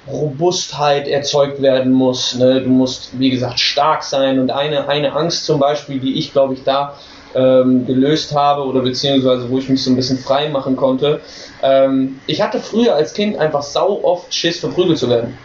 Robustheit 0.06 1.08
erzeugt 1.08 1.60
werden 1.62 1.92
muss. 1.92 2.34
Ne? 2.34 2.62
Du 2.62 2.68
musst, 2.68 3.18
wie 3.18 3.30
gesagt, 3.30 3.60
stark 3.60 4.02
sein. 4.02 4.38
Und 4.38 4.50
eine, 4.50 4.88
eine 4.88 5.12
Angst 5.14 5.44
zum 5.44 5.60
Beispiel, 5.60 5.98
die 5.98 6.18
ich, 6.18 6.32
glaube 6.32 6.54
ich, 6.54 6.64
da 6.64 6.94
ähm, 7.34 7.86
gelöst 7.86 8.34
habe 8.34 8.62
oder 8.62 8.80
beziehungsweise 8.80 9.50
wo 9.50 9.58
ich 9.58 9.68
mich 9.68 9.82
so 9.82 9.90
ein 9.90 9.96
bisschen 9.96 10.18
frei 10.18 10.48
machen 10.48 10.76
konnte. 10.76 11.20
Ähm, 11.62 12.20
ich 12.26 12.40
hatte 12.40 12.60
früher 12.60 12.94
als 12.94 13.14
Kind 13.14 13.36
einfach 13.38 13.62
sau 13.62 14.00
oft 14.02 14.32
Schiss, 14.34 14.60
verprügelt 14.60 14.98
zu 14.98 15.08
werden. 15.08 15.36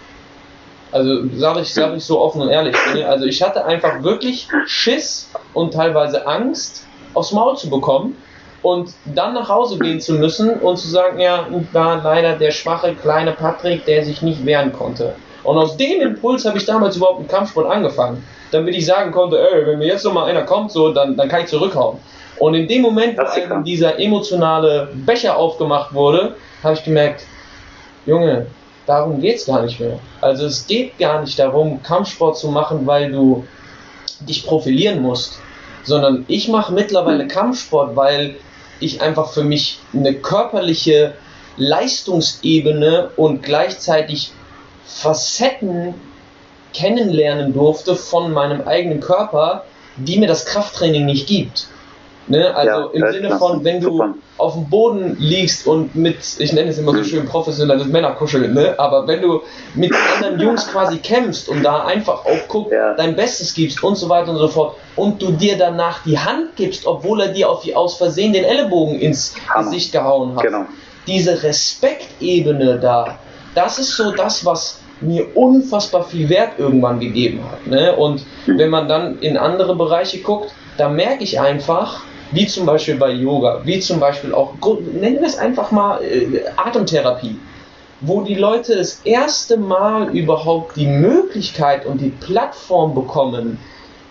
Also 0.91 1.27
sage 1.35 1.61
ich, 1.61 1.73
sag 1.73 1.95
ich 1.95 2.05
so 2.05 2.21
offen 2.21 2.41
und 2.41 2.49
ehrlich. 2.49 2.75
Ne? 2.93 3.07
Also 3.07 3.25
ich 3.25 3.41
hatte 3.41 3.65
einfach 3.65 4.03
wirklich 4.03 4.47
Schiss 4.67 5.29
und 5.53 5.73
teilweise 5.73 6.27
Angst, 6.27 6.85
aufs 7.15 7.31
Maul 7.31 7.57
zu 7.57 7.69
bekommen 7.69 8.15
und 8.61 8.91
dann 9.05 9.33
nach 9.33 9.49
Hause 9.49 9.77
gehen 9.79 9.99
zu 9.99 10.13
müssen 10.13 10.51
und 10.59 10.77
zu 10.77 10.87
sagen, 10.87 11.19
ja, 11.19 11.47
war 11.73 12.01
leider 12.03 12.37
der 12.37 12.51
schwache 12.51 12.93
kleine 12.95 13.31
Patrick, 13.31 13.85
der 13.85 14.05
sich 14.05 14.21
nicht 14.21 14.45
wehren 14.45 14.71
konnte. 14.71 15.15
Und 15.43 15.57
aus 15.57 15.77
dem 15.77 16.01
Impuls 16.01 16.45
habe 16.45 16.57
ich 16.57 16.65
damals 16.65 16.95
überhaupt 16.95 17.19
einen 17.19 17.27
Kampfsport 17.27 17.69
angefangen 17.69 18.23
damit 18.53 18.75
ich 18.75 18.85
sagen 18.85 19.11
konnte, 19.11 19.39
ey, 19.39 19.65
wenn 19.65 19.79
mir 19.79 19.87
jetzt 19.87 20.05
noch 20.05 20.13
mal 20.13 20.25
einer 20.25 20.43
kommt, 20.43 20.71
so, 20.71 20.93
dann, 20.93 21.17
dann 21.17 21.27
kann 21.27 21.41
ich 21.41 21.47
zurückhauen. 21.47 21.97
Und 22.37 22.53
in 22.53 22.67
dem 22.67 22.81
Moment, 22.81 23.17
wo 23.17 23.61
dieser 23.61 23.99
emotionale 23.99 24.89
Becher 24.93 25.37
aufgemacht 25.37 25.93
wurde, 25.93 26.35
habe 26.63 26.75
ich 26.75 26.83
gemerkt, 26.83 27.25
Junge, 28.05 28.47
darum 28.85 29.19
geht 29.19 29.37
es 29.37 29.45
gar 29.45 29.63
nicht 29.63 29.79
mehr. 29.79 29.99
Also 30.21 30.45
es 30.45 30.67
geht 30.67 30.97
gar 30.99 31.21
nicht 31.21 31.37
darum, 31.39 31.81
Kampfsport 31.81 32.37
zu 32.37 32.49
machen, 32.49 32.85
weil 32.85 33.11
du 33.11 33.45
dich 34.19 34.45
profilieren 34.45 35.01
musst, 35.01 35.39
sondern 35.83 36.25
ich 36.27 36.47
mache 36.47 36.73
mittlerweile 36.73 37.27
Kampfsport, 37.27 37.95
weil 37.95 38.35
ich 38.79 39.01
einfach 39.01 39.31
für 39.31 39.43
mich 39.43 39.79
eine 39.93 40.13
körperliche 40.13 41.13
Leistungsebene 41.57 43.11
und 43.15 43.41
gleichzeitig 43.41 44.31
Facetten 44.85 45.93
kennenlernen 46.73 47.53
durfte 47.53 47.95
von 47.95 48.31
meinem 48.31 48.61
eigenen 48.67 48.99
Körper, 48.99 49.63
die 49.97 50.17
mir 50.17 50.27
das 50.27 50.45
Krafttraining 50.45 51.05
nicht 51.05 51.27
gibt. 51.27 51.67
Ne? 52.27 52.55
Also 52.55 52.93
ja, 52.93 53.07
im 53.07 53.11
Sinne 53.11 53.37
von, 53.37 53.63
wenn 53.65 53.81
du 53.81 53.91
Super. 53.91 54.13
auf 54.37 54.53
dem 54.53 54.69
Boden 54.69 55.17
liegst 55.19 55.67
und 55.67 55.93
mit, 55.95 56.17
ich 56.39 56.53
nenne 56.53 56.69
es 56.69 56.77
immer 56.77 56.93
so 56.93 56.99
mhm. 56.99 57.03
schön 57.03 57.25
professionelles 57.25 57.85
Männerkuscheln, 57.87 58.53
ne? 58.53 58.75
aber 58.77 59.07
wenn 59.07 59.21
du 59.21 59.41
mit 59.75 59.91
anderen 60.15 60.39
Jungs 60.39 60.67
quasi 60.69 60.99
kämpfst 60.99 61.49
und 61.49 61.63
da 61.63 61.83
einfach 61.83 62.25
auch 62.25 62.47
guckst, 62.47 62.71
ja. 62.71 62.93
dein 62.93 63.17
Bestes 63.17 63.53
gibst 63.53 63.83
und 63.83 63.97
so 63.97 64.07
weiter 64.07 64.31
und 64.31 64.37
so 64.37 64.47
fort 64.47 64.77
und 64.95 65.21
du 65.21 65.31
dir 65.31 65.57
danach 65.57 66.03
die 66.03 66.17
Hand 66.17 66.55
gibst, 66.55 66.87
obwohl 66.87 67.21
er 67.21 67.27
dir 67.29 67.49
auf, 67.49 67.67
aus 67.75 67.97
Versehen 67.97 68.31
den 68.31 68.45
Ellenbogen 68.45 68.99
ins 68.99 69.35
Hammer. 69.49 69.65
Gesicht 69.65 69.91
gehauen 69.91 70.35
hat. 70.37 70.43
Genau. 70.43 70.65
Diese 71.05 71.43
Respektebene 71.43 72.79
da, 72.79 73.19
das 73.55 73.79
ist 73.79 73.95
so 73.95 74.11
das, 74.11 74.45
was 74.45 74.79
mir 75.01 75.35
unfassbar 75.35 76.03
viel 76.03 76.29
Wert 76.29 76.53
irgendwann 76.57 76.99
gegeben 76.99 77.41
hat. 77.51 77.67
Ne? 77.67 77.95
Und 77.95 78.25
wenn 78.45 78.69
man 78.69 78.87
dann 78.87 79.19
in 79.19 79.37
andere 79.37 79.75
Bereiche 79.75 80.19
guckt, 80.19 80.53
da 80.77 80.89
merke 80.89 81.23
ich 81.23 81.39
einfach, 81.39 82.01
wie 82.31 82.47
zum 82.47 82.65
Beispiel 82.65 82.95
bei 82.95 83.11
Yoga, 83.11 83.61
wie 83.63 83.79
zum 83.79 83.99
Beispiel 83.99 84.33
auch, 84.33 84.53
nennen 84.93 85.19
wir 85.19 85.27
es 85.27 85.37
einfach 85.37 85.71
mal 85.71 86.01
äh, 86.01 86.43
Atemtherapie, 86.55 87.37
wo 88.01 88.21
die 88.21 88.35
Leute 88.35 88.75
das 88.75 89.01
erste 89.03 89.57
Mal 89.57 90.09
überhaupt 90.15 90.75
die 90.75 90.87
Möglichkeit 90.87 91.85
und 91.85 91.99
die 91.99 92.09
Plattform 92.09 92.95
bekommen, 92.95 93.59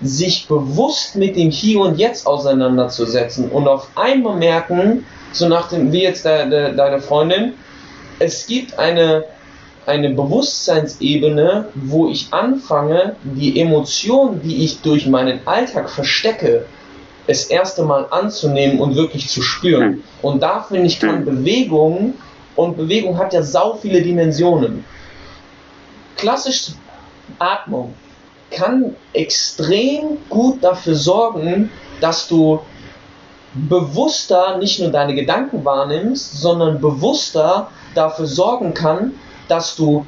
sich 0.03 0.47
bewusst 0.49 1.17
mit 1.17 1.37
dem 1.37 1.51
Hier 1.51 1.81
und 1.81 1.99
Jetzt 1.99 2.27
auseinanderzusetzen 2.27 3.51
und 3.51 3.69
auf 3.69 3.89
einmal 3.97 4.37
merken, 4.37 5.05
so 5.33 5.49
nach 5.49 5.69
dem, 5.69 5.93
wie 5.93 6.03
jetzt 6.03 6.25
de, 6.25 6.49
de, 6.49 6.75
deine 6.75 7.01
Freundin, 7.01 7.55
es 8.19 8.47
gibt 8.47 8.79
eine 8.79 9.25
eine 9.87 10.11
Bewusstseinsebene, 10.11 11.66
wo 11.75 12.09
ich 12.09 12.29
anfange, 12.33 13.16
die 13.25 13.61
Emotionen, 13.61 14.40
die 14.42 14.64
ich 14.64 14.81
durch 14.81 15.07
meinen 15.07 15.47
Alltag 15.47 15.90
verstecke, 15.90 16.66
es 17.27 17.47
erste 17.47 17.83
Mal 17.83 18.07
anzunehmen 18.11 18.81
und 18.81 18.97
wirklich 18.97 19.29
zu 19.29 19.42
spüren. 19.42 19.83
Hm. 19.83 20.03
Und 20.23 20.42
da 20.42 20.62
finde 20.62 20.87
ich, 20.87 21.01
kann 21.01 21.18
hm. 21.18 21.25
Bewegung, 21.25 22.14
und 22.55 22.77
Bewegung 22.77 23.16
hat 23.18 23.33
ja 23.33 23.42
sau 23.42 23.75
viele 23.75 24.03
Dimensionen. 24.03 24.85
Klassische 26.16 26.73
Atmung 27.38 27.95
kann 28.51 28.95
extrem 29.14 30.18
gut 30.29 30.62
dafür 30.62 30.95
sorgen, 30.95 31.71
dass 32.01 32.29
du 32.29 32.61
bewusster 33.55 34.59
nicht 34.59 34.81
nur 34.81 34.90
deine 34.90 35.14
Gedanken 35.14 35.64
wahrnimmst, 35.64 36.40
sondern 36.40 36.81
bewusster 36.81 37.71
dafür 37.95 38.27
sorgen 38.27 38.75
kann, 38.75 39.14
dass 39.53 39.77
du 39.77 40.07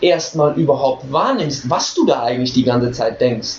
erstmal 0.00 0.54
überhaupt 0.54 1.12
wahrnimmst, 1.12 1.68
was 1.68 1.94
du 1.94 2.06
da 2.06 2.22
eigentlich 2.22 2.54
die 2.54 2.64
ganze 2.64 2.92
Zeit 2.92 3.20
denkst. 3.20 3.58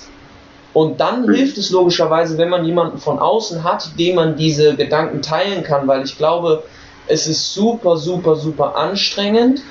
Und 0.73 0.99
dann 0.99 1.25
mhm. 1.25 1.33
hilft 1.33 1.57
es 1.57 1.69
logischerweise, 1.69 2.37
wenn 2.39 2.49
man 2.49 2.65
jemanden 2.65 2.97
von 2.97 3.19
außen 3.19 3.63
hat, 3.63 3.97
dem 3.99 4.15
man 4.15 4.35
diese 4.35 4.75
Gedanken 4.75 5.21
teilen 5.21 5.63
kann, 5.63 5.87
weil 5.87 6.03
ich 6.03 6.17
glaube, 6.17 6.63
es 7.07 7.27
ist 7.27 7.53
super, 7.53 7.97
super, 7.97 8.35
super 8.35 8.75
anstrengend, 8.75 9.61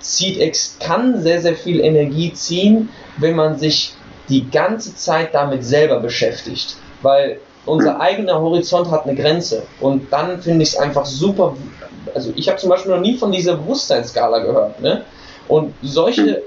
zieht, 0.00 0.38
kann 0.80 1.22
sehr, 1.22 1.40
sehr 1.40 1.56
viel 1.56 1.80
Energie 1.80 2.32
ziehen, 2.32 2.90
wenn 3.16 3.34
man 3.34 3.58
sich 3.58 3.94
die 4.28 4.50
ganze 4.50 4.94
Zeit 4.94 5.34
damit 5.34 5.64
selber 5.64 6.00
beschäftigt. 6.00 6.76
Weil 7.02 7.40
unser 7.66 8.00
eigener 8.00 8.40
Horizont 8.40 8.90
hat 8.90 9.04
eine 9.04 9.14
Grenze. 9.14 9.64
Und 9.80 10.12
dann 10.12 10.40
finde 10.40 10.62
ich 10.62 10.70
es 10.70 10.76
einfach 10.76 11.04
super 11.04 11.54
also 12.14 12.32
ich 12.36 12.48
habe 12.48 12.58
zum 12.58 12.70
Beispiel 12.70 12.92
noch 12.92 13.00
nie 13.00 13.16
von 13.16 13.32
dieser 13.32 13.56
Bewusstseinsskala 13.56 14.38
gehört. 14.40 14.80
Ne? 14.80 15.02
Und 15.48 15.74
solche 15.82 16.42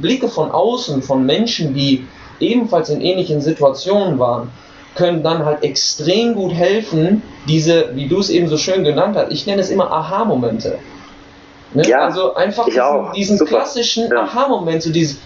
Blicke 0.00 0.28
von 0.28 0.50
außen, 0.50 1.02
von 1.02 1.26
Menschen, 1.26 1.74
die 1.74 2.06
ebenfalls 2.38 2.88
in 2.88 3.00
ähnlichen 3.00 3.40
Situationen 3.40 4.18
waren, 4.18 4.50
können 4.94 5.22
dann 5.22 5.44
halt 5.44 5.62
extrem 5.62 6.34
gut 6.34 6.52
helfen, 6.52 7.22
diese, 7.46 7.94
wie 7.94 8.08
du 8.08 8.18
es 8.18 8.30
eben 8.30 8.48
so 8.48 8.56
schön 8.56 8.82
genannt 8.82 9.16
hast, 9.16 9.30
ich 9.30 9.46
nenne 9.46 9.60
es 9.60 9.70
immer 9.70 9.90
Aha-Momente. 9.90 10.78
Ne? 11.74 11.86
Ja, 11.86 12.06
also 12.06 12.34
einfach 12.34 12.66
diesen, 12.66 13.12
diesen 13.14 13.46
klassischen 13.46 14.10
ja. 14.10 14.22
Aha-Moment, 14.22 14.82
so 14.82 14.90
dieses 14.90 15.18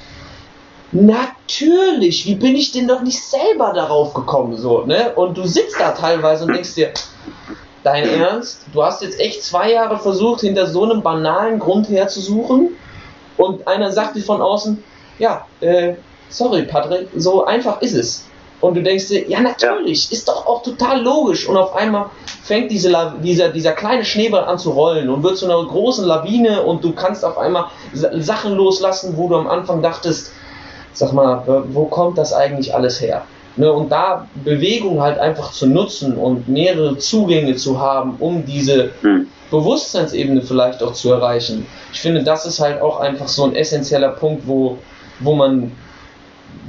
Natürlich, 0.95 2.25
wie 2.25 2.37
bin 2.37 2.55
ich 2.55 2.71
denn 2.71 2.87
doch 2.87 3.03
nicht 3.03 3.21
selber 3.21 3.73
darauf 3.75 4.15
gekommen, 4.15 4.57
so, 4.57 4.85
ne? 4.87 5.13
Und 5.17 5.37
du 5.37 5.45
sitzt 5.45 5.81
da 5.81 5.91
teilweise 5.91 6.45
und 6.45 6.53
denkst 6.53 6.77
dir, 6.77 6.93
dein 7.83 8.09
Ernst, 8.09 8.61
du 8.73 8.81
hast 8.81 9.03
jetzt 9.03 9.19
echt 9.19 9.43
zwei 9.43 9.73
Jahre 9.73 9.99
versucht, 9.99 10.43
hinter 10.43 10.69
so 10.69 10.85
einem 10.85 11.03
banalen 11.03 11.59
Grund 11.59 11.89
herzusuchen 11.89 12.77
und 13.37 13.67
einer 13.67 13.91
sagt 13.91 14.15
dir 14.15 14.23
von 14.23 14.41
außen, 14.41 14.85
ja, 15.19 15.45
äh, 15.61 15.95
sorry 16.29 16.63
Patrick, 16.63 17.09
so 17.17 17.45
einfach 17.45 17.83
ist 17.83 17.95
es. 17.95 18.27
Und 18.61 18.75
du 18.75 18.83
denkst 18.83 19.09
dir, 19.09 19.29
ja 19.29 19.41
natürlich, 19.41 20.13
ist 20.13 20.29
doch 20.29 20.47
auch 20.47 20.63
total 20.63 21.03
logisch. 21.03 21.49
Und 21.49 21.57
auf 21.57 21.75
einmal 21.75 22.07
fängt 22.45 22.71
diese, 22.71 23.15
dieser, 23.21 23.49
dieser 23.49 23.73
kleine 23.73 24.05
Schneeball 24.05 24.45
an 24.45 24.59
zu 24.59 24.71
rollen 24.71 25.11
und 25.11 25.25
wird 25.25 25.37
zu 25.37 25.47
einer 25.47 25.63
großen 25.67 26.07
Lawine 26.07 26.63
und 26.63 26.85
du 26.85 26.93
kannst 26.93 27.25
auf 27.25 27.37
einmal 27.37 27.67
Sachen 27.93 28.55
loslassen, 28.55 29.15
wo 29.17 29.29
du 29.29 29.37
am 29.37 29.49
Anfang 29.49 29.83
dachtest, 29.83 30.31
sag 30.95 31.13
mal, 31.13 31.43
wo 31.69 31.85
kommt 31.87 32.19
das 32.19 32.33
eigentlich 32.33 32.75
alles 32.75 33.01
her? 33.01 33.23
Ne, 33.57 33.73
und 33.73 33.93
da 33.93 34.27
Bewegung 34.43 35.01
halt 35.01 35.19
einfach 35.19 35.53
zu 35.53 35.69
nutzen 35.69 36.17
und 36.17 36.49
mehrere 36.49 36.99
Zugänge 36.99 37.55
zu 37.55 37.79
haben, 37.79 38.17
um 38.19 38.45
diese 38.45 38.91
hm. 39.03 39.29
Bewusstseinsebene 39.51 40.43
vielleicht 40.43 40.83
auch 40.83 40.93
zu 40.93 41.13
erreichen. 41.13 41.65
Ich 41.93 42.01
finde, 42.01 42.25
das 42.25 42.47
ist 42.47 42.59
halt 42.59 42.83
auch 42.83 42.99
einfach 42.99 43.29
so 43.29 43.45
ein 43.45 43.55
essentieller 43.55 44.09
Punkt, 44.09 44.49
wo, 44.49 44.79
wo 45.21 45.37
man 45.37 45.71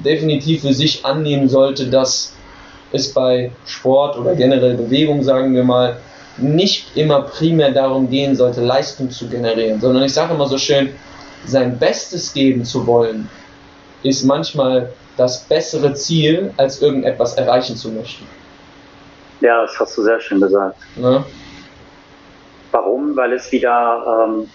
definitiv 0.04 0.62
für 0.62 0.74
sich 0.74 1.04
annehmen 1.04 1.50
sollte, 1.50 1.88
dass 1.88 2.34
es 2.92 3.12
bei 3.12 3.52
Sport 3.66 4.20
oder 4.20 4.36
generell 4.36 4.76
Bewegung, 4.76 5.24
sagen 5.24 5.56
wir 5.56 5.64
mal, 5.64 5.98
nicht 6.38 6.96
immer 6.96 7.22
primär 7.22 7.72
darum 7.72 8.10
gehen 8.12 8.36
sollte, 8.36 8.62
Leistung 8.62 9.10
zu 9.10 9.28
generieren, 9.28 9.82
sondern 9.82 10.04
ich 10.04 10.14
sage 10.14 10.36
immer 10.36 10.48
so 10.48 10.60
schön, 10.60 10.90
sein 11.46 11.80
Bestes 11.80 12.34
geben 12.34 12.64
zu 12.64 12.86
wollen, 12.86 13.30
ist 14.06 14.24
manchmal 14.24 14.94
das 15.18 15.44
bessere 15.46 15.94
Ziel, 15.94 16.54
als 16.58 16.82
irgendetwas 16.82 17.36
erreichen 17.36 17.76
zu 17.76 17.90
möchten. 17.90 18.26
Ja, 19.42 19.62
das 19.62 19.80
hast 19.80 19.98
du 19.98 20.04
sehr 20.04 20.20
schön 20.20 20.40
gesagt. 20.40 20.78
Ne? 20.96 21.24
Warum? 22.72 23.16
Weil 23.16 23.34
es 23.34 23.52
wieder, 23.52 24.28
ähm, 24.28 24.50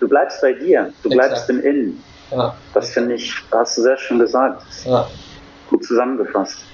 du 0.00 0.08
bleibst 0.08 0.40
bei 0.40 0.52
dir, 0.52 0.92
du 1.02 1.08
Exakt. 1.10 1.28
bleibst 1.28 1.50
im 1.50 1.60
Innen. 1.60 2.04
Ja. 2.30 2.54
Das 2.72 2.90
finde 2.90 3.14
ich, 3.14 3.32
hast 3.52 3.78
du 3.78 3.82
sehr 3.82 3.96
schön 3.96 4.18
gesagt. 4.18 4.62
Ja. 4.84 5.08
Gut 5.70 5.84
zusammengefasst. 5.84 6.64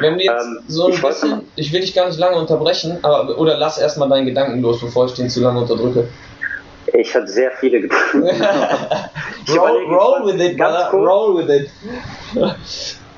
Wenn 0.00 0.16
wir 0.16 0.24
jetzt 0.24 0.44
ähm, 0.44 0.58
so 0.68 0.86
ein 0.86 0.92
ich 0.92 1.02
bisschen, 1.02 1.42
ich 1.56 1.72
will 1.72 1.80
dich 1.80 1.94
gar 1.94 2.06
nicht 2.06 2.18
lange 2.18 2.36
unterbrechen, 2.36 2.98
aber 3.02 3.38
oder 3.38 3.56
lass 3.56 3.78
erstmal 3.78 4.08
deinen 4.08 4.26
Gedanken 4.26 4.60
los, 4.60 4.80
bevor 4.80 5.06
ich 5.06 5.14
den 5.14 5.28
zu 5.28 5.40
lange 5.40 5.60
unterdrücke. 5.60 6.08
Ich 6.94 7.14
hatte 7.14 7.28
sehr 7.28 7.50
viele 7.52 7.80
Gedanken. 7.80 8.24
roll, 9.48 9.86
roll 9.88 10.26
with 10.26 10.40
it, 10.40 10.56
ganz 10.56 10.90
kurz. 10.90 11.08
roll 11.08 11.36
with 11.36 11.50
it. 11.50 11.70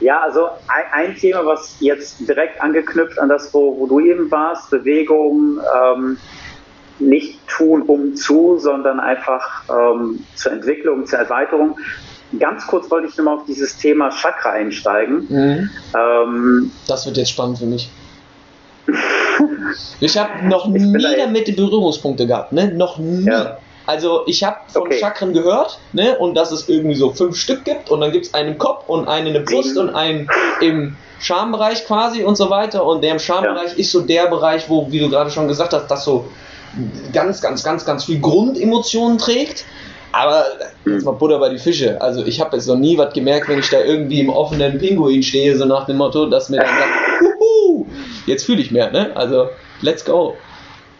ja, 0.00 0.20
also 0.20 0.48
ein, 0.68 1.08
ein, 1.10 1.16
Thema, 1.16 1.44
was 1.46 1.76
jetzt 1.80 2.28
direkt 2.28 2.60
angeknüpft 2.60 3.18
an 3.18 3.28
das, 3.28 3.52
wo, 3.52 3.78
wo 3.78 3.86
du 3.86 4.00
eben 4.00 4.30
warst, 4.30 4.70
Bewegung, 4.70 5.60
ähm, 5.74 6.18
nicht 6.98 7.46
tun 7.48 7.82
um 7.82 8.14
zu, 8.14 8.58
sondern 8.58 9.00
einfach 9.00 9.64
ähm, 9.68 10.24
zur 10.34 10.52
Entwicklung, 10.52 11.06
zur 11.06 11.18
Erweiterung. 11.18 11.76
Ganz 12.38 12.66
kurz 12.66 12.90
wollte 12.90 13.08
ich 13.08 13.16
nochmal 13.16 13.36
auf 13.38 13.44
dieses 13.46 13.76
Thema 13.76 14.10
Chakra 14.10 14.50
einsteigen. 14.50 15.26
Mhm. 15.28 15.70
Ähm, 15.96 16.70
das 16.88 17.06
wird 17.06 17.16
jetzt 17.16 17.30
spannend 17.30 17.58
für 17.58 17.66
mich. 17.66 17.90
ich 20.00 20.16
habe 20.18 20.46
noch 20.46 20.66
ich 20.74 20.82
nie 20.82 21.16
damit 21.16 21.56
Berührungspunkte 21.56 22.26
gehabt, 22.26 22.52
ne? 22.52 22.72
Noch 22.74 22.98
nie. 22.98 23.24
Ja. 23.24 23.58
Also 23.86 24.22
ich 24.26 24.42
habe 24.42 24.56
von 24.68 24.82
okay. 24.82 24.98
Chakren 24.98 25.32
gehört, 25.32 25.78
ne? 25.92 26.16
Und 26.18 26.34
dass 26.34 26.52
es 26.52 26.68
irgendwie 26.68 26.94
so 26.94 27.12
fünf 27.12 27.36
Stück 27.36 27.64
gibt 27.64 27.90
und 27.90 28.00
dann 28.00 28.12
gibt 28.12 28.26
es 28.26 28.34
einen 28.34 28.52
im 28.52 28.58
Kopf 28.58 28.88
und 28.88 29.08
einen 29.08 29.28
in 29.28 29.34
der 29.34 29.40
Brust 29.40 29.76
und 29.76 29.90
einen 29.90 30.28
im 30.60 30.96
Schambereich 31.20 31.86
quasi 31.86 32.22
und 32.22 32.36
so 32.36 32.50
weiter. 32.50 32.84
Und 32.86 33.02
der 33.02 33.12
im 33.12 33.18
Schambereich 33.18 33.72
ja. 33.72 33.78
ist 33.78 33.92
so 33.92 34.00
der 34.00 34.26
Bereich, 34.26 34.68
wo, 34.68 34.90
wie 34.90 35.00
du 35.00 35.10
gerade 35.10 35.30
schon 35.30 35.48
gesagt 35.48 35.72
hast, 35.72 35.90
das 35.90 36.04
so 36.04 36.26
ganz, 37.12 37.40
ganz, 37.40 37.62
ganz, 37.62 37.84
ganz 37.84 38.04
viel 38.04 38.20
Grundemotionen 38.20 39.18
trägt. 39.18 39.64
Aber 40.12 40.44
jetzt 40.84 41.04
mal 41.04 41.12
Butter 41.12 41.38
bei 41.40 41.48
die 41.48 41.58
Fische. 41.58 42.00
Also 42.00 42.24
ich 42.24 42.40
habe 42.40 42.56
jetzt 42.56 42.68
noch 42.68 42.76
nie 42.76 42.96
was 42.96 43.12
gemerkt, 43.12 43.48
wenn 43.48 43.58
ich 43.58 43.68
da 43.68 43.80
irgendwie 43.80 44.20
im 44.20 44.28
offenen 44.28 44.78
Pinguin 44.78 45.24
stehe, 45.24 45.56
so 45.56 45.64
nach 45.64 45.86
dem 45.86 45.96
Motto, 45.96 46.26
dass 46.26 46.50
mir 46.50 46.58
dann 46.58 46.68
sagt, 46.68 46.90
Huhu, 47.40 47.86
jetzt 48.26 48.44
fühle 48.44 48.62
ich 48.62 48.70
mehr, 48.70 48.92
ne? 48.92 49.10
Also 49.16 49.48
let's 49.80 50.04
go. 50.04 50.36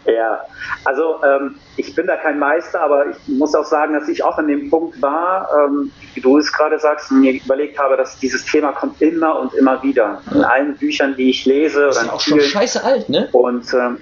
Ja, 0.07 0.43
also 0.85 1.23
ähm, 1.25 1.57
ich 1.77 1.95
bin 1.95 2.07
da 2.07 2.17
kein 2.17 2.39
Meister, 2.39 2.81
aber 2.83 3.07
ich 3.09 3.17
muss 3.27 3.55
auch 3.55 3.65
sagen, 3.65 3.95
dass 3.95 4.09
ich 4.09 4.23
auch 4.23 4.37
an 4.37 4.49
dem 4.49 4.69
Punkt 4.69 5.01
war, 5.01 5.49
ähm, 5.57 5.91
wie 6.13 6.21
du 6.21 6.37
es 6.39 6.53
gerade 6.53 6.79
sagst, 6.79 7.11
und 7.11 7.21
mir 7.21 7.33
überlegt 7.33 7.79
habe, 7.79 7.97
dass 7.97 8.19
dieses 8.19 8.45
Thema 8.45 8.73
kommt 8.73 9.01
immer 9.01 9.39
und 9.39 9.55
immer 9.55 9.83
wieder. 9.83 10.21
In 10.35 10.45
allen 10.45 10.77
Büchern, 10.77 11.15
die 11.17 11.31
ich 11.31 11.47
lese. 11.47 11.87
Das 11.87 12.03
ist 12.03 12.13
auch 12.13 12.21
schon 12.21 12.41
scheiße 12.41 12.85
alt, 12.85 13.09
ne? 13.09 13.29
Und 13.33 13.73
ähm, 13.73 13.99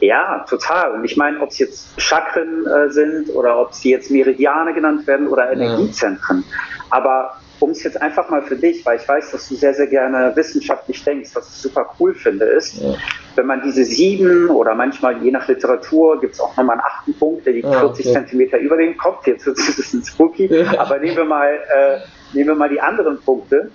ja, 0.00 0.44
total. 0.48 0.92
Und 0.92 1.04
ich 1.04 1.16
meine, 1.16 1.40
ob 1.40 1.50
es 1.50 1.58
jetzt 1.58 2.00
Chakren 2.00 2.66
äh, 2.66 2.90
sind 2.90 3.28
oder 3.34 3.60
ob 3.60 3.74
sie 3.74 3.90
jetzt 3.90 4.10
Meridiane 4.10 4.72
genannt 4.72 5.06
werden 5.06 5.28
oder 5.28 5.52
Energiezentren. 5.52 6.44
Ja. 6.48 6.56
Aber 6.90 7.36
um 7.60 7.70
es 7.70 7.82
jetzt 7.82 8.00
einfach 8.00 8.30
mal 8.30 8.40
für 8.42 8.56
dich, 8.56 8.84
weil 8.86 8.98
ich 8.98 9.06
weiß, 9.06 9.32
dass 9.32 9.48
du 9.48 9.54
sehr, 9.54 9.74
sehr 9.74 9.86
gerne 9.86 10.34
wissenschaftlich 10.34 11.04
denkst, 11.04 11.30
was 11.34 11.48
ich 11.48 11.56
super 11.56 11.94
cool 11.98 12.14
finde, 12.14 12.46
ist, 12.46 12.76
ja. 12.76 12.94
Wenn 13.36 13.46
man 13.46 13.62
diese 13.62 13.84
sieben 13.84 14.48
oder 14.50 14.74
manchmal 14.74 15.22
je 15.22 15.30
nach 15.30 15.46
Literatur 15.48 16.20
gibt 16.20 16.34
es 16.34 16.40
auch 16.40 16.56
nochmal 16.56 16.76
einen 16.76 16.84
achten 16.84 17.14
Punkt, 17.14 17.46
der 17.46 17.54
liegt 17.54 17.68
ja, 17.68 17.80
40 17.80 18.06
okay. 18.06 18.14
Zentimeter 18.14 18.58
über 18.58 18.76
dem 18.76 18.96
Kopf, 18.96 19.26
jetzt 19.26 19.46
wird 19.46 19.58
es 19.58 19.68
ein 19.68 19.76
bisschen 19.76 20.04
spooky, 20.04 20.64
aber 20.78 20.98
nehmen 20.98 21.16
wir 21.16 21.24
mal, 21.24 21.52
äh, 21.52 21.98
nehmen 22.32 22.48
wir 22.48 22.54
mal 22.54 22.68
die 22.68 22.80
anderen 22.80 23.20
Punkte. 23.20 23.70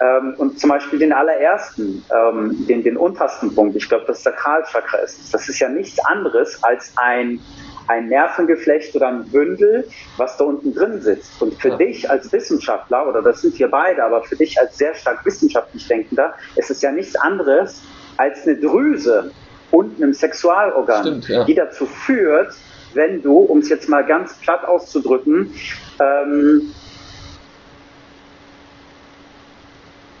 Ähm, 0.00 0.34
und 0.38 0.58
zum 0.58 0.70
Beispiel 0.70 0.98
den 0.98 1.12
allerersten, 1.12 2.02
ähm, 2.10 2.66
den, 2.66 2.82
den 2.82 2.96
untersten 2.96 3.54
Punkt, 3.54 3.76
ich 3.76 3.86
glaube, 3.86 4.06
das 4.06 4.22
Sakralchakra 4.22 4.96
ist. 4.98 5.32
Das 5.34 5.46
ist 5.46 5.58
ja 5.58 5.68
nichts 5.68 5.98
anderes 6.06 6.62
als 6.64 6.94
ein, 6.96 7.38
ein 7.86 8.08
Nervengeflecht 8.08 8.96
oder 8.96 9.08
ein 9.08 9.28
Bündel, 9.28 9.86
was 10.16 10.38
da 10.38 10.44
unten 10.44 10.72
drin 10.72 11.02
sitzt. 11.02 11.42
Und 11.42 11.52
für 11.60 11.68
ja. 11.68 11.76
dich 11.76 12.08
als 12.08 12.32
Wissenschaftler, 12.32 13.06
oder 13.08 13.20
das 13.20 13.42
sind 13.42 13.58
wir 13.58 13.68
beide, 13.68 14.02
aber 14.02 14.22
für 14.22 14.36
dich 14.36 14.58
als 14.58 14.78
sehr 14.78 14.94
stark 14.94 15.22
wissenschaftlich 15.26 15.86
Denkender, 15.86 16.32
ist 16.56 16.70
es 16.70 16.80
ja 16.80 16.92
nichts 16.92 17.14
anderes 17.16 17.82
als 18.20 18.46
eine 18.46 18.56
Drüse 18.56 19.32
unten 19.70 20.02
im 20.02 20.12
Sexualorgan, 20.12 21.02
Stimmt, 21.02 21.28
ja. 21.28 21.44
die 21.44 21.54
dazu 21.54 21.86
führt, 21.86 22.54
wenn 22.94 23.22
du, 23.22 23.38
um 23.38 23.58
es 23.58 23.68
jetzt 23.68 23.88
mal 23.88 24.04
ganz 24.04 24.34
platt 24.34 24.64
auszudrücken, 24.64 25.54
ähm, 26.00 26.74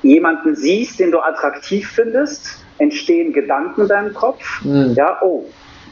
jemanden 0.02 0.56
siehst, 0.56 0.98
den 0.98 1.10
du 1.10 1.18
attraktiv 1.18 1.90
findest, 1.90 2.64
entstehen 2.78 3.32
Gedanken 3.32 3.82
in 3.82 3.88
deinem 3.88 4.14
Kopf. 4.14 4.64
Mhm. 4.64 4.94
Ja, 4.94 5.18
oh, 5.20 5.44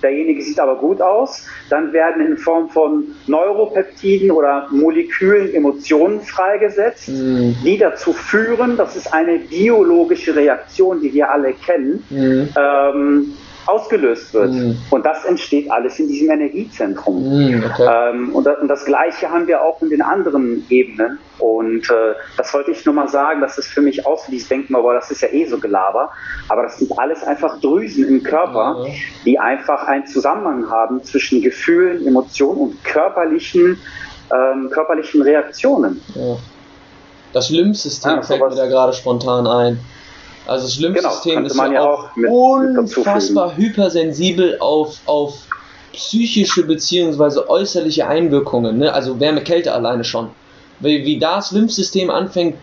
derjenige 0.03 0.43
sieht 0.43 0.61
aber 0.61 0.77
gut 0.77 1.01
aus. 1.01 1.47
Dann 1.71 1.93
werden 1.93 2.27
in 2.27 2.37
Form 2.37 2.69
von 2.71 3.05
Neuropeptiden 3.27 4.31
oder 4.31 4.69
Molekülen 4.71 5.55
Emotionen 5.55 6.21
freigesetzt, 6.21 7.09
mhm. 7.09 7.57
die 7.65 7.79
dazu 7.79 8.13
führen, 8.13 8.77
das 8.77 8.97
ist 8.97 9.13
eine 9.13 9.39
biologische 9.39 10.35
Reaktion, 10.35 11.01
die 11.01 11.13
wir 11.13 11.31
alle 11.31 11.53
kennen, 11.53 12.05
mhm. 12.11 12.49
ähm, 12.59 13.33
ausgelöst 13.69 14.33
wird. 14.33 14.53
Mhm. 14.53 14.79
Und 14.91 15.05
das 15.05 15.25
entsteht 15.25 15.71
alles 15.71 15.99
in 15.99 16.09
diesem 16.09 16.31
Energiezentrum. 16.31 17.23
Mhm, 17.23 17.65
okay. 17.65 17.89
ähm, 17.91 18.35
und, 18.35 18.45
das, 18.45 18.59
und, 18.61 18.69
das, 18.69 18.85
Gleiche 18.85 19.31
haben 19.31 19.47
wir 19.47 19.63
auch 19.63 19.81
in 19.83 19.91
den 19.91 20.03
anderen 20.03 20.65
Ebenen. 20.71 21.19
Und 21.39 21.91
äh, 21.91 22.15
das 22.37 22.53
wollte 22.55 22.71
ich 22.71 22.85
nur 22.87 22.95
mal 22.95 23.09
sagen, 23.09 23.41
dass 23.41 23.59
es 23.59 23.67
für 23.67 23.81
mich 23.83 24.07
auch 24.07 24.19
so 24.19 24.31
dieses 24.31 24.49
Denken, 24.49 24.75
aber 24.75 24.95
das 24.95 25.11
ist 25.11 25.21
ja 25.21 25.29
eh 25.29 25.45
so 25.45 25.59
Gelaber. 25.59 26.11
Aber 26.49 26.63
das 26.63 26.79
sind 26.79 26.99
alles 26.99 27.23
einfach 27.23 27.61
Drüsen 27.61 28.09
im 28.09 28.23
Körper, 28.23 28.85
mhm. 28.85 28.93
die 29.25 29.39
einfach 29.39 29.85
einen 29.85 30.07
Zusammenhang 30.07 30.71
haben 30.71 31.05
zwischen 31.05 31.43
Gefühlen, 31.43 32.07
Emotionen 32.07 32.61
und 32.61 32.85
körperlichen, 32.85 33.79
ähm, 34.35 34.71
körperlichen 34.71 35.23
Reaktionen. 35.23 36.01
Ja. 36.15 36.37
Das 37.33 37.51
Lymphsystem 37.51 38.17
ja, 38.17 38.23
fällt 38.23 38.41
mir 38.41 38.57
da 38.57 38.67
gerade 38.67 38.95
spontan 38.95 39.47
ein. 39.47 39.79
Also 40.49 40.65
das 40.67 40.79
Lymphsystem 40.79 41.37
genau, 41.37 41.47
ist 41.47 41.57
ja, 41.57 41.73
ja 41.73 41.83
auch, 41.83 42.17
mit, 42.17 42.31
unfassbar 42.31 43.49
mit 43.49 43.59
hypersensibel 43.59 44.59
auf, 44.61 44.99
auf 45.05 45.35
psychische 45.93 46.65
bzw. 46.65 47.41
äußerliche 47.49 48.09
Einwirkungen, 48.09 48.79
ne? 48.79 48.93
also 48.93 49.21
Wärme, 49.21 49.43
Kälte 49.43 49.75
alleine 49.75 50.05
schon. 50.05 50.31
Wie, 50.81 51.05
wie 51.05 51.19
das 51.19 51.51
Lymphsystem 51.51 52.09
anfängt, 52.09 52.57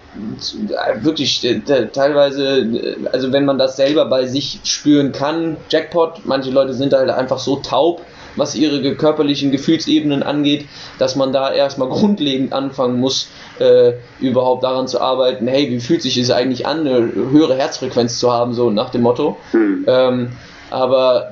wirklich 1.02 1.46
teilweise, 1.94 2.98
also 3.12 3.32
wenn 3.32 3.46
man 3.46 3.58
das 3.58 3.76
selber 3.76 4.06
bei 4.06 4.26
sich 4.26 4.62
spüren 4.64 5.12
kann, 5.12 5.58
Jackpot, 5.70 6.22
manche 6.26 6.50
Leute 6.50 6.74
sind 6.74 6.94
halt 6.94 7.10
einfach 7.10 7.40
so 7.40 7.58
taub, 7.58 8.02
was 8.36 8.56
ihre 8.56 8.96
körperlichen 8.96 9.52
Gefühlsebenen 9.52 10.24
angeht, 10.24 10.66
dass 11.00 11.16
man 11.16 11.34
da 11.34 11.52
erstmal 11.52 11.90
grundlegend 11.90 12.54
anfangen 12.54 13.00
muss, 13.00 13.30
äh, 13.60 13.94
überhaupt 14.20 14.64
daran 14.64 14.88
zu 14.88 15.00
arbeiten, 15.02 15.48
hey, 15.48 15.70
wie 15.70 15.80
fühlt 15.80 16.02
sich 16.02 16.18
es 16.18 16.32
eigentlich 16.32 16.68
an, 16.68 16.82
eine 16.82 17.14
höhere 17.14 17.56
Herzfrequenz 17.56 18.20
zu 18.20 18.32
haben, 18.32 18.54
so 18.54 18.70
nach 18.70 18.90
dem 18.90 19.02
Motto. 19.02 19.38
Mhm. 19.54 19.86
Ähm, 19.88 20.32
aber 20.72 21.32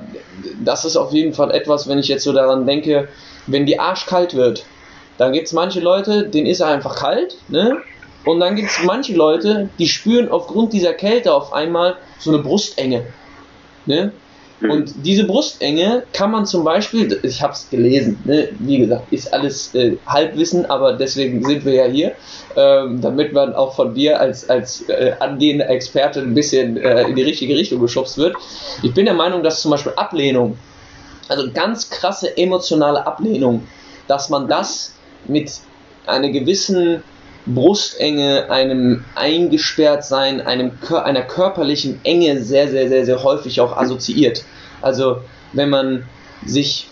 das 0.64 0.86
ist 0.86 0.96
auf 0.96 1.12
jeden 1.12 1.34
Fall 1.34 1.52
etwas, 1.52 1.88
wenn 1.88 2.00
ich 2.00 2.08
jetzt 2.08 2.24
so 2.24 2.34
daran 2.34 2.66
denke, 2.66 3.08
wenn 3.48 3.66
die 3.66 3.80
Arsch 3.80 4.06
kalt 4.06 4.36
wird, 4.36 4.66
dann 5.18 5.34
gibt 5.34 5.48
es 5.48 5.54
manche 5.54 5.80
Leute, 5.80 6.28
denen 6.28 6.48
ist 6.48 6.60
er 6.60 6.68
einfach 6.68 6.96
kalt, 6.96 7.38
ne? 7.50 7.78
Und 8.26 8.40
dann 8.40 8.56
gibt 8.56 8.70
es 8.70 8.80
manche 8.84 9.14
Leute, 9.14 9.70
die 9.80 9.88
spüren 9.88 10.30
aufgrund 10.30 10.72
dieser 10.74 10.94
Kälte 10.94 11.34
auf 11.34 11.52
einmal 11.52 11.98
so 12.20 12.32
eine 12.32 12.42
Brustenge. 12.42 13.08
Ne? 13.86 14.14
Mhm. 14.64 14.72
Und 14.72 14.94
diese 15.04 15.26
Brustenge 15.26 16.04
kann 16.14 16.32
man 16.32 16.46
zum 16.46 16.64
Beispiel, 16.64 17.20
ich 17.24 17.42
habe 17.42 17.54
es 17.54 17.70
gelesen, 17.70 18.20
ne? 18.24 18.50
wie 18.60 18.80
gesagt, 18.80 19.12
ist 19.12 19.34
alles 19.34 19.76
äh, 19.76 19.98
Halbwissen, 20.06 20.66
aber 20.66 20.94
deswegen 20.94 21.44
sind 21.44 21.66
wir 21.66 21.74
ja 21.74 21.86
hier, 21.86 22.14
ähm, 22.56 23.02
damit 23.02 23.34
man 23.34 23.54
auch 23.54 23.76
von 23.76 23.94
dir 23.94 24.20
als, 24.20 24.50
als 24.50 24.88
äh, 24.90 25.14
angehender 25.20 25.70
Experte 25.70 26.22
ein 26.22 26.34
bisschen 26.34 26.78
äh, 26.78 27.04
in 27.04 27.16
die 27.16 27.24
richtige 27.24 27.56
Richtung 27.56 27.82
geschubst 27.82 28.18
wird. 28.18 28.36
Ich 28.82 28.94
bin 28.94 29.06
der 29.06 29.16
Meinung, 29.16 29.44
dass 29.44 29.62
zum 29.62 29.72
Beispiel 29.72 29.94
Ablehnung, 29.96 30.58
also 31.28 31.50
ganz 31.54 31.90
krasse 31.90 32.36
emotionale 32.38 33.06
Ablehnung, 33.06 33.68
dass 34.08 34.30
man 34.30 34.48
das 34.48 34.94
mit 35.28 35.52
einer 36.06 36.30
gewissen 36.30 37.04
Brustenge, 37.46 38.50
einem 38.50 39.04
Eingesperrtsein, 39.16 40.42
einem, 40.42 40.72
einer 41.04 41.24
körperlichen 41.24 42.00
Enge 42.04 42.42
sehr, 42.42 42.70
sehr, 42.70 42.88
sehr, 42.88 43.06
sehr 43.06 43.24
häufig 43.24 43.60
auch 43.60 43.76
assoziiert. 43.76 44.46
Also 44.84 45.18
wenn 45.54 45.70
man 45.70 46.04
sich 46.46 46.90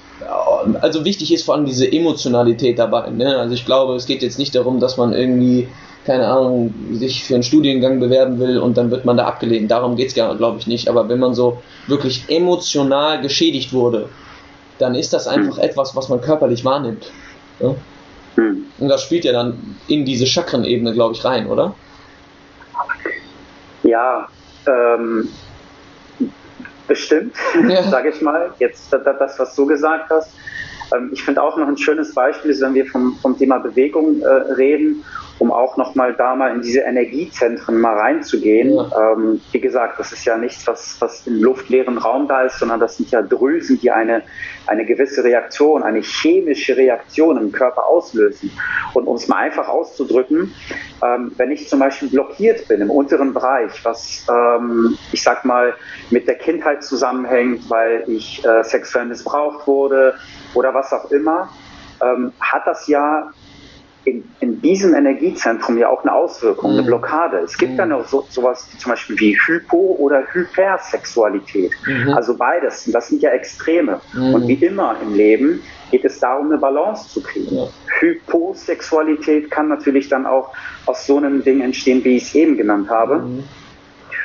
also 0.82 1.06
wichtig 1.06 1.34
ist 1.34 1.44
vor 1.44 1.56
allem 1.56 1.66
diese 1.66 1.92
Emotionalität 1.92 2.80
dabei. 2.80 3.10
Ne? 3.10 3.38
Also 3.38 3.54
ich 3.54 3.66
glaube, 3.66 3.96
es 3.96 4.06
geht 4.06 4.22
jetzt 4.22 4.40
nicht 4.40 4.56
darum, 4.56 4.80
dass 4.80 4.98
man 4.98 5.14
irgendwie, 5.14 5.68
keine 6.06 6.28
Ahnung, 6.28 6.74
sich 6.94 7.24
für 7.24 7.36
einen 7.36 7.44
Studiengang 7.44 8.00
bewerben 8.00 8.40
will 8.40 8.60
und 8.60 8.78
dann 8.78 8.92
wird 8.92 9.06
man 9.06 9.18
da 9.18 9.26
abgelehnt. 9.26 9.72
Darum 9.72 9.96
geht 9.96 10.10
es, 10.10 10.14
glaube 10.14 10.58
ich, 10.60 10.68
nicht. 10.68 10.90
Aber 10.90 11.10
wenn 11.10 11.20
man 11.20 11.34
so 11.34 11.62
wirklich 11.88 12.26
emotional 12.28 13.22
geschädigt 13.22 13.74
wurde, 13.74 14.10
dann 14.78 14.96
ist 14.96 15.14
das 15.14 15.28
einfach 15.28 15.58
hm. 15.58 15.64
etwas, 15.64 15.96
was 15.96 16.10
man 16.10 16.22
körperlich 16.22 16.66
wahrnimmt. 16.66 17.12
Ja? 17.60 17.76
Hm. 18.36 18.66
Und 18.80 18.90
das 18.90 19.04
spielt 19.04 19.26
ja 19.26 19.32
dann 19.32 19.78
in 19.88 20.06
diese 20.06 20.26
Chakrenebene, 20.26 20.94
glaube 20.94 21.14
ich, 21.14 21.24
rein, 21.24 21.48
oder? 21.48 21.76
Ja, 23.84 24.28
ähm, 24.68 25.28
bestimmt, 26.88 27.36
ja. 27.68 27.84
sage 27.90 28.10
ich 28.10 28.22
mal. 28.22 28.54
Jetzt 28.60 28.92
das, 28.92 29.40
was 29.40 29.56
du 29.56 29.66
gesagt 29.66 30.10
hast. 30.10 30.32
Ähm, 30.96 31.10
ich 31.14 31.24
finde 31.24 31.42
auch 31.42 31.58
noch 31.58 31.68
ein 31.68 31.78
schönes 31.78 32.14
Beispiel 32.14 32.52
ist, 32.52 32.62
wenn 32.62 32.74
wir 32.74 32.86
vom, 32.86 33.18
vom 33.22 33.38
Thema 33.38 33.60
Bewegung 33.60 34.22
äh, 34.22 34.28
reden 34.54 35.04
um 35.42 35.52
auch 35.52 35.76
nochmal 35.76 36.14
da 36.14 36.36
mal 36.36 36.54
in 36.54 36.62
diese 36.62 36.82
Energiezentren 36.82 37.82
mal 37.82 37.98
reinzugehen. 37.98 38.76
Ja. 38.76 39.14
Ähm, 39.14 39.42
wie 39.52 39.60
gesagt, 39.60 40.00
das 40.00 40.12
ist 40.12 40.24
ja 40.24 40.38
nichts, 40.38 40.68
was, 40.68 40.98
was 41.00 41.26
im 41.26 41.42
luftleeren 41.42 41.98
Raum 41.98 42.28
da 42.28 42.44
ist, 42.44 42.60
sondern 42.60 42.80
das 42.80 42.98
sind 42.98 43.10
ja 43.10 43.24
Drüsen, 43.24 43.80
die 43.80 43.90
eine, 43.90 44.22
eine 44.68 44.86
gewisse 44.86 45.24
Reaktion, 45.24 45.82
eine 45.82 46.02
chemische 46.02 46.78
Reaktion 46.78 47.38
im 47.38 47.52
Körper 47.52 47.88
auslösen. 47.88 48.52
Und 48.94 49.08
um 49.08 49.16
es 49.16 49.28
mal 49.28 49.38
einfach 49.38 49.68
auszudrücken, 49.68 50.54
ähm, 51.04 51.32
wenn 51.38 51.50
ich 51.50 51.68
zum 51.68 51.80
Beispiel 51.80 52.10
blockiert 52.10 52.68
bin 52.68 52.80
im 52.80 52.92
unteren 52.92 53.34
Bereich, 53.34 53.84
was 53.84 54.28
ähm, 54.30 54.96
ich 55.12 55.24
sag 55.24 55.44
mal 55.44 55.74
mit 56.12 56.28
der 56.28 56.36
Kindheit 56.36 56.84
zusammenhängt, 56.84 57.68
weil 57.68 58.04
ich 58.06 58.46
äh, 58.46 58.64
sexuell 58.64 59.06
missbraucht 59.06 59.66
wurde 59.66 60.14
oder 60.54 60.72
was 60.76 60.94
auch 60.94 61.10
immer, 61.10 61.50
ähm, 62.00 62.32
hat 62.40 62.68
das 62.68 62.88
ja 62.88 63.32
in, 64.04 64.24
in 64.40 64.62
diesem 64.62 64.96
Energiezentrum 64.96 65.78
ja 65.78 65.90
auch 65.90 66.02
eine 66.02 66.14
Auswirkung, 66.14 66.72
mhm. 66.72 66.80
eine 66.80 66.88
Blockade. 66.88 67.38
Es 67.38 67.58
gibt 67.58 67.74
mhm. 67.74 67.78
dann 67.78 67.92
auch 67.92 68.08
so, 68.08 68.26
sowas 68.30 68.68
wie 68.72 68.78
zum 68.78 68.92
Beispiel 68.92 69.20
wie 69.20 69.38
Hypo- 69.38 69.96
oder 70.00 70.24
Hypersexualität. 70.34 71.72
Mhm. 71.86 72.14
Also 72.14 72.36
beides. 72.36 72.88
Und 72.88 72.94
das 72.94 73.08
sind 73.10 73.22
ja 73.22 73.30
Extreme. 73.30 74.02
Mhm. 74.14 74.34
Und 74.34 74.48
wie 74.48 74.54
immer 74.56 74.96
im 75.02 75.14
Leben 75.14 75.62
geht 75.92 76.06
es 76.06 76.20
darum, 76.20 76.48
eine 76.48 76.58
Balance 76.58 77.10
zu 77.10 77.22
kriegen. 77.22 77.56
Ja. 77.56 77.68
Hyposexualität 78.00 79.52
kann 79.52 79.68
natürlich 79.68 80.10
dann 80.10 80.26
auch 80.26 80.52
aus 80.86 81.06
so 81.06 81.18
einem 81.18 81.44
Ding 81.44 81.62
entstehen, 81.62 82.04
wie 82.04 82.18
ich 82.18 82.24
es 82.24 82.36
eben 82.36 82.58
genannt 82.58 82.90
habe. 82.90 83.24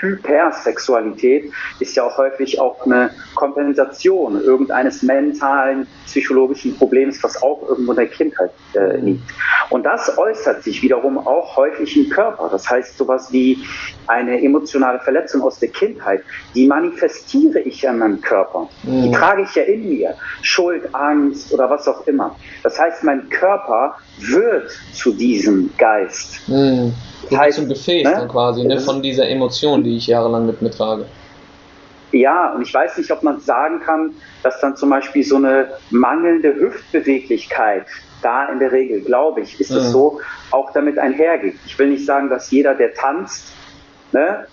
Mhm. 0.03 0.09
Hypersexualität 0.09 1.53
ist 1.81 1.97
ja 1.97 2.05
auch 2.05 2.17
häufig 2.19 2.61
auch 2.61 2.85
eine 2.85 3.11
Kompensation 3.35 4.41
irgendeines 4.43 5.03
mentalen, 5.03 5.87
psychologischen 6.07 6.77
Problems, 6.77 7.23
was 7.23 7.43
auch 7.43 7.69
irgendwo 7.69 7.93
in 7.93 7.97
der 7.97 8.09
Kindheit 8.09 8.51
äh, 8.75 8.97
liegt. 8.97 9.23
Und 9.71 9.85
das 9.85 10.17
äußert 10.17 10.63
sich 10.63 10.83
wiederum 10.83 11.19
auch 11.19 11.57
häufig 11.57 11.97
im 11.97 12.09
Körper. 12.09 12.49
Das 12.51 12.69
heißt, 12.69 12.97
sowas 12.97 13.33
wie 13.33 13.59
eine 14.07 14.43
emotionale 14.43 15.01
Verletzung 15.01 15.43
aus 15.43 15.59
der 15.59 15.69
Kindheit, 15.69 16.23
die 16.55 16.67
manifestiere 16.67 17.61
ich 17.61 17.83
ja 17.83 17.91
in 17.91 17.99
meinem 17.99 18.21
Körper. 18.21 18.69
Mhm. 18.85 19.03
Die 19.03 19.11
trage 19.13 19.43
ich 19.43 19.55
ja 19.55 19.63
in 19.65 19.89
mir. 19.89 20.15
Schuld, 20.43 20.95
Angst 20.95 21.53
oder 21.53 21.69
was 21.69 21.89
auch 21.89 22.07
immer. 22.07 22.37
Das 22.63 22.79
heißt, 22.79 23.03
mein 23.05 23.29
Körper 23.29 23.97
wird 24.19 24.71
zu 24.93 25.13
diesem 25.13 25.71
Geist. 25.77 26.49
Mhm. 26.49 26.93
Das 27.31 27.39
heißt, 27.39 27.59
zum 27.59 27.69
Gefäß 27.69 28.05
ne? 28.05 28.13
dann 28.13 28.29
quasi, 28.29 28.65
ne, 28.65 28.81
von 28.81 29.03
dieser 29.03 29.29
Emotion, 29.29 29.83
die 29.83 29.97
ich 29.97 30.07
jahrelang 30.07 30.47
mit 30.47 30.63
mir 30.63 30.71
trage. 30.71 31.07
Ja, 32.13 32.55
und 32.55 32.63
ich 32.63 32.73
weiß 32.73 32.99
nicht, 32.99 33.11
ob 33.11 33.23
man 33.23 33.41
sagen 33.41 33.81
kann, 33.81 34.13
dass 34.43 34.61
dann 34.61 34.77
zum 34.77 34.91
Beispiel 34.91 35.25
so 35.25 35.37
eine 35.37 35.69
mangelnde 35.91 36.55
Hüftbeweglichkeit 36.55 37.87
da 38.23 38.47
in 38.47 38.59
der 38.59 38.73
Regel, 38.73 39.01
glaube 39.01 39.41
ich, 39.41 39.61
ist 39.61 39.71
es 39.71 39.89
mhm. 39.89 39.93
so, 39.93 40.21
auch 40.51 40.73
damit 40.73 40.99
einhergeht. 40.99 41.57
Ich 41.67 41.79
will 41.79 41.89
nicht 41.89 42.07
sagen, 42.07 42.31
dass 42.31 42.51
jeder, 42.51 42.75
der 42.75 42.95
tanzt, 42.95 43.53
ne, 44.13 44.47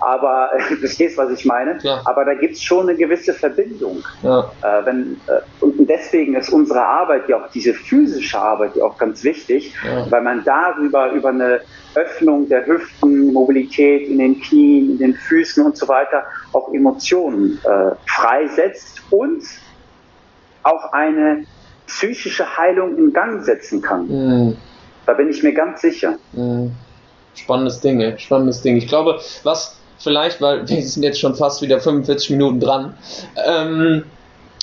aber 0.00 0.50
du 0.68 0.76
verstehst, 0.76 1.16
was 1.16 1.30
ich 1.30 1.44
meine. 1.44 1.78
Ja. 1.82 2.00
Aber 2.04 2.24
da 2.24 2.34
gibt 2.34 2.54
es 2.54 2.62
schon 2.62 2.88
eine 2.88 2.96
gewisse 2.96 3.32
Verbindung. 3.32 4.02
Ja. 4.22 4.50
Äh, 4.62 4.86
wenn, 4.86 5.20
äh, 5.26 5.64
und 5.64 5.88
deswegen 5.88 6.34
ist 6.34 6.50
unsere 6.50 6.84
Arbeit 6.84 7.28
ja 7.28 7.42
auch 7.42 7.50
diese 7.50 7.74
physische 7.74 8.38
Arbeit 8.38 8.76
ja 8.76 8.84
auch 8.84 8.98
ganz 8.98 9.24
wichtig, 9.24 9.74
ja. 9.84 10.10
weil 10.10 10.22
man 10.22 10.44
darüber 10.44 11.10
über 11.12 11.30
eine 11.30 11.60
Öffnung 11.94 12.48
der 12.48 12.66
Hüften, 12.66 13.32
Mobilität 13.32 14.08
in 14.08 14.18
den 14.18 14.40
Knien, 14.40 14.92
in 14.92 14.98
den 14.98 15.14
Füßen 15.14 15.64
und 15.64 15.76
so 15.76 15.88
weiter 15.88 16.24
auch 16.52 16.72
Emotionen 16.72 17.58
äh, 17.64 17.90
freisetzt 18.06 19.02
und 19.10 19.42
auch 20.62 20.92
eine 20.92 21.44
psychische 21.86 22.56
Heilung 22.56 22.96
in 22.96 23.12
Gang 23.12 23.42
setzen 23.42 23.82
kann. 23.82 24.06
Mhm. 24.06 24.56
Da 25.06 25.14
bin 25.14 25.28
ich 25.28 25.42
mir 25.42 25.52
ganz 25.52 25.80
sicher. 25.80 26.18
Mhm. 26.32 26.72
Spannendes 27.34 27.80
Ding, 27.80 28.18
spannendes 28.18 28.62
Ding. 28.62 28.76
Ich 28.76 28.88
glaube, 28.88 29.20
was 29.42 29.76
vielleicht, 29.98 30.40
weil 30.40 30.68
wir 30.68 30.82
sind 30.82 31.02
jetzt 31.02 31.20
schon 31.20 31.34
fast 31.34 31.62
wieder 31.62 31.80
45 31.80 32.30
Minuten 32.30 32.60
dran. 32.60 32.94
Ähm, 33.46 34.04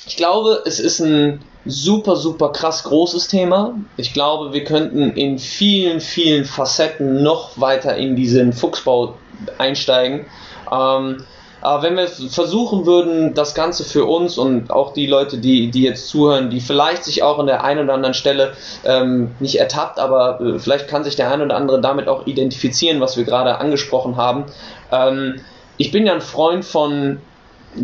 ich 0.06 0.16
glaube, 0.16 0.62
es 0.64 0.80
ist 0.80 1.00
ein 1.00 1.40
super, 1.66 2.16
super 2.16 2.50
krass 2.50 2.84
großes 2.84 3.28
Thema. 3.28 3.74
Ich 3.96 4.14
glaube, 4.14 4.52
wir 4.52 4.64
könnten 4.64 5.10
in 5.12 5.38
vielen, 5.38 6.00
vielen 6.00 6.44
Facetten 6.44 7.22
noch 7.22 7.60
weiter 7.60 7.96
in 7.96 8.16
diesen 8.16 8.52
Fuchsbau 8.52 9.14
einsteigen. 9.58 10.24
Ähm, 10.72 11.24
aber 11.60 11.82
wenn 11.82 11.96
wir 11.96 12.06
versuchen 12.06 12.86
würden, 12.86 13.34
das 13.34 13.54
Ganze 13.54 13.84
für 13.84 14.04
uns 14.04 14.38
und 14.38 14.70
auch 14.70 14.92
die 14.92 15.06
Leute, 15.06 15.38
die, 15.38 15.70
die 15.70 15.82
jetzt 15.82 16.08
zuhören, 16.08 16.50
die 16.50 16.60
vielleicht 16.60 17.04
sich 17.04 17.22
auch 17.22 17.38
an 17.38 17.46
der 17.46 17.64
einen 17.64 17.84
oder 17.84 17.94
anderen 17.94 18.14
Stelle 18.14 18.52
ähm, 18.84 19.32
nicht 19.40 19.56
ertappt, 19.56 19.98
aber 19.98 20.40
äh, 20.40 20.58
vielleicht 20.58 20.88
kann 20.88 21.04
sich 21.04 21.16
der 21.16 21.32
eine 21.32 21.44
oder 21.44 21.56
andere 21.56 21.80
damit 21.80 22.06
auch 22.08 22.26
identifizieren, 22.26 23.00
was 23.00 23.16
wir 23.16 23.24
gerade 23.24 23.58
angesprochen 23.58 24.16
haben. 24.16 24.44
Ähm, 24.92 25.40
ich 25.78 25.90
bin 25.90 26.06
ja 26.06 26.14
ein 26.14 26.20
Freund 26.20 26.64
von 26.64 27.18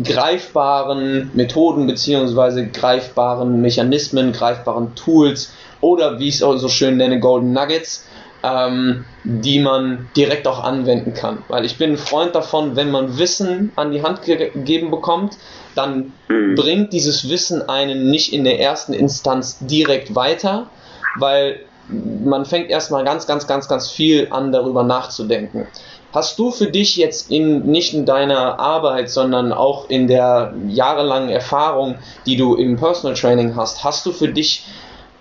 greifbaren 0.03 1.31
Methoden 1.33 1.85
beziehungsweise 1.85 2.67
greifbaren 2.67 3.61
Mechanismen, 3.61 4.31
greifbaren 4.31 4.95
Tools 4.95 5.53
oder 5.81 6.19
wie 6.19 6.29
ich 6.29 6.35
es 6.35 6.43
auch 6.43 6.57
so 6.57 6.69
schön 6.69 6.97
nenne, 6.97 7.19
Golden 7.19 7.53
Nuggets 7.53 8.05
ähm, 8.45 9.05
die 9.23 9.59
man 9.59 10.07
direkt 10.15 10.47
auch 10.47 10.63
anwenden 10.63 11.13
kann. 11.13 11.39
Weil 11.47 11.65
ich 11.65 11.77
bin 11.77 11.93
ein 11.93 11.97
Freund 11.97 12.35
davon, 12.35 12.75
wenn 12.75 12.91
man 12.91 13.17
Wissen 13.17 13.71
an 13.75 13.91
die 13.91 14.03
Hand 14.03 14.21
gegeben 14.21 14.91
bekommt, 14.91 15.37
dann 15.73 16.13
mhm. 16.27 16.55
bringt 16.55 16.93
dieses 16.93 17.27
Wissen 17.27 17.67
einen 17.67 18.09
nicht 18.09 18.31
in 18.31 18.43
der 18.43 18.59
ersten 18.59 18.93
Instanz 18.93 19.57
direkt 19.61 20.13
weiter, 20.13 20.67
weil 21.15 21.59
man 21.89 22.45
fängt 22.45 22.69
erstmal 22.69 23.03
ganz, 23.03 23.25
ganz, 23.25 23.47
ganz, 23.47 23.67
ganz 23.67 23.89
viel 23.89 24.27
an, 24.29 24.51
darüber 24.51 24.83
nachzudenken. 24.83 25.67
Hast 26.13 26.39
du 26.39 26.51
für 26.51 26.67
dich 26.67 26.95
jetzt 26.95 27.29
in, 27.29 27.65
nicht 27.65 27.93
in 27.93 28.05
deiner 28.05 28.59
Arbeit, 28.59 29.09
sondern 29.09 29.51
auch 29.51 29.89
in 29.89 30.07
der 30.07 30.53
jahrelangen 30.67 31.29
Erfahrung, 31.29 31.95
die 32.25 32.37
du 32.37 32.55
im 32.55 32.77
Personal 32.77 33.15
Training 33.15 33.55
hast, 33.55 33.83
hast 33.83 34.05
du 34.05 34.11
für 34.11 34.29
dich 34.29 34.65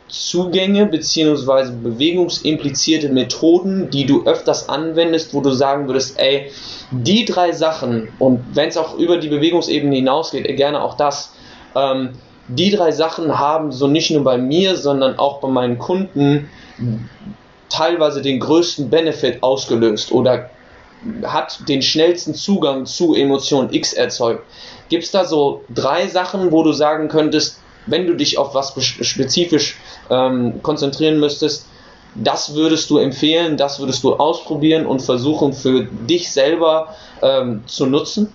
Zugänge 0.09 0.87
bzw. 0.87 1.73
bewegungsimplizierte 1.83 3.09
Methoden, 3.09 3.91
die 3.91 4.07
du 4.07 4.27
öfters 4.27 4.69
anwendest, 4.69 5.35
wo 5.35 5.41
du 5.41 5.51
sagen 5.51 5.87
würdest, 5.87 6.19
ey, 6.19 6.51
die 6.91 7.25
drei 7.25 7.53
Sachen 7.53 8.09
und 8.19 8.45
wenn 8.55 8.69
es 8.69 8.77
auch 8.77 8.99
über 8.99 9.17
die 9.17 9.29
Bewegungsebene 9.29 9.97
hinausgeht, 9.97 10.45
gerne 10.57 10.83
auch 10.83 10.97
das, 10.97 11.33
ähm, 11.75 12.11
die 12.49 12.71
drei 12.71 12.93
Sachen 12.93 13.39
haben 13.39 13.73
so 13.73 13.87
nicht 13.87 14.11
nur 14.11 14.23
bei 14.23 14.37
mir, 14.37 14.77
sondern 14.77 15.19
auch 15.19 15.41
bei 15.41 15.49
meinen 15.49 15.79
Kunden 15.79 16.51
teilweise 17.71 18.21
den 18.23 18.41
größten 18.41 18.91
Benefit 18.91 19.43
ausgelöst 19.43 20.13
oder 20.13 20.51
hat 21.25 21.69
den 21.69 21.83
schnellsten 21.83 22.35
Zugang 22.35 22.87
zu 22.87 23.15
Emotion 23.15 23.73
X 23.73 23.93
erzeugt. 23.93 24.45
Gibt 24.89 25.05
es 25.05 25.11
da 25.11 25.25
so 25.25 25.63
drei 25.75 26.07
Sachen, 26.07 26.53
wo 26.53 26.63
du 26.63 26.73
sagen 26.73 27.09
könntest, 27.09 27.61
wenn 27.87 28.07
du 28.07 28.15
dich 28.15 28.39
auf 28.39 28.55
was 28.55 28.75
spezifisch 28.83 29.77
ähm, 30.11 30.63
konzentrieren 30.63 31.21
müsstest, 31.21 31.69
das 32.15 32.55
würdest 32.55 32.91
du 32.91 32.99
empfehlen, 32.99 33.57
das 33.57 33.81
würdest 33.81 34.05
du 34.05 34.15
ausprobieren 34.15 34.87
und 34.87 35.03
versuchen 35.03 35.53
für 35.53 35.85
dich 35.85 36.31
selber 36.31 36.95
ähm, 37.23 37.65
zu 37.67 37.87
nutzen? 37.87 38.33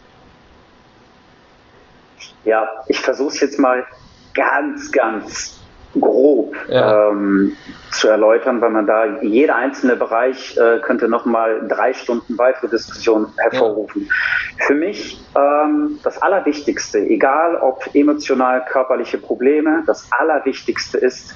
Ja, 2.43 2.67
ich 2.87 2.99
versuche 2.99 3.29
es 3.29 3.39
jetzt 3.39 3.59
mal 3.59 3.85
ganz, 4.33 4.91
ganz 4.91 5.58
grob 5.99 6.55
ja. 6.67 7.09
ähm, 7.09 7.53
zu 7.91 8.07
erläutern, 8.07 8.61
weil 8.61 8.69
man 8.69 8.85
da 8.85 9.21
jeder 9.21 9.55
einzelne 9.55 9.95
Bereich 9.95 10.55
äh, 10.57 10.79
könnte 10.79 11.07
nochmal 11.07 11.67
drei 11.67 11.93
Stunden 11.93 12.37
weitere 12.37 12.67
Diskussion 12.67 13.27
hervorrufen. 13.37 14.07
Ja. 14.07 14.65
Für 14.67 14.75
mich 14.75 15.19
ähm, 15.35 15.99
das 16.03 16.21
Allerwichtigste, 16.21 16.99
egal 16.99 17.55
ob 17.55 17.89
emotional 17.93 18.63
körperliche 18.65 19.17
Probleme, 19.17 19.83
das 19.87 20.07
Allerwichtigste 20.11 20.99
ist 20.99 21.35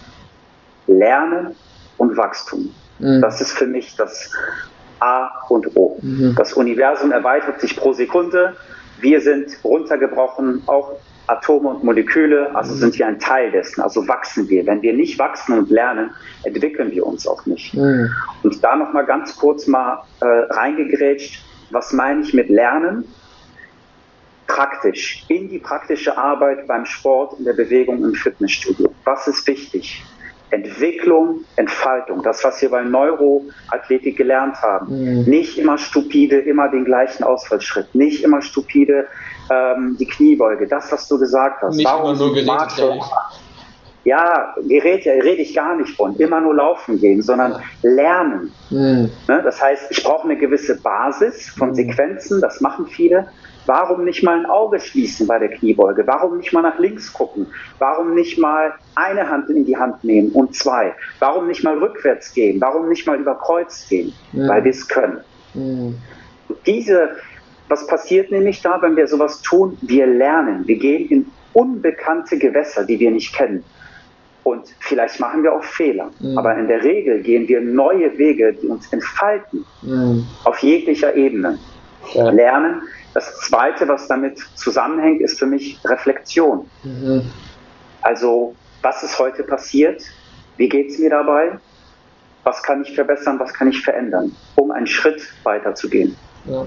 Lernen 0.85 1.55
und 1.97 2.15
Wachstum. 2.17 2.73
Mhm. 2.99 3.21
Das 3.21 3.41
ist 3.41 3.53
für 3.53 3.65
mich 3.65 3.95
das 3.95 4.31
A 4.99 5.31
und 5.49 5.75
O. 5.75 5.97
Mhm. 6.01 6.35
Das 6.37 6.53
Universum 6.53 7.11
erweitert 7.11 7.59
sich 7.59 7.75
pro 7.75 7.93
Sekunde. 7.93 8.55
Wir 8.99 9.19
sind 9.21 9.57
runtergebrochen, 9.63 10.63
auch 10.67 10.93
Atome 11.27 11.69
und 11.69 11.83
Moleküle, 11.83 12.53
also 12.55 12.73
mhm. 12.73 12.79
sind 12.79 12.99
wir 12.99 13.07
ein 13.07 13.19
Teil 13.19 13.51
dessen, 13.51 13.81
also 13.81 14.07
wachsen 14.07 14.49
wir. 14.49 14.65
Wenn 14.65 14.81
wir 14.81 14.93
nicht 14.93 15.17
wachsen 15.19 15.57
und 15.57 15.69
lernen, 15.69 16.11
entwickeln 16.43 16.91
wir 16.91 17.05
uns 17.05 17.25
auch 17.27 17.45
nicht. 17.45 17.73
Mhm. 17.73 18.09
Und 18.43 18.63
da 18.63 18.75
nochmal 18.75 19.05
ganz 19.05 19.35
kurz 19.37 19.67
mal 19.67 20.03
äh, 20.19 20.25
reingegrätscht, 20.25 21.41
was 21.71 21.93
meine 21.93 22.21
ich 22.21 22.33
mit 22.33 22.49
Lernen? 22.49 23.05
Praktisch, 24.47 25.25
in 25.29 25.49
die 25.49 25.59
praktische 25.59 26.17
Arbeit 26.17 26.67
beim 26.67 26.85
Sport, 26.85 27.39
in 27.39 27.45
der 27.45 27.53
Bewegung 27.53 28.03
im 28.03 28.13
Fitnessstudio. 28.13 28.93
Was 29.05 29.27
ist 29.27 29.47
wichtig? 29.47 30.03
Entwicklung, 30.53 31.43
Entfaltung, 31.55 32.21
das, 32.21 32.43
was 32.43 32.61
wir 32.61 32.69
bei 32.69 32.83
Neuroathletik 32.83 34.17
gelernt 34.17 34.61
haben. 34.61 35.21
Mhm. 35.21 35.23
Nicht 35.23 35.57
immer 35.57 35.79
stupide, 35.79 36.39
immer 36.39 36.69
den 36.69 36.85
gleichen 36.85 37.23
Ausfallschritt, 37.23 37.95
nicht 37.95 38.23
immer 38.23 38.41
stupide 38.41 39.07
ähm, 39.49 39.97
die 39.99 40.05
Kniebeuge, 40.05 40.67
das, 40.67 40.91
was 40.91 41.07
du 41.07 41.19
gesagt 41.19 41.61
hast. 41.61 41.75
Nicht 41.75 41.85
Warum 41.85 42.11
immer 42.11 42.19
nur 42.19 42.33
Geräte 42.33 42.99
ja, 44.05 44.53
Gerät 44.67 45.05
rede 45.05 45.41
ich 45.41 45.55
gar 45.55 45.77
nicht 45.77 45.95
von, 45.95 46.15
immer 46.17 46.41
nur 46.41 46.55
laufen 46.55 46.99
gehen, 46.99 47.21
sondern 47.21 47.61
lernen. 47.81 48.51
Mhm. 48.69 49.09
Das 49.27 49.61
heißt, 49.61 49.91
ich 49.91 50.03
brauche 50.03 50.25
eine 50.25 50.37
gewisse 50.37 50.79
Basis 50.81 51.49
von 51.49 51.69
mhm. 51.69 51.75
Sequenzen, 51.75 52.41
das 52.41 52.59
machen 52.59 52.87
viele. 52.87 53.27
Warum 53.65 54.03
nicht 54.03 54.23
mal 54.23 54.39
ein 54.39 54.45
Auge 54.45 54.77
schließen 54.81 55.25
bei 55.25 55.39
der 55.39 55.47
Kniebeuge? 55.47 56.05
Warum 56.05 56.37
nicht 56.37 56.51
mal 56.51 56.61
nach 56.61 56.77
links 56.79 57.13
gucken? 57.13 57.47
Warum 57.79 58.13
nicht 58.13 58.37
mal 58.37 58.73
eine 58.95 59.29
Hand 59.29 59.49
in 59.49 59.63
die 59.63 59.77
Hand 59.77 60.03
nehmen 60.03 60.31
und 60.33 60.53
zwei? 60.53 60.93
Warum 61.19 61.47
nicht 61.47 61.63
mal 61.63 61.77
rückwärts 61.77 62.33
gehen? 62.33 62.59
Warum 62.59 62.89
nicht 62.89 63.07
mal 63.07 63.17
über 63.17 63.35
Kreuz 63.35 63.87
gehen? 63.87 64.13
Mhm. 64.33 64.49
Weil 64.49 64.65
wir 64.65 64.71
es 64.71 64.85
können. 64.85 65.21
Mhm. 65.53 65.95
Diese, 66.65 67.11
was 67.69 67.87
passiert 67.87 68.31
nämlich 68.31 68.61
da, 68.61 68.81
wenn 68.81 68.95
wir 68.95 69.07
sowas 69.07 69.41
tun? 69.41 69.77
Wir 69.81 70.07
lernen. 70.07 70.67
Wir 70.67 70.77
gehen 70.77 71.09
in 71.09 71.31
unbekannte 71.53 72.37
Gewässer, 72.37 72.85
die 72.85 72.99
wir 72.99 73.11
nicht 73.11 73.33
kennen. 73.33 73.63
Und 74.43 74.67
vielleicht 74.79 75.19
machen 75.19 75.43
wir 75.43 75.53
auch 75.53 75.63
Fehler. 75.63 76.11
Mhm. 76.19 76.37
Aber 76.37 76.57
in 76.57 76.67
der 76.67 76.83
Regel 76.83 77.21
gehen 77.21 77.47
wir 77.47 77.61
neue 77.61 78.17
Wege, 78.17 78.53
die 78.53 78.67
uns 78.67 78.91
entfalten. 78.91 79.65
Mhm. 79.81 80.25
Auf 80.43 80.59
jeglicher 80.59 81.15
Ebene. 81.15 81.57
Ja. 82.13 82.29
Lernen 82.29 82.81
das 83.13 83.39
Zweite, 83.41 83.87
was 83.87 84.07
damit 84.07 84.39
zusammenhängt, 84.55 85.21
ist 85.21 85.37
für 85.37 85.45
mich 85.45 85.79
Reflexion. 85.85 86.67
Mhm. 86.83 87.21
Also, 88.01 88.55
was 88.81 89.03
ist 89.03 89.19
heute 89.19 89.43
passiert? 89.43 90.03
Wie 90.57 90.67
geht 90.67 90.89
es 90.89 90.99
mir 90.99 91.09
dabei? 91.09 91.57
Was 92.43 92.61
kann 92.63 92.81
ich 92.81 92.93
verbessern? 92.93 93.39
Was 93.39 93.53
kann 93.53 93.69
ich 93.69 93.81
verändern, 93.81 94.35
um 94.55 94.71
einen 94.71 94.87
Schritt 94.87 95.21
weiterzugehen? 95.43 96.15
Ja. 96.45 96.65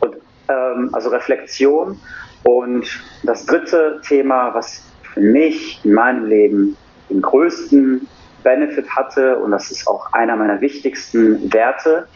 Und 0.00 0.16
ähm, 0.48 0.90
also 0.92 1.10
Reflexion. 1.10 2.00
Und 2.44 2.86
das 3.24 3.46
dritte 3.46 4.00
Thema, 4.06 4.54
was 4.54 4.82
für 5.14 5.20
mich 5.20 5.84
in 5.84 5.94
meinem 5.94 6.26
Leben 6.26 6.76
den 7.10 7.22
größten 7.22 8.06
Benefit 8.42 8.88
hatte, 8.90 9.38
und 9.38 9.50
das 9.50 9.70
ist 9.70 9.86
auch 9.86 10.12
einer 10.12 10.36
meiner 10.36 10.60
wichtigsten 10.60 11.52
Werte, 11.52 12.06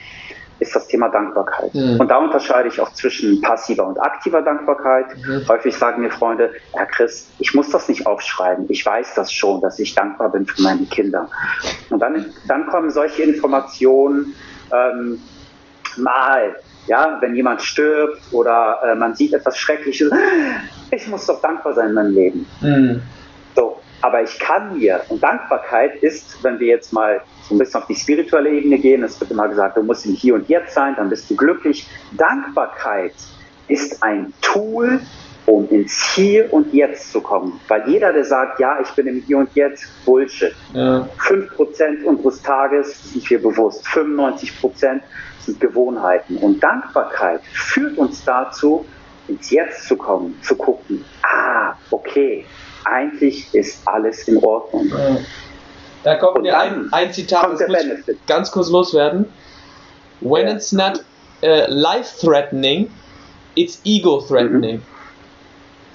ist 0.63 0.77
das 0.77 0.87
Thema 0.87 1.09
Dankbarkeit. 1.09 1.75
Mhm. 1.75 1.99
Und 1.99 2.09
da 2.09 2.19
unterscheide 2.19 2.69
ich 2.69 2.81
auch 2.81 2.93
zwischen 2.93 3.41
passiver 3.43 3.87
und 3.87 4.01
aktiver 4.01 4.43
Dankbarkeit. 4.43 5.07
Mhm. 5.17 5.47
Häufig 5.49 5.77
sagen 5.77 6.03
mir 6.03 6.11
Freunde, 6.11 6.53
Herr 6.73 6.87
Chris, 6.87 7.29
ich 7.41 7.53
muss 7.53 7.71
das 7.71 7.89
nicht 7.89 8.07
aufschreiben. 8.07 8.67
Ich 8.69 8.87
weiß 8.87 9.15
das 9.15 9.33
schon, 9.33 9.61
dass 9.61 9.79
ich 9.81 9.95
dankbar 9.95 10.31
bin 10.31 10.47
für 10.47 10.63
meine 10.63 10.87
Kinder. 10.87 11.29
Und 11.91 12.01
dann, 12.01 12.27
dann 12.47 12.67
kommen 12.69 12.91
solche 12.91 13.25
Informationen 13.25 14.35
ähm, 14.73 15.21
mal, 15.97 16.55
ja, 16.87 17.19
wenn 17.21 17.35
jemand 17.35 17.63
stirbt 17.63 18.21
oder 18.33 18.81
äh, 18.85 18.95
man 18.95 19.15
sieht 19.15 19.33
etwas 19.33 19.57
Schreckliches, 19.59 20.13
ich 20.91 21.07
muss 21.09 21.27
doch 21.27 21.41
dankbar 21.41 21.75
sein 21.75 21.89
in 21.89 21.95
meinem 21.95 22.15
Leben. 22.15 22.47
Mhm. 22.61 23.03
So, 23.55 23.81
aber 24.01 24.23
ich 24.23 24.39
kann 24.39 24.77
mir, 24.79 25.03
und 25.09 25.23
Dankbarkeit 25.23 26.03
ist, 26.03 26.43
wenn 26.43 26.59
wir 26.59 26.69
jetzt 26.69 26.93
mal 26.93 27.23
so 27.49 27.55
ein 27.55 27.59
bisschen 27.59 27.81
auf 27.81 27.87
die 27.87 27.95
spirituelle 27.95 28.51
Ebene 28.51 28.79
gehen. 28.79 29.03
Es 29.03 29.21
wird 29.21 29.31
immer 29.31 29.49
gesagt, 29.49 29.77
du 29.77 29.83
musst 29.83 30.07
im 30.07 30.13
Hier 30.13 30.35
und 30.35 30.49
Jetzt 30.49 30.75
sein, 30.75 30.95
dann 30.97 31.09
bist 31.09 31.29
du 31.31 31.37
glücklich. 31.37 31.87
Dankbarkeit 32.13 33.15
ist 33.69 34.03
ein 34.03 34.33
Tool, 34.41 35.01
um 35.47 35.69
ins 35.71 36.15
Hier 36.15 36.53
und 36.53 36.73
Jetzt 36.73 37.13
zu 37.13 37.21
kommen. 37.21 37.61
Weil 37.69 37.89
jeder, 37.89 38.13
der 38.13 38.25
sagt, 38.25 38.61
ja, 38.61 38.79
ich 38.81 38.89
bin 38.91 39.07
im 39.07 39.23
Hier 39.23 39.39
und 39.39 39.51
Jetzt, 39.55 39.85
Bullshit. 40.05 40.55
Ja. 40.73 41.09
5% 41.19 42.05
unseres 42.05 42.43
Tages 42.43 43.13
sind 43.13 43.29
wir 43.29 43.43
bewusst, 43.43 43.87
95% 43.87 45.01
sind 45.41 45.61
Gewohnheiten. 45.61 46.37
Und 46.37 46.63
Dankbarkeit 46.63 47.41
führt 47.53 47.99
uns 47.99 48.25
dazu, 48.25 48.85
ins 49.29 49.51
Jetzt 49.51 49.89
zu 49.89 49.97
kommen, 49.97 50.39
zu 50.43 50.55
gucken, 50.57 51.05
ah, 51.23 51.75
okay, 51.91 52.45
eigentlich 52.85 53.53
ist 53.55 53.87
alles 53.87 54.27
in 54.29 54.39
Ordnung. 54.39 54.89
Ja. 54.89 55.17
Da 56.05 56.17
kommt 56.17 56.43
mir 56.43 56.59
ein, 56.59 56.93
ein 56.93 57.13
Zitat, 57.13 57.53
das 57.53 57.69
muss 57.69 58.09
ich 58.09 58.27
ganz 58.27 58.51
kurz 58.51 58.69
loswerden. 58.71 59.27
When 60.21 60.47
yeah. 60.47 60.57
it's 60.57 60.73
not 60.73 61.05
uh, 61.43 61.65
life-threatening, 61.69 62.91
it's 63.55 63.81
ego-threatening. 63.85 64.79
Mhm. 64.79 64.92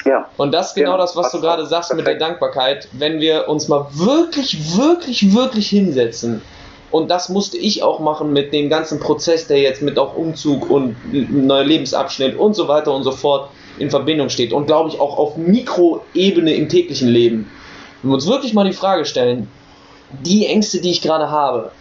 Ja. 0.07 0.29
Und 0.37 0.53
das 0.53 0.69
ist 0.69 0.75
genau 0.75 0.91
ja, 0.91 0.97
das, 0.97 1.15
was 1.15 1.31
du 1.31 1.41
gerade 1.41 1.65
sagst 1.65 1.89
perfekt. 1.89 2.07
mit 2.07 2.21
der 2.21 2.27
Dankbarkeit. 2.27 2.87
Wenn 2.93 3.19
wir 3.19 3.49
uns 3.49 3.67
mal 3.67 3.87
wirklich, 3.93 4.77
wirklich, 4.77 5.33
wirklich 5.33 5.67
hinsetzen, 5.69 6.41
und 6.89 7.11
das 7.11 7.27
musste 7.27 7.57
ich 7.57 7.83
auch 7.83 7.99
machen 7.99 8.31
mit 8.31 8.53
dem 8.53 8.69
ganzen 8.69 8.99
Prozess, 9.01 9.47
der 9.47 9.59
jetzt 9.59 9.81
mit 9.81 9.99
auch 9.99 10.15
Umzug 10.15 10.69
und 10.69 10.95
neuer 11.11 11.65
Lebensabschnitt 11.65 12.37
und 12.37 12.53
so 12.55 12.69
weiter 12.69 12.93
und 12.93 13.03
so 13.03 13.11
fort 13.11 13.49
in 13.77 13.89
Verbindung 13.89 14.29
steht. 14.29 14.53
Und 14.53 14.67
glaube 14.67 14.89
ich 14.89 14.99
auch 14.99 15.17
auf 15.17 15.35
Mikroebene 15.35 16.53
im 16.53 16.69
täglichen 16.69 17.09
Leben. 17.09 17.51
Wenn 18.01 18.11
wir 18.11 18.15
uns 18.15 18.27
wirklich 18.27 18.53
mal 18.53 18.65
die 18.65 18.73
Frage 18.73 19.03
stellen, 19.03 19.49
die 20.23 20.45
Ängste, 20.45 20.79
die 20.79 20.91
ich 20.91 21.01
gerade 21.01 21.29
habe, 21.29 21.71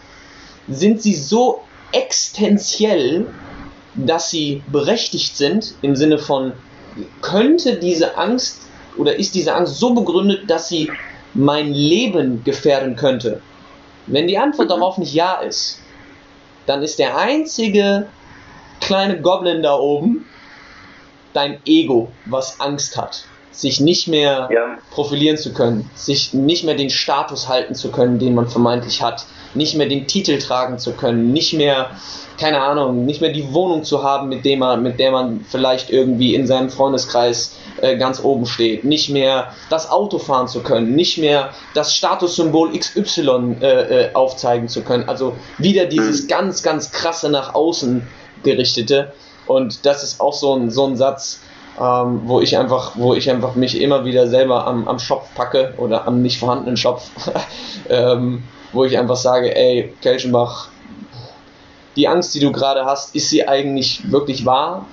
sind 0.69 1.01
sie 1.01 1.15
so 1.15 1.61
existenziell, 1.93 3.27
dass 3.95 4.31
sie 4.31 4.63
berechtigt 4.67 5.37
sind 5.37 5.75
im 5.83 5.95
Sinne 5.95 6.19
von, 6.19 6.53
könnte 7.21 7.77
diese 7.77 8.17
Angst 8.17 8.63
oder 8.97 9.17
ist 9.17 9.35
diese 9.35 9.55
Angst 9.55 9.79
so 9.79 9.95
begründet, 9.95 10.51
dass 10.51 10.69
sie 10.69 10.91
mein 11.35 11.73
Leben 11.73 12.45
gefährden 12.45 12.97
könnte? 12.97 13.41
Wenn 14.07 14.27
die 14.27 14.39
Antwort 14.39 14.71
darauf 14.71 14.99
nicht 14.99 15.15
ja 15.15 15.35
ist, 15.35 15.81
dann 16.67 16.83
ist 16.83 16.99
der 16.99 17.17
einzige 17.17 18.07
kleine 18.81 19.21
Goblin 19.21 19.63
da 19.63 19.75
oben 19.75 20.27
dein 21.33 21.61
Ego, 21.67 22.11
was 22.25 22.61
Angst 22.61 22.97
hat 22.97 23.25
sich 23.57 23.81
nicht 23.81 24.07
mehr 24.07 24.49
ja. 24.53 24.79
profilieren 24.91 25.39
zu 25.39 25.53
können, 25.53 25.91
sich 25.95 26.35
nicht 26.35 26.65
mehr 26.65 26.75
den 26.75 26.91
Status 26.91 27.49
halten 27.49 27.75
zu 27.75 27.91
können, 27.91 28.19
den 28.19 28.35
man 28.35 28.49
vermeintlich 28.49 29.03
hat, 29.03 29.27
nicht 29.55 29.75
mehr 29.75 29.89
den 29.89 30.07
Titel 30.07 30.39
tragen 30.39 30.79
zu 30.79 30.93
können, 30.93 31.33
nicht 31.33 31.53
mehr, 31.53 31.91
keine 32.39 32.61
Ahnung, 32.61 33.05
nicht 33.05 33.21
mehr 33.21 33.33
die 33.33 33.53
Wohnung 33.53 33.85
zu 33.85 34.03
haben, 34.03 34.29
mit, 34.29 34.45
dem 34.45 34.61
man, 34.61 34.83
mit 34.83 34.99
der 34.99 35.11
man 35.11 35.45
vielleicht 35.49 35.91
irgendwie 35.91 36.35
in 36.35 36.47
seinem 36.47 36.71
Freundeskreis 36.71 37.57
äh, 37.81 37.97
ganz 37.97 38.23
oben 38.23 38.47
steht, 38.47 38.85
nicht 38.85 39.11
mehr 39.11 39.53
das 39.71 39.91
Auto 39.91 40.19
fahren 40.19 40.49
zu 40.49 40.63
können, 40.63 40.95
nicht 40.95 41.19
mehr 41.19 41.51
das 41.75 41.95
Statussymbol 41.95 42.79
XY 42.79 43.57
äh, 43.61 43.67
äh, 43.67 44.15
aufzeigen 44.15 44.69
zu 44.69 44.83
können. 44.83 45.09
Also 45.09 45.37
wieder 45.59 45.87
dieses 45.87 46.25
mhm. 46.25 46.29
ganz, 46.29 46.63
ganz 46.63 46.93
krasse 46.93 47.31
nach 47.31 47.55
außen 47.55 48.07
gerichtete. 48.43 49.13
Und 49.47 49.87
das 49.87 50.03
ist 50.03 50.21
auch 50.21 50.33
so 50.33 50.55
ein, 50.55 50.71
so 50.71 50.87
ein 50.87 50.97
Satz, 50.97 51.41
ähm, 51.81 52.23
wo 52.25 52.41
ich 52.41 52.57
einfach, 52.57 52.93
wo 52.95 53.15
ich 53.15 53.31
einfach 53.31 53.55
mich 53.55 53.81
immer 53.81 54.05
wieder 54.05 54.27
selber 54.29 54.67
am, 54.67 54.89
am 54.89 54.99
Schopf 54.99 55.35
packe 55.35 55.75
oder 55.77 56.07
am 56.07 56.23
nicht 56.23 56.39
vorhandenen 56.39 56.77
Schopf, 56.77 57.11
ähm, 57.89 58.45
wo 58.77 58.85
ich 58.85 58.99
einfach 58.99 59.17
sage, 59.17 59.55
ey, 59.57 59.93
Kelchenbach, 60.03 60.69
die 61.97 62.07
Angst, 62.07 62.35
die 62.35 62.41
du 62.41 62.53
gerade 62.53 62.85
hast, 62.85 63.15
ist 63.17 63.31
sie 63.31 63.49
eigentlich 63.49 64.11
wirklich 64.11 64.45
wahr? 64.45 64.87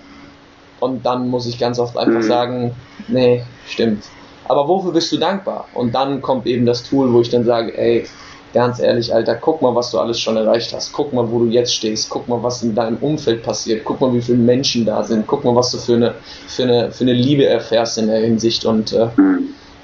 Und 0.79 1.05
dann 1.05 1.27
muss 1.27 1.45
ich 1.45 1.59
ganz 1.59 1.79
oft 1.79 1.97
einfach 1.97 2.21
mhm. 2.21 2.27
sagen, 2.27 2.75
nee, 3.07 3.43
stimmt. 3.67 4.03
Aber 4.47 4.67
wofür 4.67 4.91
bist 4.91 5.11
du 5.11 5.17
dankbar? 5.17 5.65
Und 5.73 5.93
dann 5.93 6.21
kommt 6.21 6.47
eben 6.47 6.65
das 6.65 6.84
Tool, 6.84 7.13
wo 7.13 7.21
ich 7.21 7.29
dann 7.29 7.45
sage, 7.45 7.77
ey, 7.77 8.05
ganz 8.53 8.79
ehrlich, 8.79 9.13
Alter, 9.13 9.36
guck 9.36 9.61
mal, 9.61 9.73
was 9.73 9.91
du 9.91 9.99
alles 9.99 10.19
schon 10.19 10.38
erreicht 10.38 10.73
hast. 10.73 10.91
Guck 10.93 11.13
mal, 11.13 11.29
wo 11.29 11.39
du 11.39 11.45
jetzt 11.45 11.73
stehst. 11.73 12.09
Guck 12.09 12.27
mal, 12.27 12.41
was 12.43 12.63
in 12.63 12.75
deinem 12.75 12.97
Umfeld 12.97 13.43
passiert. 13.43 13.84
Guck 13.84 14.01
mal, 14.01 14.13
wie 14.13 14.21
viele 14.21 14.38
Menschen 14.38 14.86
da 14.86 15.03
sind. 15.03 15.25
Guck 15.27 15.43
mal, 15.43 15.55
was 15.55 15.71
du 15.71 15.77
für 15.77 15.95
eine, 15.95 16.15
für 16.47 16.63
eine, 16.63 16.91
für 16.91 17.03
eine 17.03 17.13
Liebe 17.13 17.45
erfährst 17.45 17.97
in 17.97 18.07
der 18.07 18.19
Hinsicht. 18.19 18.65
Und 18.65 18.93
äh, 18.93 19.07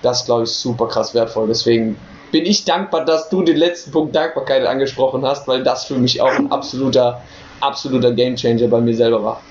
das, 0.02 0.26
glaube 0.26 0.44
ich, 0.44 0.52
super 0.52 0.88
krass 0.88 1.14
wertvoll. 1.14 1.48
Deswegen 1.48 1.98
bin 2.32 2.46
ich 2.46 2.66
dankbar, 2.66 3.06
dass 3.06 3.30
du 3.30 3.42
den 3.44 3.58
letzten 3.58 3.92
Punkt 3.92 4.16
Dankbarkeit 4.16 4.66
angesprochen 4.66 5.26
hast, 5.26 5.48
weil 5.48 5.64
das 5.64 5.86
für 5.86 5.96
mich 5.96 6.22
auch 6.22 6.38
ein 6.38 6.52
absoluter, 6.52 7.22
absoluter 7.62 8.12
Gamechanger 8.12 8.68
bei 8.68 8.82
mir 8.82 8.96
selber 8.96 9.24
war. 9.24 9.42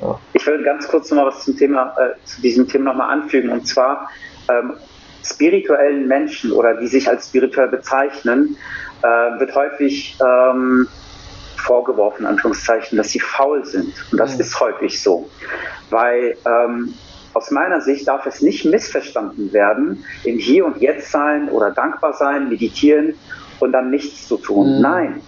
Ja. 0.00 0.18
Ich 0.34 0.46
will 0.46 0.62
ganz 0.62 0.86
kurz 0.88 1.10
noch 1.10 1.18
mal 1.18 1.26
was 1.26 1.44
zum 1.44 1.56
Thema, 1.56 1.94
äh, 1.98 2.24
zu 2.24 2.40
diesem 2.40 2.68
Thema 2.68 2.92
nochmal 2.92 3.10
anfügen. 3.10 3.50
Und 3.50 3.66
zwar, 3.66 4.08
ähm, 4.48 4.74
spirituellen 5.24 6.06
Menschen 6.06 6.52
oder 6.52 6.74
die 6.74 6.86
sich 6.86 7.08
als 7.08 7.28
spirituell 7.28 7.68
bezeichnen, 7.68 8.56
äh, 9.02 9.40
wird 9.40 9.54
häufig 9.54 10.16
ähm, 10.20 10.88
vorgeworfen, 11.56 12.26
Anführungszeichen, 12.26 12.96
dass 12.96 13.10
sie 13.10 13.20
faul 13.20 13.64
sind. 13.64 13.92
Und 14.12 14.18
das 14.18 14.34
mhm. 14.34 14.40
ist 14.40 14.60
häufig 14.60 15.02
so. 15.02 15.28
Weil 15.90 16.36
ähm, 16.46 16.94
aus 17.38 17.52
meiner 17.52 17.80
Sicht 17.80 18.08
darf 18.08 18.26
es 18.26 18.42
nicht 18.42 18.64
missverstanden 18.64 19.52
werden, 19.52 20.04
im 20.24 20.38
Hier 20.38 20.66
und 20.66 20.78
Jetzt 20.78 21.12
sein 21.12 21.48
oder 21.48 21.70
dankbar 21.70 22.12
sein, 22.14 22.48
meditieren 22.48 23.14
und 23.60 23.70
dann 23.70 23.90
nichts 23.90 24.26
zu 24.26 24.38
tun. 24.38 24.76
Mhm. 24.76 24.82
Nein, 24.82 25.22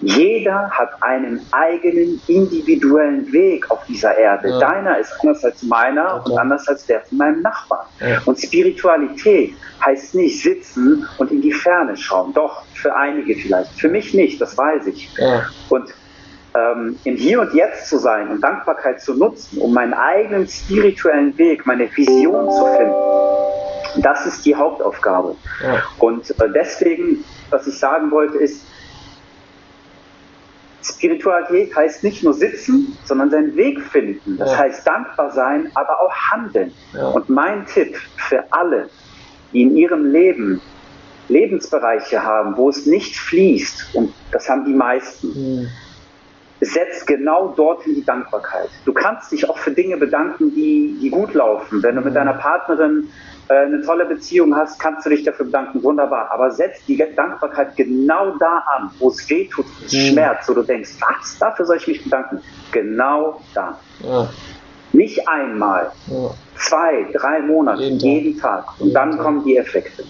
jeder 0.00 0.70
hat 0.70 1.00
einen 1.00 1.40
eigenen 1.52 2.20
individuellen 2.26 3.32
Weg 3.32 3.70
auf 3.70 3.86
dieser 3.86 4.18
Erde. 4.18 4.48
Ja. 4.48 4.58
Deiner 4.58 4.98
ist 4.98 5.12
anders 5.20 5.44
als 5.44 5.62
meiner 5.62 6.16
okay. 6.16 6.32
und 6.32 6.38
anders 6.38 6.66
als 6.66 6.84
der 6.86 7.02
von 7.02 7.18
meinem 7.18 7.42
Nachbarn. 7.42 7.86
Ja. 8.00 8.20
Und 8.24 8.40
Spiritualität 8.40 9.54
heißt 9.84 10.16
nicht 10.16 10.42
sitzen 10.42 11.06
und 11.18 11.30
in 11.30 11.40
die 11.40 11.52
Ferne 11.52 11.96
schauen. 11.96 12.32
Doch, 12.34 12.64
für 12.74 12.92
einige 12.96 13.36
vielleicht. 13.36 13.78
Für 13.78 13.88
mich 13.88 14.12
nicht, 14.14 14.40
das 14.40 14.58
weiß 14.58 14.88
ich. 14.88 15.08
Ja. 15.16 15.46
Und 15.68 15.94
ähm, 16.54 16.98
im 17.04 17.16
Hier 17.16 17.40
und 17.40 17.54
Jetzt 17.54 17.88
zu 17.88 17.98
sein 17.98 18.28
und 18.28 18.40
Dankbarkeit 18.42 19.00
zu 19.00 19.14
nutzen, 19.14 19.58
um 19.58 19.72
meinen 19.72 19.94
eigenen 19.94 20.46
spirituellen 20.46 21.36
Weg, 21.38 21.66
meine 21.66 21.88
Vision 21.96 22.50
zu 22.50 22.66
finden, 22.76 24.02
das 24.02 24.26
ist 24.26 24.44
die 24.44 24.54
Hauptaufgabe. 24.54 25.36
Und 25.98 26.30
äh, 26.30 26.52
deswegen, 26.54 27.24
was 27.50 27.66
ich 27.66 27.78
sagen 27.78 28.10
wollte, 28.10 28.38
ist, 28.38 28.66
Spiritualität 30.82 31.76
heißt 31.76 32.02
nicht 32.02 32.24
nur 32.24 32.34
sitzen, 32.34 32.96
sondern 33.04 33.30
seinen 33.30 33.54
Weg 33.56 33.80
finden. 33.80 34.36
Das 34.38 34.50
ja. 34.50 34.58
heißt 34.58 34.86
dankbar 34.86 35.30
sein, 35.30 35.70
aber 35.74 36.00
auch 36.00 36.12
handeln. 36.32 36.72
Ja. 36.92 37.08
Und 37.08 37.28
mein 37.28 37.66
Tipp 37.66 37.96
für 38.16 38.44
alle, 38.50 38.88
die 39.52 39.62
in 39.62 39.76
ihrem 39.76 40.06
Leben 40.06 40.60
Lebensbereiche 41.28 42.22
haben, 42.22 42.56
wo 42.56 42.68
es 42.68 42.84
nicht 42.86 43.16
fließt, 43.16 43.94
und 43.94 44.12
das 44.32 44.48
haben 44.48 44.64
die 44.64 44.74
meisten, 44.74 45.28
mhm. 45.28 45.68
Setzt 46.64 47.08
genau 47.08 47.48
dorthin 47.48 47.94
die 47.96 48.04
Dankbarkeit. 48.04 48.68
Du 48.84 48.92
kannst 48.92 49.32
dich 49.32 49.48
auch 49.50 49.58
für 49.58 49.72
Dinge 49.72 49.96
bedanken, 49.96 50.54
die, 50.54 50.96
die 51.00 51.10
gut 51.10 51.34
laufen. 51.34 51.82
Wenn 51.82 51.96
du 51.96 52.02
mit 52.02 52.14
deiner 52.14 52.34
Partnerin 52.34 53.08
äh, 53.48 53.64
eine 53.66 53.82
tolle 53.82 54.06
Beziehung 54.06 54.54
hast, 54.54 54.78
kannst 54.78 55.04
du 55.04 55.10
dich 55.10 55.24
dafür 55.24 55.46
bedanken. 55.46 55.82
Wunderbar. 55.82 56.30
Aber 56.30 56.52
setz 56.52 56.84
die 56.86 56.96
Dankbarkeit 56.96 57.76
genau 57.76 58.36
da 58.38 58.62
an, 58.76 58.90
wo 59.00 59.08
es 59.08 59.28
weh 59.28 59.48
tut, 59.48 59.66
wo 59.66 59.86
es 59.86 59.92
mhm. 59.92 59.98
schmerzt, 60.12 60.48
wo 60.48 60.54
du 60.54 60.62
denkst, 60.62 60.90
was, 61.00 61.36
dafür 61.38 61.66
soll 61.66 61.78
ich 61.78 61.88
mich 61.88 62.04
bedanken. 62.04 62.40
Genau 62.70 63.40
da. 63.54 63.78
Ja. 64.04 64.28
Nicht 64.92 65.26
einmal, 65.26 65.90
ja. 66.06 66.30
zwei, 66.54 67.06
drei 67.12 67.40
Monate, 67.40 67.82
jeden 67.82 67.98
Tag. 67.98 68.08
Jeden 68.08 68.38
Tag. 68.38 68.68
Und 68.72 68.86
jeden 68.86 68.94
dann 68.94 69.10
Tag. 69.12 69.20
kommen 69.20 69.44
die 69.44 69.56
Effekte. 69.56 70.04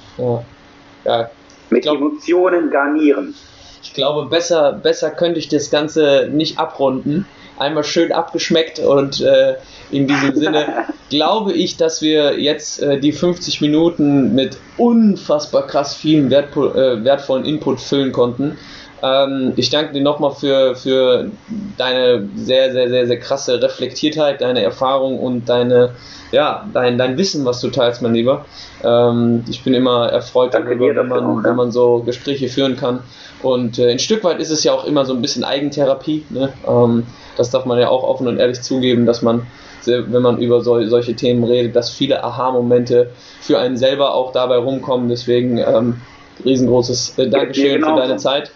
Ja. 1.05 1.31
Mit 1.71 1.83
glaub, 1.83 1.97
Emotionen 1.97 2.71
garnieren. 2.71 3.35
Ich 3.83 3.95
glaube, 3.95 4.27
besser, 4.27 4.73
besser 4.73 5.11
könnte 5.11 5.39
ich 5.39 5.49
das 5.49 5.71
Ganze 5.71 6.29
nicht 6.31 6.59
abrunden. 6.59 7.27
Einmal 7.59 7.85
schön 7.85 8.13
abgeschmeckt 8.13 8.79
und 8.79 9.21
äh, 9.21 9.57
in 9.91 10.07
diesem 10.07 10.35
Sinne 10.35 10.87
glaube 11.11 11.53
ich, 11.53 11.77
dass 11.77 12.01
wir 12.01 12.41
jetzt 12.41 12.81
äh, 12.83 12.99
die 12.99 13.13
50 13.13 13.61
Minuten 13.61 14.35
mit 14.35 14.57
unfassbar 14.79 15.67
krass 15.67 15.95
vielen 15.95 16.33
äh, 16.33 17.05
wertvollen 17.05 17.45
Input 17.45 17.81
füllen 17.81 18.13
konnten. 18.13 18.57
Ähm, 19.03 19.53
ich 19.57 19.71
danke 19.71 19.93
dir 19.93 20.03
nochmal 20.03 20.31
für, 20.31 20.77
für 20.77 21.31
deine 21.77 22.29
sehr, 22.37 22.73
sehr, 22.73 22.89
sehr, 22.89 23.07
sehr 23.07 23.19
krasse 23.19 23.61
Reflektiertheit, 23.61 24.41
deine 24.41 24.63
Erfahrung 24.63 25.19
und 25.19 25.49
deine, 25.49 25.91
ja, 26.31 26.65
dein, 26.73 26.99
dein 26.99 27.19
Wissen, 27.19 27.45
was 27.45 27.61
du 27.61 27.69
teilst, 27.69 28.01
mein 28.03 28.15
Lieber. 28.15 28.45
Ähm, 28.85 29.45
ich 29.51 29.65
bin 29.65 29.75
immer 29.75 30.09
erfreut 30.09 30.55
darüber, 30.55 30.95
wenn 30.95 31.09
man, 31.09 31.25
auch, 31.25 31.43
wenn 31.43 31.57
man 31.57 31.73
so 31.73 32.03
Gespräche 32.05 32.49
führen 32.49 32.77
kann. 32.77 33.01
Und 33.43 33.79
äh, 33.79 33.91
ein 33.91 33.99
Stück 33.99 34.23
weit 34.23 34.39
ist 34.39 34.51
es 34.51 34.63
ja 34.63 34.73
auch 34.73 34.85
immer 34.85 35.05
so 35.05 35.15
ein 35.15 35.21
bisschen 35.21 35.43
Eigentherapie. 35.43 36.25
Ne? 36.31 36.53
Ähm, 36.67 37.05
das 37.37 37.51
darf 37.51 37.65
man 37.65 37.79
ja 37.79 37.89
auch 37.89 38.05
offen 38.05 38.29
und 38.29 38.39
ehrlich 38.39 38.63
zugeben, 38.63 39.07
dass 39.07 39.23
man 39.23 39.47
wenn 39.85 40.23
man 40.23 40.39
über 40.39 40.61
so, 40.61 40.81
solche 40.87 41.17
Themen 41.17 41.43
redet, 41.43 41.75
dass 41.75 41.91
viele 41.91 42.23
Aha-Momente 42.23 43.11
für 43.41 43.59
einen 43.59 43.77
selber 43.77 44.15
auch 44.15 44.31
dabei 44.31 44.59
rumkommen. 44.59 45.09
Deswegen 45.09 45.59
ähm, 45.59 46.01
riesengroßes 46.45 47.19
äh, 47.19 47.29
Dankeschön 47.29 47.81
genau. 47.81 47.97
für 47.97 48.03
deine 48.03 48.17
Zeit. 48.17 48.53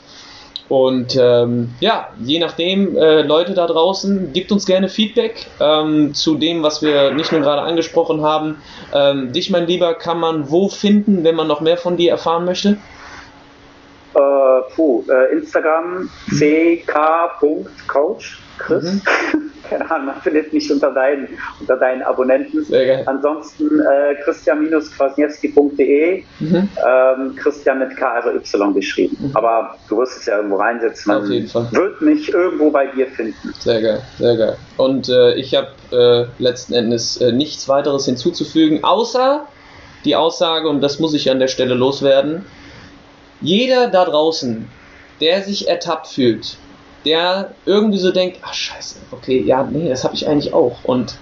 Und 0.69 1.17
ähm, 1.21 1.75
ja, 1.79 2.09
je 2.19 2.41
nachdem, 2.41 2.97
äh, 2.97 3.23
Leute 3.23 3.55
da 3.55 3.67
draußen, 3.67 4.33
gibt 4.33 4.51
uns 4.51 4.67
gerne 4.67 4.89
Feedback 4.89 5.47
ähm, 5.61 6.13
zu 6.13 6.35
dem, 6.35 6.65
was 6.65 6.83
wir 6.83 7.13
nicht 7.13 7.31
nur 7.31 7.41
gerade 7.41 7.63
angesprochen 7.63 8.23
haben. 8.23 8.57
Ähm, 8.93 9.33
dich, 9.33 9.51
mein 9.51 9.67
Lieber, 9.67 9.95
kann 9.95 10.19
man 10.19 10.51
wo 10.51 10.69
finden, 10.69 11.23
wenn 11.23 11.37
man 11.37 11.47
noch 11.47 11.61
mehr 11.61 11.77
von 11.77 11.97
dir 11.97 12.11
erfahren 12.11 12.45
möchte? 12.45 12.79
Äh, 14.15 14.61
puh, 14.75 15.05
äh, 15.09 15.33
Instagram 15.35 16.11
ck.coach, 16.31 16.79
Chris. 18.59 18.85
Mhm. 18.85 19.03
keine 19.69 19.91
Ahnung, 19.91 20.07
man 20.07 20.23
findet 20.23 20.53
mich 20.53 20.71
unter 20.71 20.93
deinen, 20.93 21.29
unter 21.61 21.77
deinen 21.77 22.03
Abonnenten. 22.03 22.65
Sehr 22.65 22.87
geil. 22.87 23.03
Ansonsten 23.07 23.81
äh, 23.81 24.15
christian-kwasniewski.de, 24.25 26.23
mhm. 26.41 26.69
ähm, 26.87 27.37
Christian 27.37 27.79
mit 27.81 27.97
K, 27.97 28.13
also 28.13 28.31
Y 28.31 28.75
geschrieben. 28.75 29.17
Mhm. 29.21 29.31
Aber 29.35 29.77
du 29.89 29.97
wirst 29.99 30.19
es 30.19 30.27
ja 30.27 30.37
irgendwo 30.37 30.57
reinsetzen. 30.57 31.13
Man 31.13 31.23
Auf 31.23 31.31
jeden 31.31 31.49
Fall. 31.49 31.69
wird 31.73 32.03
mich 32.03 32.29
irgendwo 32.33 32.71
bei 32.71 32.87
dir 32.87 33.07
finden. 33.09 33.55
Sehr 33.59 33.81
geil, 33.81 34.03
sehr 34.19 34.37
geil. 34.37 34.57
Und 34.77 35.09
äh, 35.09 35.35
ich 35.35 35.55
habe 35.55 35.69
äh, 35.93 36.27
letzten 36.43 36.75
Endes 36.75 37.17
äh, 37.19 37.33
nichts 37.33 37.69
weiteres 37.69 38.05
hinzuzufügen, 38.07 38.85
außer 38.85 39.47
die 40.05 40.15
Aussage, 40.17 40.69
und 40.69 40.83
das 40.83 41.01
muss 41.01 41.15
ich 41.15 41.31
an 41.31 41.41
der 41.41 41.49
Stelle 41.49 41.75
loswerden, 41.75 42.45
jeder 43.41 43.89
da 43.89 44.05
draußen, 44.05 44.69
der 45.21 45.43
sich 45.43 45.69
ertappt 45.69 46.07
fühlt, 46.07 46.59
der 47.07 47.53
irgendwie 47.65 47.99
so 47.99 48.11
denkt, 48.11 48.39
ach 48.43 48.53
scheiße, 48.53 48.97
okay, 49.13 49.43
ja, 49.43 49.63
nee, 49.63 49.89
das 49.89 50.05
habe 50.05 50.15
ich 50.15 50.29
eigentlich 50.29 50.53
auch. 50.53 50.85
Und 50.85 51.17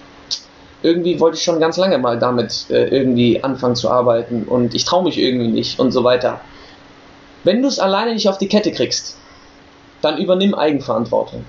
irgendwie 0.83 1.19
wollte 1.19 1.37
ich 1.37 1.43
schon 1.43 1.59
ganz 1.59 1.77
lange 1.77 1.97
mal 1.97 2.19
damit 2.19 2.65
äh, 2.69 2.87
irgendwie 2.87 3.43
anfangen 3.43 3.75
zu 3.75 3.89
arbeiten 3.89 4.43
und 4.43 4.75
ich 4.75 4.85
traue 4.85 5.03
mich 5.03 5.17
irgendwie 5.17 5.47
nicht 5.47 5.79
und 5.79 5.91
so 5.91 6.03
weiter. 6.03 6.41
Wenn 7.43 7.61
du 7.61 7.67
es 7.67 7.79
alleine 7.79 8.13
nicht 8.13 8.27
auf 8.27 8.37
die 8.37 8.47
Kette 8.47 8.71
kriegst, 8.71 9.17
dann 10.01 10.17
übernimm 10.17 10.53
Eigenverantwortung. 10.53 11.45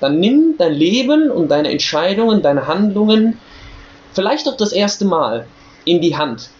Dann 0.00 0.20
nimm 0.20 0.54
dein 0.58 0.74
Leben 0.74 1.30
und 1.30 1.48
deine 1.48 1.70
Entscheidungen, 1.70 2.42
deine 2.42 2.68
Handlungen, 2.68 3.38
vielleicht 4.12 4.48
auch 4.48 4.56
das 4.56 4.72
erste 4.72 5.04
Mal, 5.04 5.46
in 5.84 6.00
die 6.00 6.16
Hand. 6.16 6.50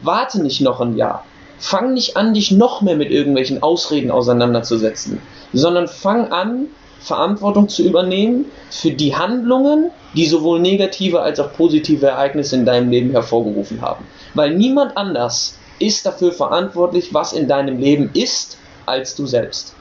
Warte 0.00 0.42
nicht 0.42 0.60
noch 0.60 0.80
ein 0.80 0.96
Jahr. 0.96 1.24
Fang 1.58 1.94
nicht 1.94 2.16
an, 2.16 2.34
dich 2.34 2.52
noch 2.52 2.82
mehr 2.82 2.96
mit 2.96 3.10
irgendwelchen 3.10 3.62
Ausreden 3.62 4.10
auseinanderzusetzen 4.10 5.20
sondern 5.52 5.88
fang 5.88 6.30
an, 6.32 6.66
Verantwortung 7.00 7.68
zu 7.68 7.84
übernehmen 7.84 8.46
für 8.70 8.90
die 8.90 9.16
Handlungen, 9.16 9.90
die 10.14 10.26
sowohl 10.26 10.60
negative 10.60 11.20
als 11.20 11.38
auch 11.38 11.52
positive 11.52 12.06
Ereignisse 12.06 12.56
in 12.56 12.66
deinem 12.66 12.90
Leben 12.90 13.12
hervorgerufen 13.12 13.80
haben. 13.80 14.04
Weil 14.34 14.54
niemand 14.54 14.96
anders 14.96 15.58
ist 15.78 16.04
dafür 16.04 16.32
verantwortlich, 16.32 17.14
was 17.14 17.32
in 17.32 17.46
deinem 17.46 17.78
Leben 17.78 18.10
ist, 18.14 18.58
als 18.84 19.14
du 19.14 19.26
selbst. 19.26 19.74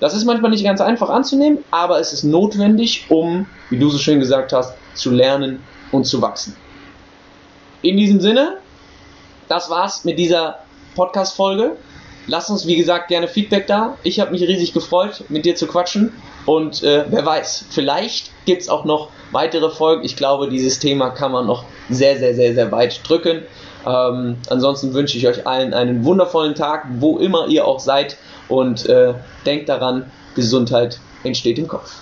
Das 0.00 0.14
ist 0.14 0.24
manchmal 0.24 0.50
nicht 0.50 0.64
ganz 0.64 0.80
einfach 0.80 1.10
anzunehmen, 1.10 1.58
aber 1.70 2.00
es 2.00 2.14
ist 2.14 2.24
notwendig, 2.24 3.04
um, 3.10 3.46
wie 3.68 3.78
du 3.78 3.90
so 3.90 3.98
schön 3.98 4.18
gesagt 4.18 4.54
hast, 4.54 4.72
zu 4.94 5.10
lernen 5.10 5.62
und 5.92 6.04
zu 6.04 6.22
wachsen. 6.22 6.56
In 7.82 7.98
diesem 7.98 8.20
Sinne, 8.20 8.56
das 9.48 9.68
war's 9.68 10.04
mit 10.06 10.18
dieser 10.18 10.60
Podcast-Folge. 10.94 11.76
Lass 12.26 12.50
uns, 12.50 12.66
wie 12.66 12.76
gesagt, 12.76 13.08
gerne 13.08 13.28
Feedback 13.28 13.66
da. 13.66 13.96
Ich 14.02 14.20
habe 14.20 14.30
mich 14.30 14.42
riesig 14.42 14.72
gefreut, 14.72 15.24
mit 15.28 15.44
dir 15.44 15.56
zu 15.56 15.66
quatschen. 15.66 16.12
Und 16.46 16.82
äh, 16.82 17.04
wer 17.08 17.24
weiß, 17.24 17.66
vielleicht 17.70 18.30
gibt 18.44 18.62
es 18.62 18.68
auch 18.68 18.84
noch 18.84 19.08
weitere 19.32 19.70
Folgen. 19.70 20.04
Ich 20.04 20.16
glaube, 20.16 20.48
dieses 20.48 20.78
Thema 20.78 21.10
kann 21.10 21.32
man 21.32 21.46
noch 21.46 21.64
sehr, 21.88 22.18
sehr, 22.18 22.34
sehr, 22.34 22.54
sehr 22.54 22.70
weit 22.70 23.00
drücken. 23.08 23.42
Ähm, 23.86 24.36
ansonsten 24.48 24.92
wünsche 24.94 25.16
ich 25.16 25.26
euch 25.26 25.46
allen 25.46 25.74
einen 25.74 26.04
wundervollen 26.04 26.54
Tag, 26.54 26.86
wo 26.98 27.18
immer 27.18 27.48
ihr 27.48 27.66
auch 27.66 27.80
seid. 27.80 28.16
Und 28.48 28.86
äh, 28.86 29.14
denkt 29.46 29.68
daran, 29.68 30.10
Gesundheit 30.34 31.00
entsteht 31.24 31.58
im 31.58 31.68
Kopf. 31.68 32.00